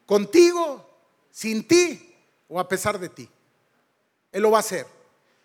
Contigo, 0.05 0.89
sin 1.30 1.68
ti 1.68 2.16
o 2.47 2.60
a 2.60 2.68
pesar 2.68 2.97
de 2.97 3.10
ti. 3.10 3.30
Él 4.32 4.41
lo 4.41 4.51
va 4.51 4.57
a 4.57 4.62
hacer. 4.62 4.88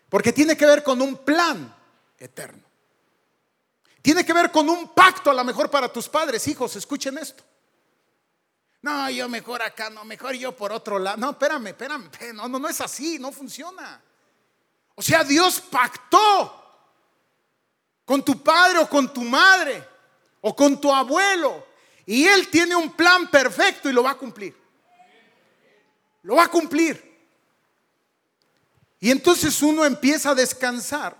Porque 0.09 0.31
tiene 0.31 0.55
que 0.55 0.65
ver 0.65 0.81
con 0.83 1.01
un 1.01 1.17
plan 1.17 1.75
eterno. 2.17 2.63
Tiene 4.01 4.25
que 4.25 4.33
ver 4.33 4.51
con 4.51 4.69
un 4.69 4.93
pacto 4.93 5.29
a 5.29 5.33
lo 5.33 5.43
mejor 5.43 5.69
para 5.69 5.91
tus 5.91 6.07
padres. 6.07 6.47
Hijos, 6.47 6.75
escuchen 6.75 7.17
esto. 7.17 7.43
No, 8.85 9.09
yo 9.09 9.27
mejor 9.27 9.63
acá, 9.63 9.89
no, 9.89 10.05
mejor 10.05 10.35
yo 10.35 10.55
por 10.55 10.71
otro 10.71 10.99
lado. 10.99 11.17
No, 11.17 11.31
espérame, 11.31 11.69
espérame. 11.69 12.07
No, 12.35 12.47
no, 12.47 12.59
no 12.59 12.69
es 12.69 12.79
así, 12.81 13.17
no 13.17 13.31
funciona. 13.31 13.99
O 14.93 15.01
sea, 15.01 15.23
Dios 15.23 15.59
pactó 15.59 16.63
con 18.05 18.23
tu 18.23 18.43
padre 18.43 18.77
o 18.77 18.87
con 18.87 19.11
tu 19.11 19.23
madre 19.23 19.83
o 20.39 20.55
con 20.55 20.79
tu 20.79 20.93
abuelo. 20.93 21.65
Y 22.05 22.27
Él 22.27 22.47
tiene 22.49 22.75
un 22.75 22.91
plan 22.91 23.27
perfecto 23.27 23.89
y 23.89 23.91
lo 23.91 24.03
va 24.03 24.11
a 24.11 24.17
cumplir. 24.19 24.55
Lo 26.21 26.35
va 26.35 26.43
a 26.43 26.47
cumplir. 26.47 27.03
Y 28.99 29.09
entonces 29.09 29.63
uno 29.63 29.83
empieza 29.83 30.29
a 30.29 30.35
descansar. 30.35 31.17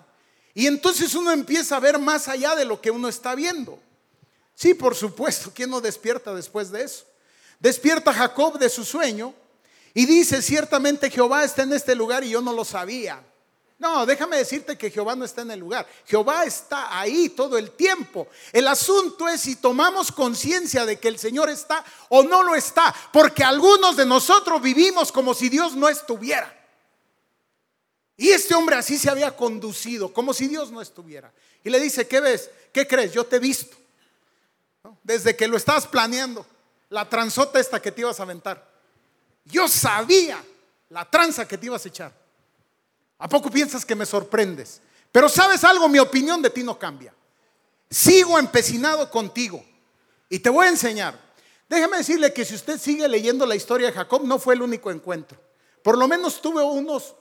Y 0.54 0.68
entonces 0.68 1.16
uno 1.16 1.32
empieza 1.32 1.78
a 1.78 1.80
ver 1.80 1.98
más 1.98 2.28
allá 2.28 2.54
de 2.54 2.66
lo 2.66 2.80
que 2.80 2.92
uno 2.92 3.08
está 3.08 3.34
viendo. 3.34 3.80
Sí, 4.54 4.76
por 4.76 4.94
supuesto, 4.94 5.52
¿quién 5.52 5.72
no 5.72 5.82
despierta 5.82 6.32
después 6.32 6.70
de 6.70 6.84
eso? 6.84 7.06
Despierta 7.60 8.14
Jacob 8.14 8.58
de 8.60 8.70
su 8.70 8.84
sueño 8.84 9.34
y 9.94 10.06
dice, 10.06 10.42
ciertamente 10.42 11.10
Jehová 11.10 11.44
está 11.44 11.64
en 11.64 11.74
este 11.74 11.96
lugar 11.96 12.24
y 12.24 12.30
yo 12.30 12.42
no 12.42 12.54
lo 12.54 12.66
sabía. 12.66 13.24
No, 13.78 14.06
déjame 14.06 14.38
decirte 14.38 14.78
que 14.78 14.90
Jehová 14.90 15.16
no 15.16 15.26
está 15.26 15.42
en 15.42 15.52
el 15.52 15.60
lugar. 15.60 15.86
Jehová 16.06 16.46
está 16.46 16.98
ahí 16.98 17.30
todo 17.30 17.58
el 17.58 17.72
tiempo. 17.72 18.28
El 18.54 18.68
asunto 18.68 19.28
es 19.28 19.42
si 19.42 19.58
tomamos 19.58 20.12
conciencia 20.12 20.86
de 20.86 20.98
que 20.98 21.10
el 21.10 21.20
Señor 21.20 21.50
está 21.50 21.84
o 22.10 22.24
no 22.24 22.42
lo 22.42 22.56
está. 22.56 22.96
Porque 23.12 23.44
algunos 23.44 23.98
de 23.98 24.06
nosotros 24.06 24.62
vivimos 24.62 25.12
como 25.12 25.34
si 25.34 25.50
Dios 25.50 25.76
no 25.76 25.90
estuviera. 25.90 26.54
Y 28.18 28.30
este 28.30 28.56
hombre 28.56 28.78
así 28.78 28.98
se 28.98 29.10
había 29.10 29.36
conducido, 29.36 30.14
como 30.14 30.34
si 30.34 30.48
Dios 30.48 30.72
no 30.72 30.82
estuviera. 30.82 31.34
Y 31.64 31.70
le 31.70 31.80
dice, 31.82 32.08
¿qué 32.08 32.22
ves? 32.22 32.50
¿Qué 32.72 32.88
crees? 32.88 33.12
Yo 33.12 33.26
te 33.26 33.36
he 33.36 33.40
visto. 33.40 33.76
Desde 35.04 35.36
que 35.36 35.50
lo 35.50 35.58
estabas 35.58 35.86
planeando, 35.86 36.46
la 36.90 37.08
transota 37.10 37.60
esta 37.60 37.82
que 37.82 37.92
te 37.92 38.02
ibas 38.02 38.20
a 38.20 38.24
aventar. 38.24 38.66
Yo 39.46 39.68
sabía 39.68 40.44
la 40.90 41.10
tranza 41.10 41.48
que 41.48 41.58
te 41.58 41.68
ibas 41.68 41.86
a 41.86 41.90
echar. 41.90 42.14
¿A 43.18 43.30
poco 43.30 43.50
piensas 43.50 43.86
que 43.86 43.96
me 43.96 44.06
sorprendes? 44.06 44.82
Pero 45.12 45.30
sabes 45.30 45.64
algo, 45.64 45.88
mi 45.88 46.00
opinión 46.00 46.42
de 46.42 46.50
ti 46.50 46.64
no 46.64 46.78
cambia. 46.78 47.14
Sigo 47.90 48.38
empecinado 48.38 49.10
contigo 49.10 49.64
y 50.30 50.40
te 50.40 50.50
voy 50.50 50.68
a 50.68 50.70
enseñar. 50.70 51.18
Déjeme 51.70 51.98
decirle 51.98 52.34
que 52.34 52.46
si 52.46 52.56
usted 52.56 52.80
sigue 52.80 53.08
leyendo 53.08 53.46
la 53.46 53.56
historia 53.56 53.88
de 53.88 53.94
Jacob, 53.94 54.24
no 54.24 54.38
fue 54.38 54.54
el 54.54 54.62
único 54.62 54.92
encuentro. 54.92 55.40
Por 55.82 55.98
lo 55.98 56.08
menos 56.08 56.42
tuve 56.42 56.64
unos 56.64 57.16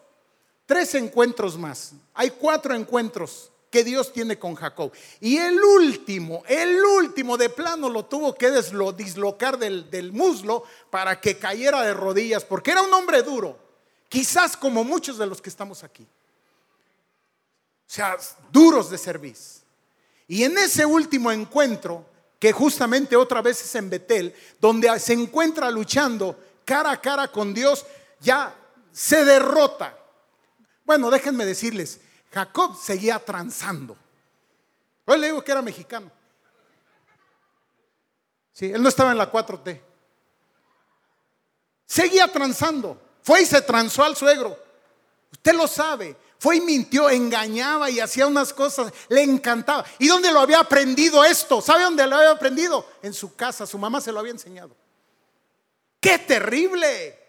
tres 0.66 0.94
encuentros 0.94 1.56
más. 1.56 1.92
Hay 2.14 2.30
cuatro 2.30 2.74
encuentros 2.74 3.50
que 3.74 3.82
Dios 3.82 4.12
tiene 4.12 4.38
con 4.38 4.54
Jacob. 4.54 4.92
Y 5.18 5.36
el 5.36 5.60
último, 5.60 6.44
el 6.46 6.80
último 6.80 7.36
de 7.36 7.48
plano 7.48 7.88
lo 7.88 8.04
tuvo 8.04 8.32
que 8.36 8.52
dislocar 8.96 9.58
del, 9.58 9.90
del 9.90 10.12
muslo 10.12 10.62
para 10.90 11.20
que 11.20 11.36
cayera 11.40 11.82
de 11.82 11.92
rodillas, 11.92 12.44
porque 12.44 12.70
era 12.70 12.82
un 12.82 12.94
hombre 12.94 13.20
duro 13.24 13.58
quizás 14.08 14.56
como 14.56 14.84
muchos 14.84 15.18
de 15.18 15.26
los 15.26 15.42
que 15.42 15.50
estamos 15.50 15.82
aquí. 15.82 16.04
O 16.04 16.06
sea, 17.84 18.16
duros 18.52 18.88
de 18.90 18.96
servir. 18.96 19.34
Y 20.28 20.44
en 20.44 20.56
ese 20.56 20.86
último 20.86 21.32
encuentro, 21.32 22.06
que 22.38 22.52
justamente 22.52 23.16
otra 23.16 23.42
vez 23.42 23.60
es 23.60 23.74
en 23.74 23.90
Betel, 23.90 24.32
donde 24.60 25.00
se 25.00 25.14
encuentra 25.14 25.68
luchando 25.68 26.38
cara 26.64 26.92
a 26.92 27.00
cara 27.00 27.26
con 27.26 27.52
Dios, 27.52 27.84
ya 28.20 28.54
se 28.92 29.24
derrota. 29.24 29.98
Bueno, 30.84 31.10
déjenme 31.10 31.44
decirles, 31.44 31.98
Jacob 32.34 32.76
seguía 32.76 33.20
transando. 33.20 33.96
Hoy 35.06 35.20
le 35.20 35.28
digo 35.28 35.44
que 35.44 35.52
era 35.52 35.62
mexicano. 35.62 36.10
Sí, 38.52 38.72
él 38.72 38.82
no 38.82 38.88
estaba 38.88 39.12
en 39.12 39.18
la 39.18 39.30
4T. 39.30 39.80
Seguía 41.86 42.26
transando. 42.26 43.00
Fue 43.22 43.42
y 43.42 43.46
se 43.46 43.62
transó 43.62 44.02
al 44.02 44.16
suegro. 44.16 44.58
Usted 45.30 45.54
lo 45.54 45.68
sabe. 45.68 46.16
Fue 46.38 46.56
y 46.56 46.60
mintió, 46.60 47.08
engañaba 47.08 47.88
y 47.88 48.00
hacía 48.00 48.26
unas 48.26 48.52
cosas. 48.52 48.92
Le 49.08 49.22
encantaba. 49.22 49.84
¿Y 50.00 50.08
dónde 50.08 50.32
lo 50.32 50.40
había 50.40 50.58
aprendido 50.58 51.24
esto? 51.24 51.60
¿Sabe 51.60 51.84
dónde 51.84 52.06
lo 52.06 52.16
había 52.16 52.32
aprendido? 52.32 52.84
En 53.02 53.14
su 53.14 53.36
casa. 53.36 53.64
Su 53.64 53.78
mamá 53.78 54.00
se 54.00 54.10
lo 54.10 54.18
había 54.18 54.32
enseñado. 54.32 54.74
¡Qué 56.00 56.18
terrible! 56.18 57.23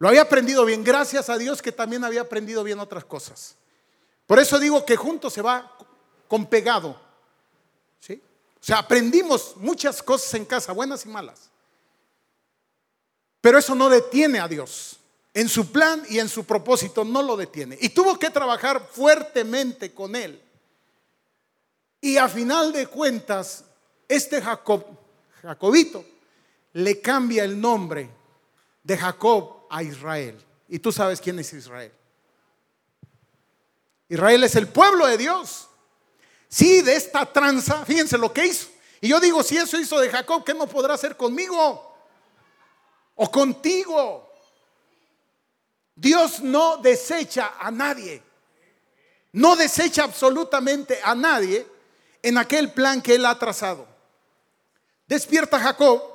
Lo 0.00 0.08
había 0.08 0.22
aprendido 0.22 0.64
bien, 0.64 0.82
gracias 0.82 1.28
a 1.28 1.36
Dios 1.36 1.60
que 1.60 1.72
también 1.72 2.02
había 2.04 2.22
aprendido 2.22 2.64
bien 2.64 2.80
otras 2.80 3.04
cosas. 3.04 3.54
Por 4.26 4.38
eso 4.38 4.58
digo 4.58 4.84
que 4.86 4.96
junto 4.96 5.28
se 5.28 5.42
va 5.42 5.76
con 6.26 6.46
pegado. 6.46 6.98
¿sí? 8.00 8.14
O 8.54 8.64
sea, 8.64 8.78
aprendimos 8.78 9.54
muchas 9.56 10.02
cosas 10.02 10.32
en 10.32 10.46
casa, 10.46 10.72
buenas 10.72 11.04
y 11.04 11.10
malas. 11.10 11.50
Pero 13.42 13.58
eso 13.58 13.74
no 13.74 13.90
detiene 13.90 14.40
a 14.40 14.48
Dios. 14.48 14.96
En 15.34 15.50
su 15.50 15.70
plan 15.70 16.02
y 16.08 16.18
en 16.18 16.30
su 16.30 16.44
propósito 16.44 17.04
no 17.04 17.22
lo 17.22 17.36
detiene. 17.36 17.76
Y 17.78 17.90
tuvo 17.90 18.18
que 18.18 18.30
trabajar 18.30 18.88
fuertemente 18.90 19.92
con 19.92 20.16
él. 20.16 20.40
Y 22.00 22.16
a 22.16 22.26
final 22.26 22.72
de 22.72 22.86
cuentas, 22.86 23.64
este 24.08 24.40
Jacob, 24.40 24.82
Jacobito, 25.42 26.06
le 26.72 27.02
cambia 27.02 27.44
el 27.44 27.60
nombre 27.60 28.08
de 28.82 28.96
Jacob 28.96 29.59
a 29.70 29.82
Israel. 29.82 30.44
Y 30.68 30.78
tú 30.78 30.92
sabes 30.92 31.20
quién 31.20 31.38
es 31.38 31.52
Israel. 31.52 31.92
Israel 34.08 34.44
es 34.44 34.56
el 34.56 34.68
pueblo 34.68 35.06
de 35.06 35.16
Dios. 35.16 35.68
Sí, 36.48 36.82
de 36.82 36.96
esta 36.96 37.24
tranza, 37.24 37.86
fíjense 37.86 38.18
lo 38.18 38.32
que 38.32 38.46
hizo. 38.46 38.68
Y 39.00 39.08
yo 39.08 39.20
digo, 39.20 39.42
si 39.42 39.56
eso 39.56 39.78
hizo 39.78 39.98
de 40.00 40.10
Jacob, 40.10 40.44
¿qué 40.44 40.52
no 40.52 40.66
podrá 40.66 40.94
hacer 40.94 41.16
conmigo? 41.16 41.96
O 43.14 43.30
contigo. 43.30 44.28
Dios 45.94 46.40
no 46.40 46.78
desecha 46.78 47.54
a 47.58 47.70
nadie. 47.70 48.22
No 49.32 49.54
desecha 49.54 50.02
absolutamente 50.02 51.00
a 51.02 51.14
nadie 51.14 51.66
en 52.22 52.36
aquel 52.36 52.72
plan 52.72 53.00
que 53.00 53.14
él 53.14 53.24
ha 53.24 53.38
trazado. 53.38 53.86
Despierta 55.06 55.60
Jacob 55.60 56.09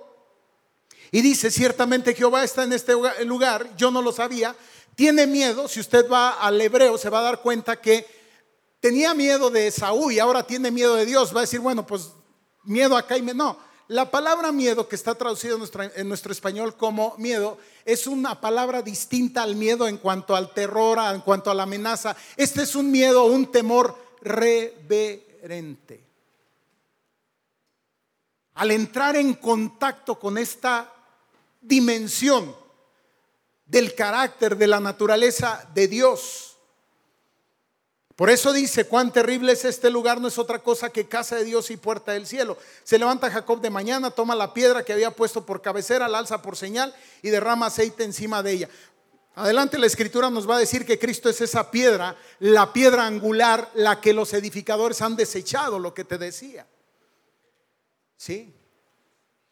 y 1.11 1.21
dice, 1.21 1.51
ciertamente 1.51 2.13
Jehová 2.13 2.43
está 2.43 2.63
en 2.63 2.73
este 2.73 2.93
lugar, 3.25 3.75
yo 3.77 3.91
no 3.91 4.01
lo 4.01 4.11
sabía, 4.11 4.55
tiene 4.95 5.27
miedo, 5.27 5.67
si 5.67 5.79
usted 5.79 6.09
va 6.09 6.31
al 6.31 6.59
hebreo 6.59 6.97
se 6.97 7.09
va 7.09 7.19
a 7.19 7.23
dar 7.23 7.41
cuenta 7.41 7.79
que 7.79 8.05
tenía 8.79 9.13
miedo 9.13 9.49
de 9.49 9.71
Saúl 9.71 10.13
y 10.13 10.19
ahora 10.19 10.45
tiene 10.45 10.71
miedo 10.71 10.95
de 10.95 11.05
Dios, 11.05 11.33
va 11.35 11.39
a 11.39 11.41
decir, 11.41 11.59
bueno, 11.59 11.85
pues 11.85 12.11
miedo 12.63 12.95
acá 12.95 13.17
y 13.17 13.21
me... 13.21 13.33
No, 13.33 13.57
la 13.87 14.09
palabra 14.09 14.51
miedo 14.51 14.87
que 14.87 14.95
está 14.95 15.13
traducido 15.13 15.55
en 15.55 15.59
nuestro, 15.59 15.83
en 15.83 16.07
nuestro, 16.07 16.31
español 16.31 16.75
como 16.75 17.15
miedo 17.17 17.59
es 17.83 18.07
una 18.07 18.41
palabra 18.41 18.81
distinta 18.81 19.43
al 19.43 19.55
miedo 19.55 19.87
en 19.87 19.97
cuanto 19.97 20.35
al 20.35 20.53
terror, 20.53 20.97
en 21.13 21.21
cuanto 21.21 21.51
a 21.51 21.53
la 21.53 21.63
amenaza. 21.63 22.15
Este 22.35 22.63
es 22.63 22.75
un 22.75 22.89
miedo, 22.89 23.25
un 23.25 23.51
temor 23.51 23.95
reverente. 24.21 26.03
Al 28.55 28.71
entrar 28.71 29.17
en 29.17 29.35
contacto 29.35 30.17
con 30.17 30.39
esta 30.39 30.94
dimensión 31.67 32.55
del 33.65 33.95
carácter, 33.95 34.57
de 34.57 34.67
la 34.67 34.79
naturaleza 34.79 35.69
de 35.73 35.87
Dios, 35.87 36.55
por 38.15 38.29
eso 38.29 38.53
dice, 38.53 38.85
cuán 38.85 39.11
terrible 39.11 39.51
es 39.51 39.65
este 39.65 39.89
lugar, 39.89 40.21
no 40.21 40.29
es 40.29 40.37
otra 40.37 40.59
cosa 40.59 40.89
que 40.89 41.07
casa 41.07 41.35
de 41.35 41.43
Dios 41.43 41.69
y 41.69 41.75
puerta 41.75 42.13
del 42.13 42.25
cielo. 42.25 42.57
Se 42.85 42.97
levanta 42.97 43.29
Jacob 43.29 43.59
de 43.59 43.69
mañana, 43.69 44.09
toma 44.09 44.35
la 44.35 44.53
piedra 44.53 44.85
que 44.85 44.93
había 44.93 45.11
puesto 45.11 45.45
por 45.45 45.61
cabecera, 45.61 46.07
la 46.07 46.19
alza 46.19 46.41
por 46.41 46.55
señal 46.55 46.95
y 47.21 47.29
derrama 47.29 47.65
aceite 47.65 48.05
encima 48.05 48.41
de 48.41 48.51
ella. 48.53 48.69
Adelante 49.35 49.77
la 49.77 49.87
escritura 49.87 50.29
nos 50.29 50.49
va 50.49 50.55
a 50.55 50.59
decir 50.59 50.85
que 50.85 50.97
Cristo 50.97 51.27
es 51.27 51.41
esa 51.41 51.69
piedra, 51.71 52.15
la 52.39 52.71
piedra 52.71 53.05
angular, 53.05 53.69
la 53.73 53.99
que 53.99 54.13
los 54.13 54.33
edificadores 54.33 55.01
han 55.01 55.17
desechado, 55.17 55.77
lo 55.77 55.93
que 55.93 56.05
te 56.05 56.17
decía. 56.17 56.65
¿Sí? 58.15 58.54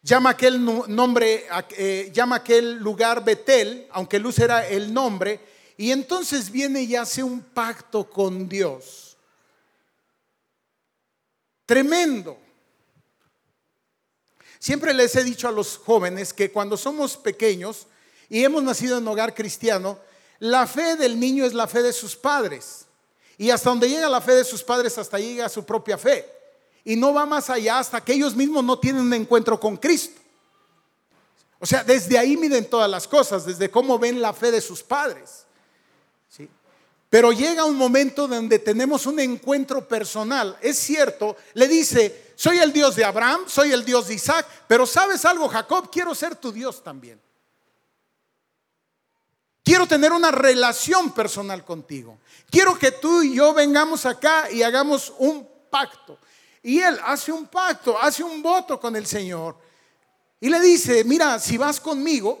Llama 0.04 0.30
aquel 0.30 0.62
nombre, 0.62 1.46
eh, 1.78 2.10
llama 2.12 2.36
aquel 2.36 2.74
lugar 2.74 3.24
Betel, 3.24 3.88
aunque 3.90 4.18
Luz 4.18 4.38
era 4.38 4.68
el 4.68 4.92
nombre, 4.92 5.40
y 5.78 5.92
entonces 5.92 6.50
viene 6.50 6.82
y 6.82 6.94
hace 6.94 7.22
un 7.22 7.40
pacto 7.40 8.10
con 8.10 8.46
Dios. 8.46 9.16
Tremendo. 11.64 12.36
Siempre 14.58 14.92
les 14.92 15.16
he 15.16 15.24
dicho 15.24 15.48
a 15.48 15.52
los 15.52 15.78
jóvenes 15.78 16.34
que 16.34 16.52
cuando 16.52 16.76
somos 16.76 17.16
pequeños 17.16 17.86
y 18.28 18.44
hemos 18.44 18.62
nacido 18.62 18.98
en 18.98 19.08
hogar 19.08 19.34
cristiano, 19.34 19.98
la 20.38 20.66
fe 20.66 20.96
del 20.96 21.18
niño 21.18 21.46
es 21.46 21.54
la 21.54 21.66
fe 21.66 21.82
de 21.82 21.94
sus 21.94 22.14
padres. 22.14 22.84
Y 23.38 23.48
hasta 23.48 23.70
donde 23.70 23.88
llega 23.88 24.10
la 24.10 24.20
fe 24.20 24.32
de 24.32 24.44
sus 24.44 24.62
padres, 24.62 24.98
hasta 24.98 25.18
llega 25.18 25.48
su 25.48 25.64
propia 25.64 25.96
fe. 25.96 26.30
Y 26.84 26.96
no 26.96 27.14
va 27.14 27.24
más 27.24 27.48
allá 27.50 27.78
hasta 27.78 28.02
que 28.02 28.12
ellos 28.12 28.36
mismos 28.36 28.62
no 28.62 28.78
tienen 28.78 29.02
un 29.02 29.14
encuentro 29.14 29.58
con 29.58 29.76
Cristo. 29.76 30.20
O 31.58 31.66
sea, 31.66 31.82
desde 31.82 32.18
ahí 32.18 32.36
miden 32.36 32.68
todas 32.68 32.90
las 32.90 33.08
cosas, 33.08 33.46
desde 33.46 33.70
cómo 33.70 33.98
ven 33.98 34.20
la 34.20 34.34
fe 34.34 34.50
de 34.50 34.60
sus 34.60 34.82
padres. 34.82 35.44
Pero 37.14 37.30
llega 37.30 37.64
un 37.64 37.76
momento 37.76 38.26
donde 38.26 38.58
tenemos 38.58 39.06
un 39.06 39.20
encuentro 39.20 39.86
personal. 39.86 40.58
Es 40.60 40.78
cierto, 40.78 41.36
le 41.52 41.68
dice, 41.68 42.32
soy 42.34 42.58
el 42.58 42.72
Dios 42.72 42.96
de 42.96 43.04
Abraham, 43.04 43.42
soy 43.46 43.70
el 43.70 43.84
Dios 43.84 44.08
de 44.08 44.14
Isaac, 44.14 44.44
pero 44.66 44.84
sabes 44.84 45.24
algo, 45.24 45.48
Jacob, 45.48 45.88
quiero 45.92 46.12
ser 46.12 46.34
tu 46.34 46.50
Dios 46.50 46.82
también. 46.82 47.20
Quiero 49.62 49.86
tener 49.86 50.10
una 50.10 50.32
relación 50.32 51.12
personal 51.12 51.64
contigo. 51.64 52.18
Quiero 52.50 52.76
que 52.76 52.90
tú 52.90 53.22
y 53.22 53.36
yo 53.36 53.54
vengamos 53.54 54.04
acá 54.04 54.50
y 54.50 54.64
hagamos 54.64 55.12
un 55.18 55.48
pacto. 55.70 56.18
Y 56.64 56.80
él 56.80 56.98
hace 57.04 57.30
un 57.30 57.46
pacto, 57.46 58.00
hace 58.00 58.24
un 58.24 58.42
voto 58.42 58.80
con 58.80 58.96
el 58.96 59.06
Señor. 59.06 59.54
Y 60.40 60.48
le 60.48 60.58
dice, 60.60 61.04
mira, 61.04 61.38
si 61.38 61.58
vas 61.58 61.78
conmigo, 61.78 62.40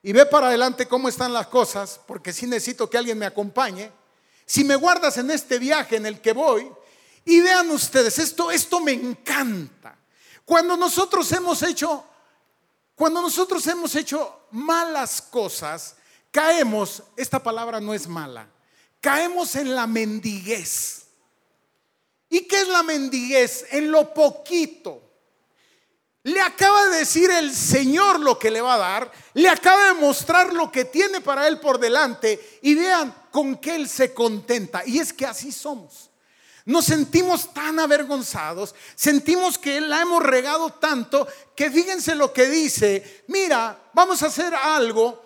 y 0.00 0.12
ve 0.12 0.24
para 0.24 0.46
adelante 0.46 0.86
cómo 0.86 1.08
están 1.08 1.32
las 1.32 1.48
cosas, 1.48 2.00
porque 2.06 2.32
sí 2.32 2.46
necesito 2.46 2.88
que 2.88 2.96
alguien 2.96 3.18
me 3.18 3.26
acompañe. 3.26 3.90
Si 4.46 4.62
me 4.62 4.76
guardas 4.76 5.18
en 5.18 5.32
este 5.32 5.58
viaje 5.58 5.96
en 5.96 6.06
el 6.06 6.20
que 6.20 6.32
voy, 6.32 6.70
y 7.24 7.40
vean 7.40 7.68
ustedes, 7.70 8.20
esto, 8.20 8.52
esto 8.52 8.78
me 8.78 8.92
encanta. 8.92 9.98
Cuando 10.44 10.76
nosotros 10.76 11.30
hemos 11.32 11.60
hecho, 11.64 12.04
cuando 12.94 13.20
nosotros 13.20 13.66
hemos 13.66 13.96
hecho 13.96 14.46
malas 14.52 15.20
cosas, 15.20 15.96
caemos, 16.30 17.02
esta 17.16 17.42
palabra 17.42 17.80
no 17.80 17.92
es 17.92 18.06
mala, 18.06 18.48
caemos 19.00 19.56
en 19.56 19.74
la 19.74 19.88
mendiguez. 19.88 21.07
¿Y 22.30 22.40
qué 22.42 22.60
es 22.60 22.68
la 22.68 22.82
mendiguez? 22.82 23.66
En 23.70 23.90
lo 23.90 24.12
poquito. 24.12 25.02
Le 26.24 26.40
acaba 26.42 26.88
de 26.88 26.98
decir 26.98 27.30
el 27.30 27.54
Señor 27.54 28.20
lo 28.20 28.38
que 28.38 28.50
le 28.50 28.60
va 28.60 28.74
a 28.74 28.78
dar, 28.78 29.12
le 29.34 29.48
acaba 29.48 29.86
de 29.86 29.94
mostrar 29.94 30.52
lo 30.52 30.70
que 30.70 30.84
tiene 30.84 31.22
para 31.22 31.46
él 31.48 31.58
por 31.58 31.78
delante 31.78 32.58
y 32.60 32.74
vean 32.74 33.14
con 33.30 33.56
qué 33.56 33.76
él 33.76 33.88
se 33.88 34.12
contenta. 34.12 34.82
Y 34.84 34.98
es 34.98 35.12
que 35.12 35.24
así 35.24 35.52
somos. 35.52 36.10
Nos 36.66 36.84
sentimos 36.84 37.54
tan 37.54 37.78
avergonzados, 37.78 38.74
sentimos 38.94 39.56
que 39.56 39.80
la 39.80 40.02
hemos 40.02 40.22
regado 40.22 40.68
tanto 40.70 41.26
que 41.56 41.70
fíjense 41.70 42.14
lo 42.14 42.30
que 42.30 42.46
dice, 42.46 43.24
mira, 43.28 43.78
vamos 43.94 44.22
a 44.22 44.26
hacer 44.26 44.54
algo. 44.54 45.22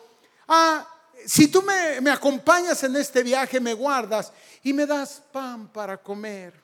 Ah, 0.47 0.87
si 1.27 1.49
tú 1.49 1.63
me, 1.63 2.01
me 2.01 2.13
acompañas 2.13 2.85
en 2.85 2.95
este 2.95 3.25
viaje, 3.25 3.59
me 3.59 3.75
guardas 3.75 4.33
y 4.63 4.73
me 4.73 4.87
das 4.87 5.21
pan 5.33 5.67
para 5.67 5.97
comer 5.97 6.62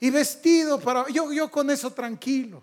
y 0.00 0.10
vestido 0.10 0.80
para... 0.80 1.08
Yo, 1.08 1.32
yo 1.32 1.50
con 1.50 1.70
eso 1.70 1.92
tranquilo. 1.92 2.62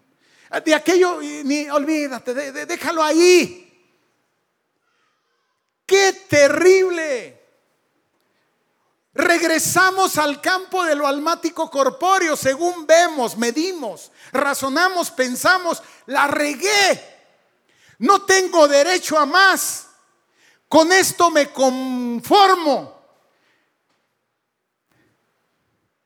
De 0.64 0.74
aquello, 0.74 1.20
ni 1.22 1.70
olvídate, 1.70 2.34
déjalo 2.66 3.04
ahí. 3.04 3.62
¡Qué 5.86 6.14
terrible! 6.28 7.42
Regresamos 9.14 10.18
al 10.18 10.42
campo 10.42 10.84
de 10.84 10.94
lo 10.94 11.08
almático 11.08 11.70
corpóreo, 11.72 12.36
según 12.36 12.86
vemos, 12.86 13.38
medimos, 13.38 14.12
razonamos, 14.34 15.10
pensamos, 15.10 15.82
la 16.08 16.28
regué. 16.28 17.16
No 18.00 18.24
tengo 18.24 18.68
derecho 18.68 19.18
a 19.18 19.26
más. 19.26 19.88
Con 20.68 20.92
esto 20.92 21.32
me 21.32 21.50
conformo. 21.50 22.95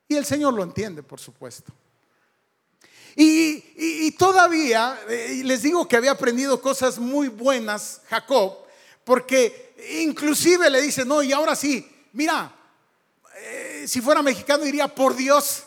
Y 0.09 0.15
el 0.15 0.25
Señor 0.25 0.55
lo 0.55 0.63
entiende, 0.63 1.03
por 1.03 1.19
supuesto. 1.19 1.71
Y, 3.15 4.11
todavía 4.17 4.99
eh, 5.07 5.41
les 5.45 5.61
digo 5.61 5.87
que 5.87 5.95
había 5.95 6.11
aprendido 6.11 6.61
cosas 6.61 6.97
muy 6.97 7.27
buenas 7.27 8.01
Jacob, 8.09 8.57
porque 9.03 9.75
inclusive 9.99 10.69
le 10.69 10.81
dice, 10.81 11.05
no, 11.05 11.21
y 11.21 11.31
ahora 11.31 11.55
sí, 11.55 11.89
mira, 12.13 12.51
eh, 13.35 13.85
si 13.87 14.01
fuera 14.01 14.23
mexicano 14.23 14.63
diría, 14.63 14.87
por 14.87 15.15
Dios, 15.15 15.63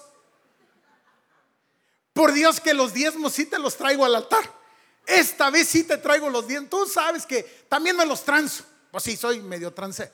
por 2.12 2.32
Dios 2.32 2.60
que 2.60 2.74
los 2.74 2.92
diezmos 2.92 3.32
sí 3.32 3.46
te 3.46 3.58
los 3.58 3.76
traigo 3.76 4.04
al 4.04 4.16
altar. 4.16 4.50
Esta 5.06 5.50
vez 5.50 5.68
sí 5.68 5.84
te 5.84 5.98
traigo 5.98 6.28
los 6.30 6.48
diezmos. 6.48 6.70
Tú 6.70 6.86
sabes 6.86 7.26
que 7.26 7.42
también 7.68 7.96
me 7.96 8.06
los 8.06 8.24
transo. 8.24 8.64
Pues 8.90 9.04
sí, 9.04 9.16
soy 9.16 9.40
medio 9.40 9.72
trance. 9.72 10.10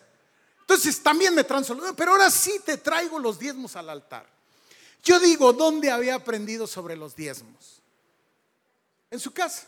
Entonces 0.68 1.02
también 1.02 1.34
me 1.34 1.44
transo. 1.44 1.74
Pero 1.96 2.12
ahora 2.12 2.30
sí 2.30 2.60
te 2.62 2.76
traigo 2.76 3.18
los 3.18 3.38
diezmos 3.38 3.74
al 3.74 3.88
altar. 3.88 4.26
Yo 5.02 5.18
digo, 5.18 5.54
¿dónde 5.54 5.90
había 5.90 6.14
aprendido 6.14 6.66
sobre 6.66 6.94
los 6.94 7.16
diezmos? 7.16 7.80
En 9.10 9.18
su 9.18 9.32
casa. 9.32 9.66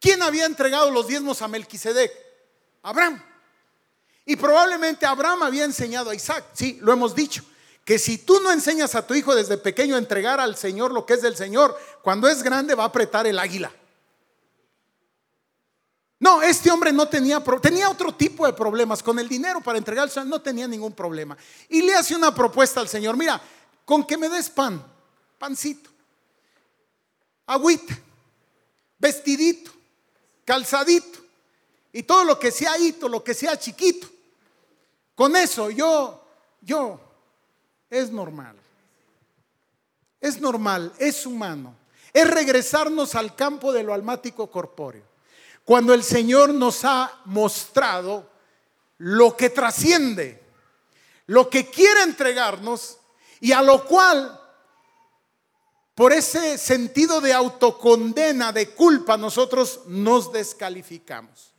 ¿Quién 0.00 0.22
había 0.22 0.46
entregado 0.46 0.88
los 0.92 1.08
diezmos 1.08 1.42
a 1.42 1.48
Melquisedec? 1.48 2.12
Abraham. 2.84 3.20
Y 4.24 4.36
probablemente 4.36 5.04
Abraham 5.04 5.42
había 5.42 5.64
enseñado 5.64 6.10
a 6.10 6.14
Isaac, 6.14 6.44
sí, 6.52 6.78
lo 6.80 6.92
hemos 6.92 7.16
dicho, 7.16 7.44
que 7.84 7.98
si 7.98 8.18
tú 8.18 8.38
no 8.40 8.52
enseñas 8.52 8.94
a 8.94 9.04
tu 9.04 9.14
hijo 9.14 9.34
desde 9.34 9.58
pequeño 9.58 9.96
a 9.96 9.98
entregar 9.98 10.38
al 10.38 10.56
Señor 10.56 10.92
lo 10.92 11.04
que 11.04 11.14
es 11.14 11.22
del 11.22 11.34
Señor, 11.34 11.76
cuando 12.02 12.28
es 12.28 12.44
grande 12.44 12.76
va 12.76 12.84
a 12.84 12.86
apretar 12.86 13.26
el 13.26 13.40
águila. 13.40 13.72
No, 16.22 16.40
este 16.40 16.70
hombre 16.70 16.92
no 16.92 17.08
tenía, 17.08 17.42
tenía 17.60 17.90
otro 17.90 18.14
tipo 18.14 18.46
de 18.46 18.52
problemas. 18.52 19.02
Con 19.02 19.18
el 19.18 19.28
dinero 19.28 19.60
para 19.60 19.76
entregar 19.76 20.08
al 20.08 20.28
no 20.28 20.40
tenía 20.40 20.68
ningún 20.68 20.92
problema. 20.92 21.36
Y 21.68 21.82
le 21.82 21.96
hace 21.96 22.14
una 22.14 22.32
propuesta 22.32 22.78
al 22.78 22.86
Señor. 22.86 23.16
Mira, 23.16 23.42
con 23.84 24.06
que 24.06 24.16
me 24.16 24.28
des 24.28 24.48
pan, 24.48 24.80
pancito, 25.36 25.90
agüita, 27.44 27.98
vestidito, 29.00 29.72
calzadito 30.44 31.18
y 31.92 32.04
todo 32.04 32.22
lo 32.22 32.38
que 32.38 32.52
sea 32.52 32.78
hito, 32.78 33.08
lo 33.08 33.24
que 33.24 33.34
sea 33.34 33.58
chiquito. 33.58 34.06
Con 35.16 35.34
eso 35.34 35.70
yo, 35.70 36.24
yo, 36.60 37.00
es 37.90 38.12
normal. 38.12 38.54
Es 40.20 40.40
normal, 40.40 40.92
es 40.98 41.26
humano. 41.26 41.74
Es 42.12 42.30
regresarnos 42.30 43.16
al 43.16 43.34
campo 43.34 43.72
de 43.72 43.82
lo 43.82 43.92
almático 43.92 44.48
corpóreo. 44.48 45.11
Cuando 45.64 45.94
el 45.94 46.02
Señor 46.02 46.52
nos 46.52 46.84
ha 46.84 47.20
mostrado 47.24 48.28
lo 48.98 49.36
que 49.36 49.50
trasciende, 49.50 50.42
lo 51.26 51.48
que 51.48 51.70
quiere 51.70 52.02
entregarnos 52.02 52.98
y 53.40 53.52
a 53.52 53.62
lo 53.62 53.84
cual, 53.84 54.40
por 55.94 56.12
ese 56.12 56.58
sentido 56.58 57.20
de 57.20 57.32
autocondena, 57.32 58.52
de 58.52 58.70
culpa, 58.70 59.16
nosotros 59.16 59.80
nos 59.86 60.32
descalificamos. 60.32 61.52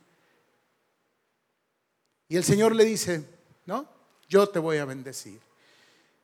Y 2.28 2.36
el 2.36 2.44
Señor 2.44 2.74
le 2.74 2.84
dice, 2.84 3.28
¿no? 3.66 3.86
Yo 4.28 4.48
te 4.48 4.58
voy 4.58 4.78
a 4.78 4.84
bendecir. 4.84 5.40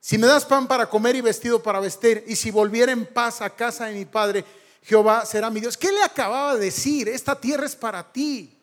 Si 0.01 0.17
me 0.17 0.27
das 0.27 0.47
pan 0.47 0.67
para 0.67 0.89
comer 0.89 1.15
y 1.15 1.21
vestido 1.21 1.63
para 1.63 1.79
vestir, 1.79 2.25
y 2.27 2.37
si 2.37 2.51
volviera 2.51 2.91
en 2.91 3.05
paz 3.05 3.43
a 3.43 3.51
casa 3.51 3.87
de 3.87 3.95
mi 3.95 4.07
Padre, 4.07 4.45
Jehová 4.83 5.27
será 5.27 5.51
mi 5.51 5.61
Dios. 5.61 5.77
¿Qué 5.77 5.93
le 5.93 6.03
acababa 6.03 6.55
de 6.55 6.67
decir? 6.67 7.09
Esta 7.09 7.39
tierra 7.39 7.67
es 7.67 7.77
para 7.77 8.13
ti. 8.13 8.57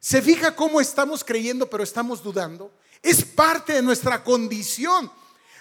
¿Se 0.00 0.22
fija 0.22 0.54
cómo 0.54 0.80
estamos 0.80 1.24
creyendo 1.24 1.68
pero 1.68 1.82
estamos 1.82 2.22
dudando? 2.22 2.72
Es 3.02 3.24
parte 3.24 3.74
de 3.74 3.82
nuestra 3.82 4.22
condición. 4.22 5.10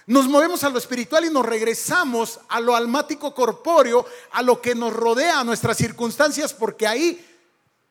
Nos 0.06 0.28
movemos 0.28 0.64
a 0.64 0.70
lo 0.70 0.78
espiritual 0.78 1.26
y 1.26 1.30
nos 1.30 1.46
regresamos 1.46 2.40
a 2.48 2.60
lo 2.60 2.76
almático 2.76 3.34
corpóreo, 3.34 4.06
a 4.32 4.42
lo 4.42 4.62
que 4.62 4.74
nos 4.74 4.94
rodea, 4.94 5.40
a 5.40 5.44
nuestras 5.44 5.78
circunstancias, 5.78 6.54
porque 6.54 6.88
ahí 6.88 7.26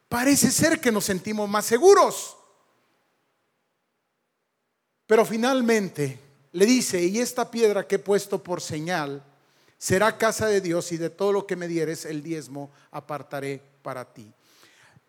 parece 0.09 0.51
ser 0.51 0.81
que 0.81 0.91
nos 0.93 1.05
sentimos 1.05 1.49
más 1.49 1.67
seguros. 1.67 2.37
Pero 5.07 5.25
finalmente 5.25 6.19
le 6.53 6.65
dice, 6.65 7.05
y 7.05 7.21
esta 7.21 7.51
piedra 7.51 7.87
que 7.87 7.97
he 7.97 7.99
puesto 7.99 8.43
por 8.43 8.63
señal, 8.63 9.23
será 9.87 10.19
casa 10.19 10.49
de 10.49 10.61
Dios 10.61 10.91
y 10.91 10.97
de 10.97 11.11
todo 11.11 11.31
lo 11.31 11.47
que 11.47 11.55
me 11.55 11.69
dieres 11.69 12.07
el 12.07 12.21
diezmo 12.21 12.73
apartaré 12.91 13.63
para 13.83 14.05
ti. 14.05 14.29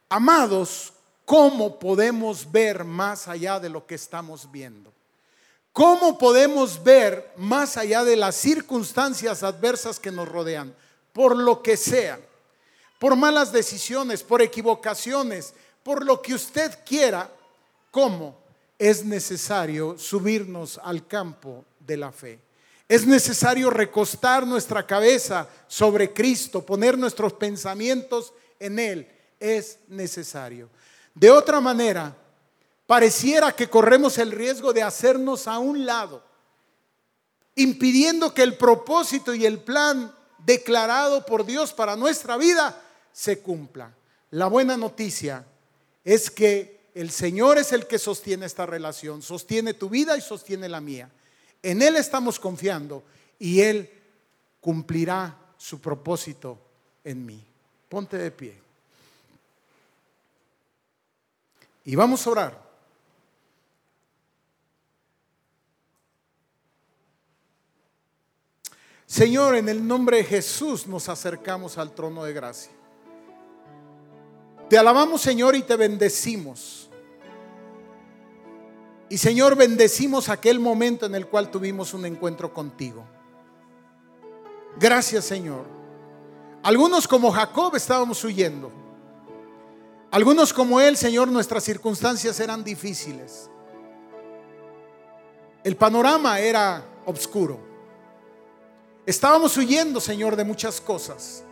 Amados, 0.08 0.94
¿cómo 1.26 1.80
podemos 1.80 2.52
ver 2.52 2.84
más 2.84 3.28
allá 3.28 3.60
de 3.60 3.70
lo 3.70 3.88
que 3.88 3.96
estamos 3.96 4.52
viendo? 4.52 4.94
¿Cómo 5.74 6.20
podemos 6.20 6.84
ver 6.84 7.34
más 7.38 7.76
allá 7.76 8.04
de 8.04 8.18
las 8.18 8.36
circunstancias 8.36 9.42
adversas 9.42 10.00
que 10.00 10.12
nos 10.12 10.30
rodean? 10.30 10.76
Por 11.12 11.36
lo 11.36 11.64
que 11.64 11.76
sea, 11.76 12.20
por 13.00 13.16
malas 13.16 13.52
decisiones, 13.52 14.22
por 14.22 14.44
equivocaciones, 14.44 15.56
por 15.82 16.06
lo 16.06 16.22
que 16.22 16.36
usted 16.36 16.78
quiera, 16.86 17.32
¿cómo 17.90 18.38
es 18.78 19.04
necesario 19.04 19.98
subirnos 19.98 20.80
al 20.84 21.08
campo 21.08 21.66
de 21.80 21.98
la 21.98 22.12
fe? 22.12 22.47
Es 22.88 23.06
necesario 23.06 23.70
recostar 23.70 24.48
nuestra 24.48 24.86
cabeza 24.86 25.50
sobre 25.68 26.14
Cristo, 26.14 26.66
poner 26.66 26.98
nuestros 26.98 27.34
pensamientos 27.34 28.34
en 28.60 28.80
Él. 28.80 29.08
Es 29.40 29.80
necesario. 29.90 30.70
De 31.14 31.30
otra 31.30 31.60
manera, 31.60 32.16
pareciera 32.86 33.52
que 33.52 33.70
corremos 33.70 34.18
el 34.18 34.32
riesgo 34.32 34.72
de 34.72 34.84
hacernos 34.84 35.48
a 35.48 35.60
un 35.60 35.86
lado, 35.86 36.24
impidiendo 37.56 38.34
que 38.34 38.44
el 38.44 38.56
propósito 38.56 39.34
y 39.34 39.46
el 39.46 39.60
plan 39.60 40.14
declarado 40.46 41.26
por 41.26 41.46
Dios 41.46 41.74
para 41.74 41.98
nuestra 41.98 42.38
vida 42.38 42.82
se 43.12 43.40
cumpla. 43.40 43.94
La 44.32 44.48
buena 44.48 44.78
noticia 44.78 45.46
es 46.06 46.32
que 46.32 46.78
el 46.94 47.12
Señor 47.12 47.58
es 47.58 47.74
el 47.74 47.86
que 47.86 48.00
sostiene 48.00 48.46
esta 48.46 48.66
relación, 48.66 49.22
sostiene 49.22 49.74
tu 49.74 49.90
vida 49.90 50.18
y 50.18 50.22
sostiene 50.22 50.70
la 50.70 50.80
mía. 50.80 51.10
En 51.62 51.82
Él 51.82 51.96
estamos 51.96 52.40
confiando 52.40 53.04
y 53.40 53.62
Él 53.62 53.90
cumplirá 54.62 55.38
su 55.58 55.80
propósito 55.80 56.60
en 57.04 57.26
mí. 57.26 57.44
Ponte 57.90 58.18
de 58.18 58.32
pie. 58.32 58.60
Y 61.86 61.96
vamos 61.96 62.26
a 62.28 62.30
orar. 62.30 62.68
Señor, 69.06 69.56
en 69.56 69.70
el 69.70 69.88
nombre 69.88 70.18
de 70.18 70.24
Jesús 70.26 70.86
nos 70.86 71.08
acercamos 71.08 71.78
al 71.78 71.96
trono 71.96 72.26
de 72.26 72.34
gracia. 72.34 72.74
Te 74.70 74.78
alabamos, 74.78 75.22
Señor, 75.22 75.56
y 75.56 75.64
te 75.64 75.78
bendecimos. 75.78 76.87
Y 79.10 79.18
Señor, 79.18 79.56
bendecimos 79.56 80.28
aquel 80.30 80.60
momento 80.60 81.06
en 81.06 81.16
el 81.16 81.28
cual 81.28 81.50
tuvimos 81.50 81.94
un 81.94 82.06
encuentro 82.06 82.54
contigo. 82.54 83.06
Gracias, 84.78 85.26
Señor. 85.26 85.66
Algunos 86.62 87.08
como 87.08 87.32
Jacob 87.32 87.76
estábamos 87.76 88.24
huyendo. 88.24 88.72
Algunos 90.12 90.54
como 90.54 90.82
él, 90.82 90.98
Señor, 90.98 91.30
nuestras 91.30 91.64
circunstancias 91.64 92.40
eran 92.40 92.64
difíciles. 92.64 93.50
El 95.64 95.76
panorama 95.76 96.40
era 96.40 96.86
oscuro. 97.06 97.60
Estábamos 99.06 99.56
huyendo, 99.56 100.02
Señor, 100.02 100.36
de 100.36 100.44
muchas 100.44 100.82
cosas. 100.82 101.44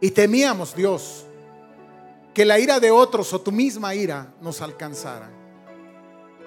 Y 0.00 0.10
temíamos, 0.10 0.74
Dios, 0.74 1.24
que 2.34 2.44
la 2.44 2.58
ira 2.58 2.80
de 2.80 2.90
otros 2.90 3.32
o 3.32 3.40
tu 3.40 3.52
misma 3.52 3.94
ira 3.94 4.34
nos 4.40 4.60
alcanzara. 4.60 5.41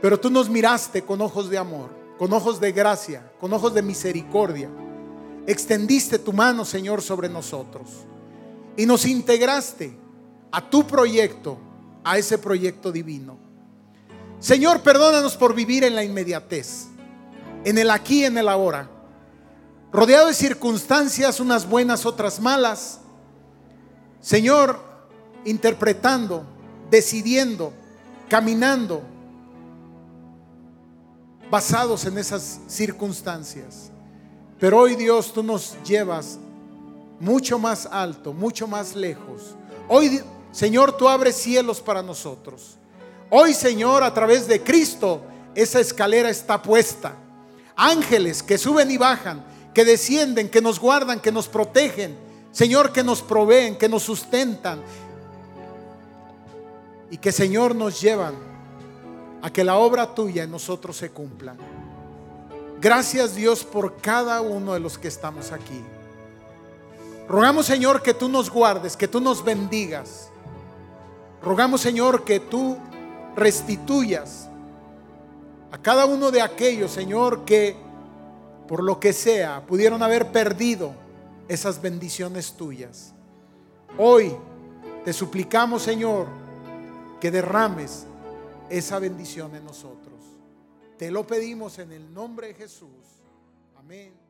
Pero 0.01 0.19
tú 0.19 0.29
nos 0.29 0.49
miraste 0.49 1.03
con 1.03 1.21
ojos 1.21 1.49
de 1.49 1.57
amor, 1.57 1.89
con 2.17 2.31
ojos 2.33 2.59
de 2.59 2.71
gracia, 2.71 3.31
con 3.39 3.53
ojos 3.53 3.73
de 3.73 3.81
misericordia. 3.81 4.69
Extendiste 5.47 6.19
tu 6.19 6.33
mano, 6.33 6.65
Señor, 6.65 7.01
sobre 7.01 7.29
nosotros. 7.29 7.89
Y 8.77 8.85
nos 8.85 9.05
integraste 9.05 9.97
a 10.51 10.69
tu 10.69 10.85
proyecto, 10.85 11.57
a 12.03 12.17
ese 12.17 12.37
proyecto 12.37 12.91
divino. 12.91 13.37
Señor, 14.39 14.81
perdónanos 14.81 15.37
por 15.37 15.55
vivir 15.55 15.83
en 15.83 15.95
la 15.95 16.03
inmediatez, 16.03 16.87
en 17.63 17.77
el 17.77 17.89
aquí 17.89 18.25
en 18.25 18.37
el 18.37 18.49
ahora. 18.49 18.89
Rodeado 19.91 20.27
de 20.27 20.33
circunstancias, 20.33 21.39
unas 21.39 21.67
buenas, 21.67 22.05
otras 22.05 22.39
malas. 22.39 22.99
Señor, 24.19 24.79
interpretando, 25.45 26.45
decidiendo, 26.89 27.71
caminando 28.27 29.01
basados 31.49 32.05
en 32.05 32.17
esas 32.17 32.59
circunstancias. 32.67 33.91
Pero 34.59 34.79
hoy 34.79 34.95
Dios, 34.95 35.33
tú 35.33 35.43
nos 35.43 35.75
llevas 35.83 36.39
mucho 37.19 37.59
más 37.59 37.87
alto, 37.91 38.33
mucho 38.33 38.67
más 38.67 38.95
lejos. 38.95 39.55
Hoy, 39.87 40.21
Señor, 40.51 40.95
tú 40.97 41.07
abres 41.07 41.35
cielos 41.35 41.81
para 41.81 42.01
nosotros. 42.01 42.77
Hoy, 43.29 43.53
Señor, 43.53 44.03
a 44.03 44.13
través 44.13 44.47
de 44.47 44.61
Cristo, 44.61 45.21
esa 45.53 45.79
escalera 45.79 46.29
está 46.29 46.61
puesta. 46.61 47.15
Ángeles 47.75 48.41
que 48.41 48.57
suben 48.57 48.89
y 48.89 48.97
bajan, 48.97 49.43
que 49.73 49.83
descienden, 49.83 50.49
que 50.49 50.61
nos 50.61 50.79
guardan, 50.79 51.19
que 51.19 51.31
nos 51.31 51.47
protegen. 51.47 52.17
Señor, 52.51 52.93
que 52.93 53.03
nos 53.03 53.21
proveen, 53.21 53.77
que 53.77 53.89
nos 53.89 54.03
sustentan. 54.03 54.81
Y 57.11 57.17
que, 57.17 57.31
Señor, 57.31 57.75
nos 57.75 57.99
llevan 57.99 58.54
a 59.45 59.53
que 59.53 59.63
la 59.63 59.75
obra 59.77 60.15
tuya 60.15 60.41
en 60.41 60.49
nosotros 60.49 60.97
se 60.97 61.11
cumpla. 61.11 61.55
Gracias 62.81 63.35
Dios 63.35 63.63
por 63.63 63.97
cada 63.97 64.41
uno 64.41 64.73
de 64.73 64.79
los 64.79 64.97
que 64.97 65.07
estamos 65.07 65.51
aquí. 65.51 65.83
Rogamos 67.29 67.67
Señor 67.67 68.01
que 68.01 68.15
tú 68.15 68.27
nos 68.27 68.49
guardes, 68.49 68.97
que 68.97 69.07
tú 69.07 69.21
nos 69.21 69.45
bendigas. 69.45 70.31
Rogamos 71.43 71.81
Señor 71.81 72.23
que 72.23 72.39
tú 72.39 72.75
restituyas 73.35 74.49
a 75.71 75.77
cada 75.77 76.07
uno 76.07 76.31
de 76.31 76.41
aquellos, 76.41 76.89
Señor, 76.89 77.45
que 77.45 77.75
por 78.67 78.81
lo 78.81 78.99
que 78.99 79.13
sea 79.13 79.63
pudieron 79.67 80.01
haber 80.01 80.31
perdido 80.31 80.95
esas 81.47 81.79
bendiciones 81.79 82.53
tuyas. 82.53 83.13
Hoy 83.95 84.35
te 85.03 85.13
suplicamos, 85.13 85.83
Señor, 85.83 86.25
que 87.21 87.29
derrames 87.29 88.07
esa 88.69 88.99
bendición 88.99 89.55
en 89.55 89.63
nosotros. 89.65 90.19
Te 90.97 91.11
lo 91.11 91.27
pedimos 91.27 91.79
en 91.79 91.91
el 91.91 92.13
nombre 92.13 92.47
de 92.47 92.53
Jesús. 92.53 92.89
Amén. 93.75 94.24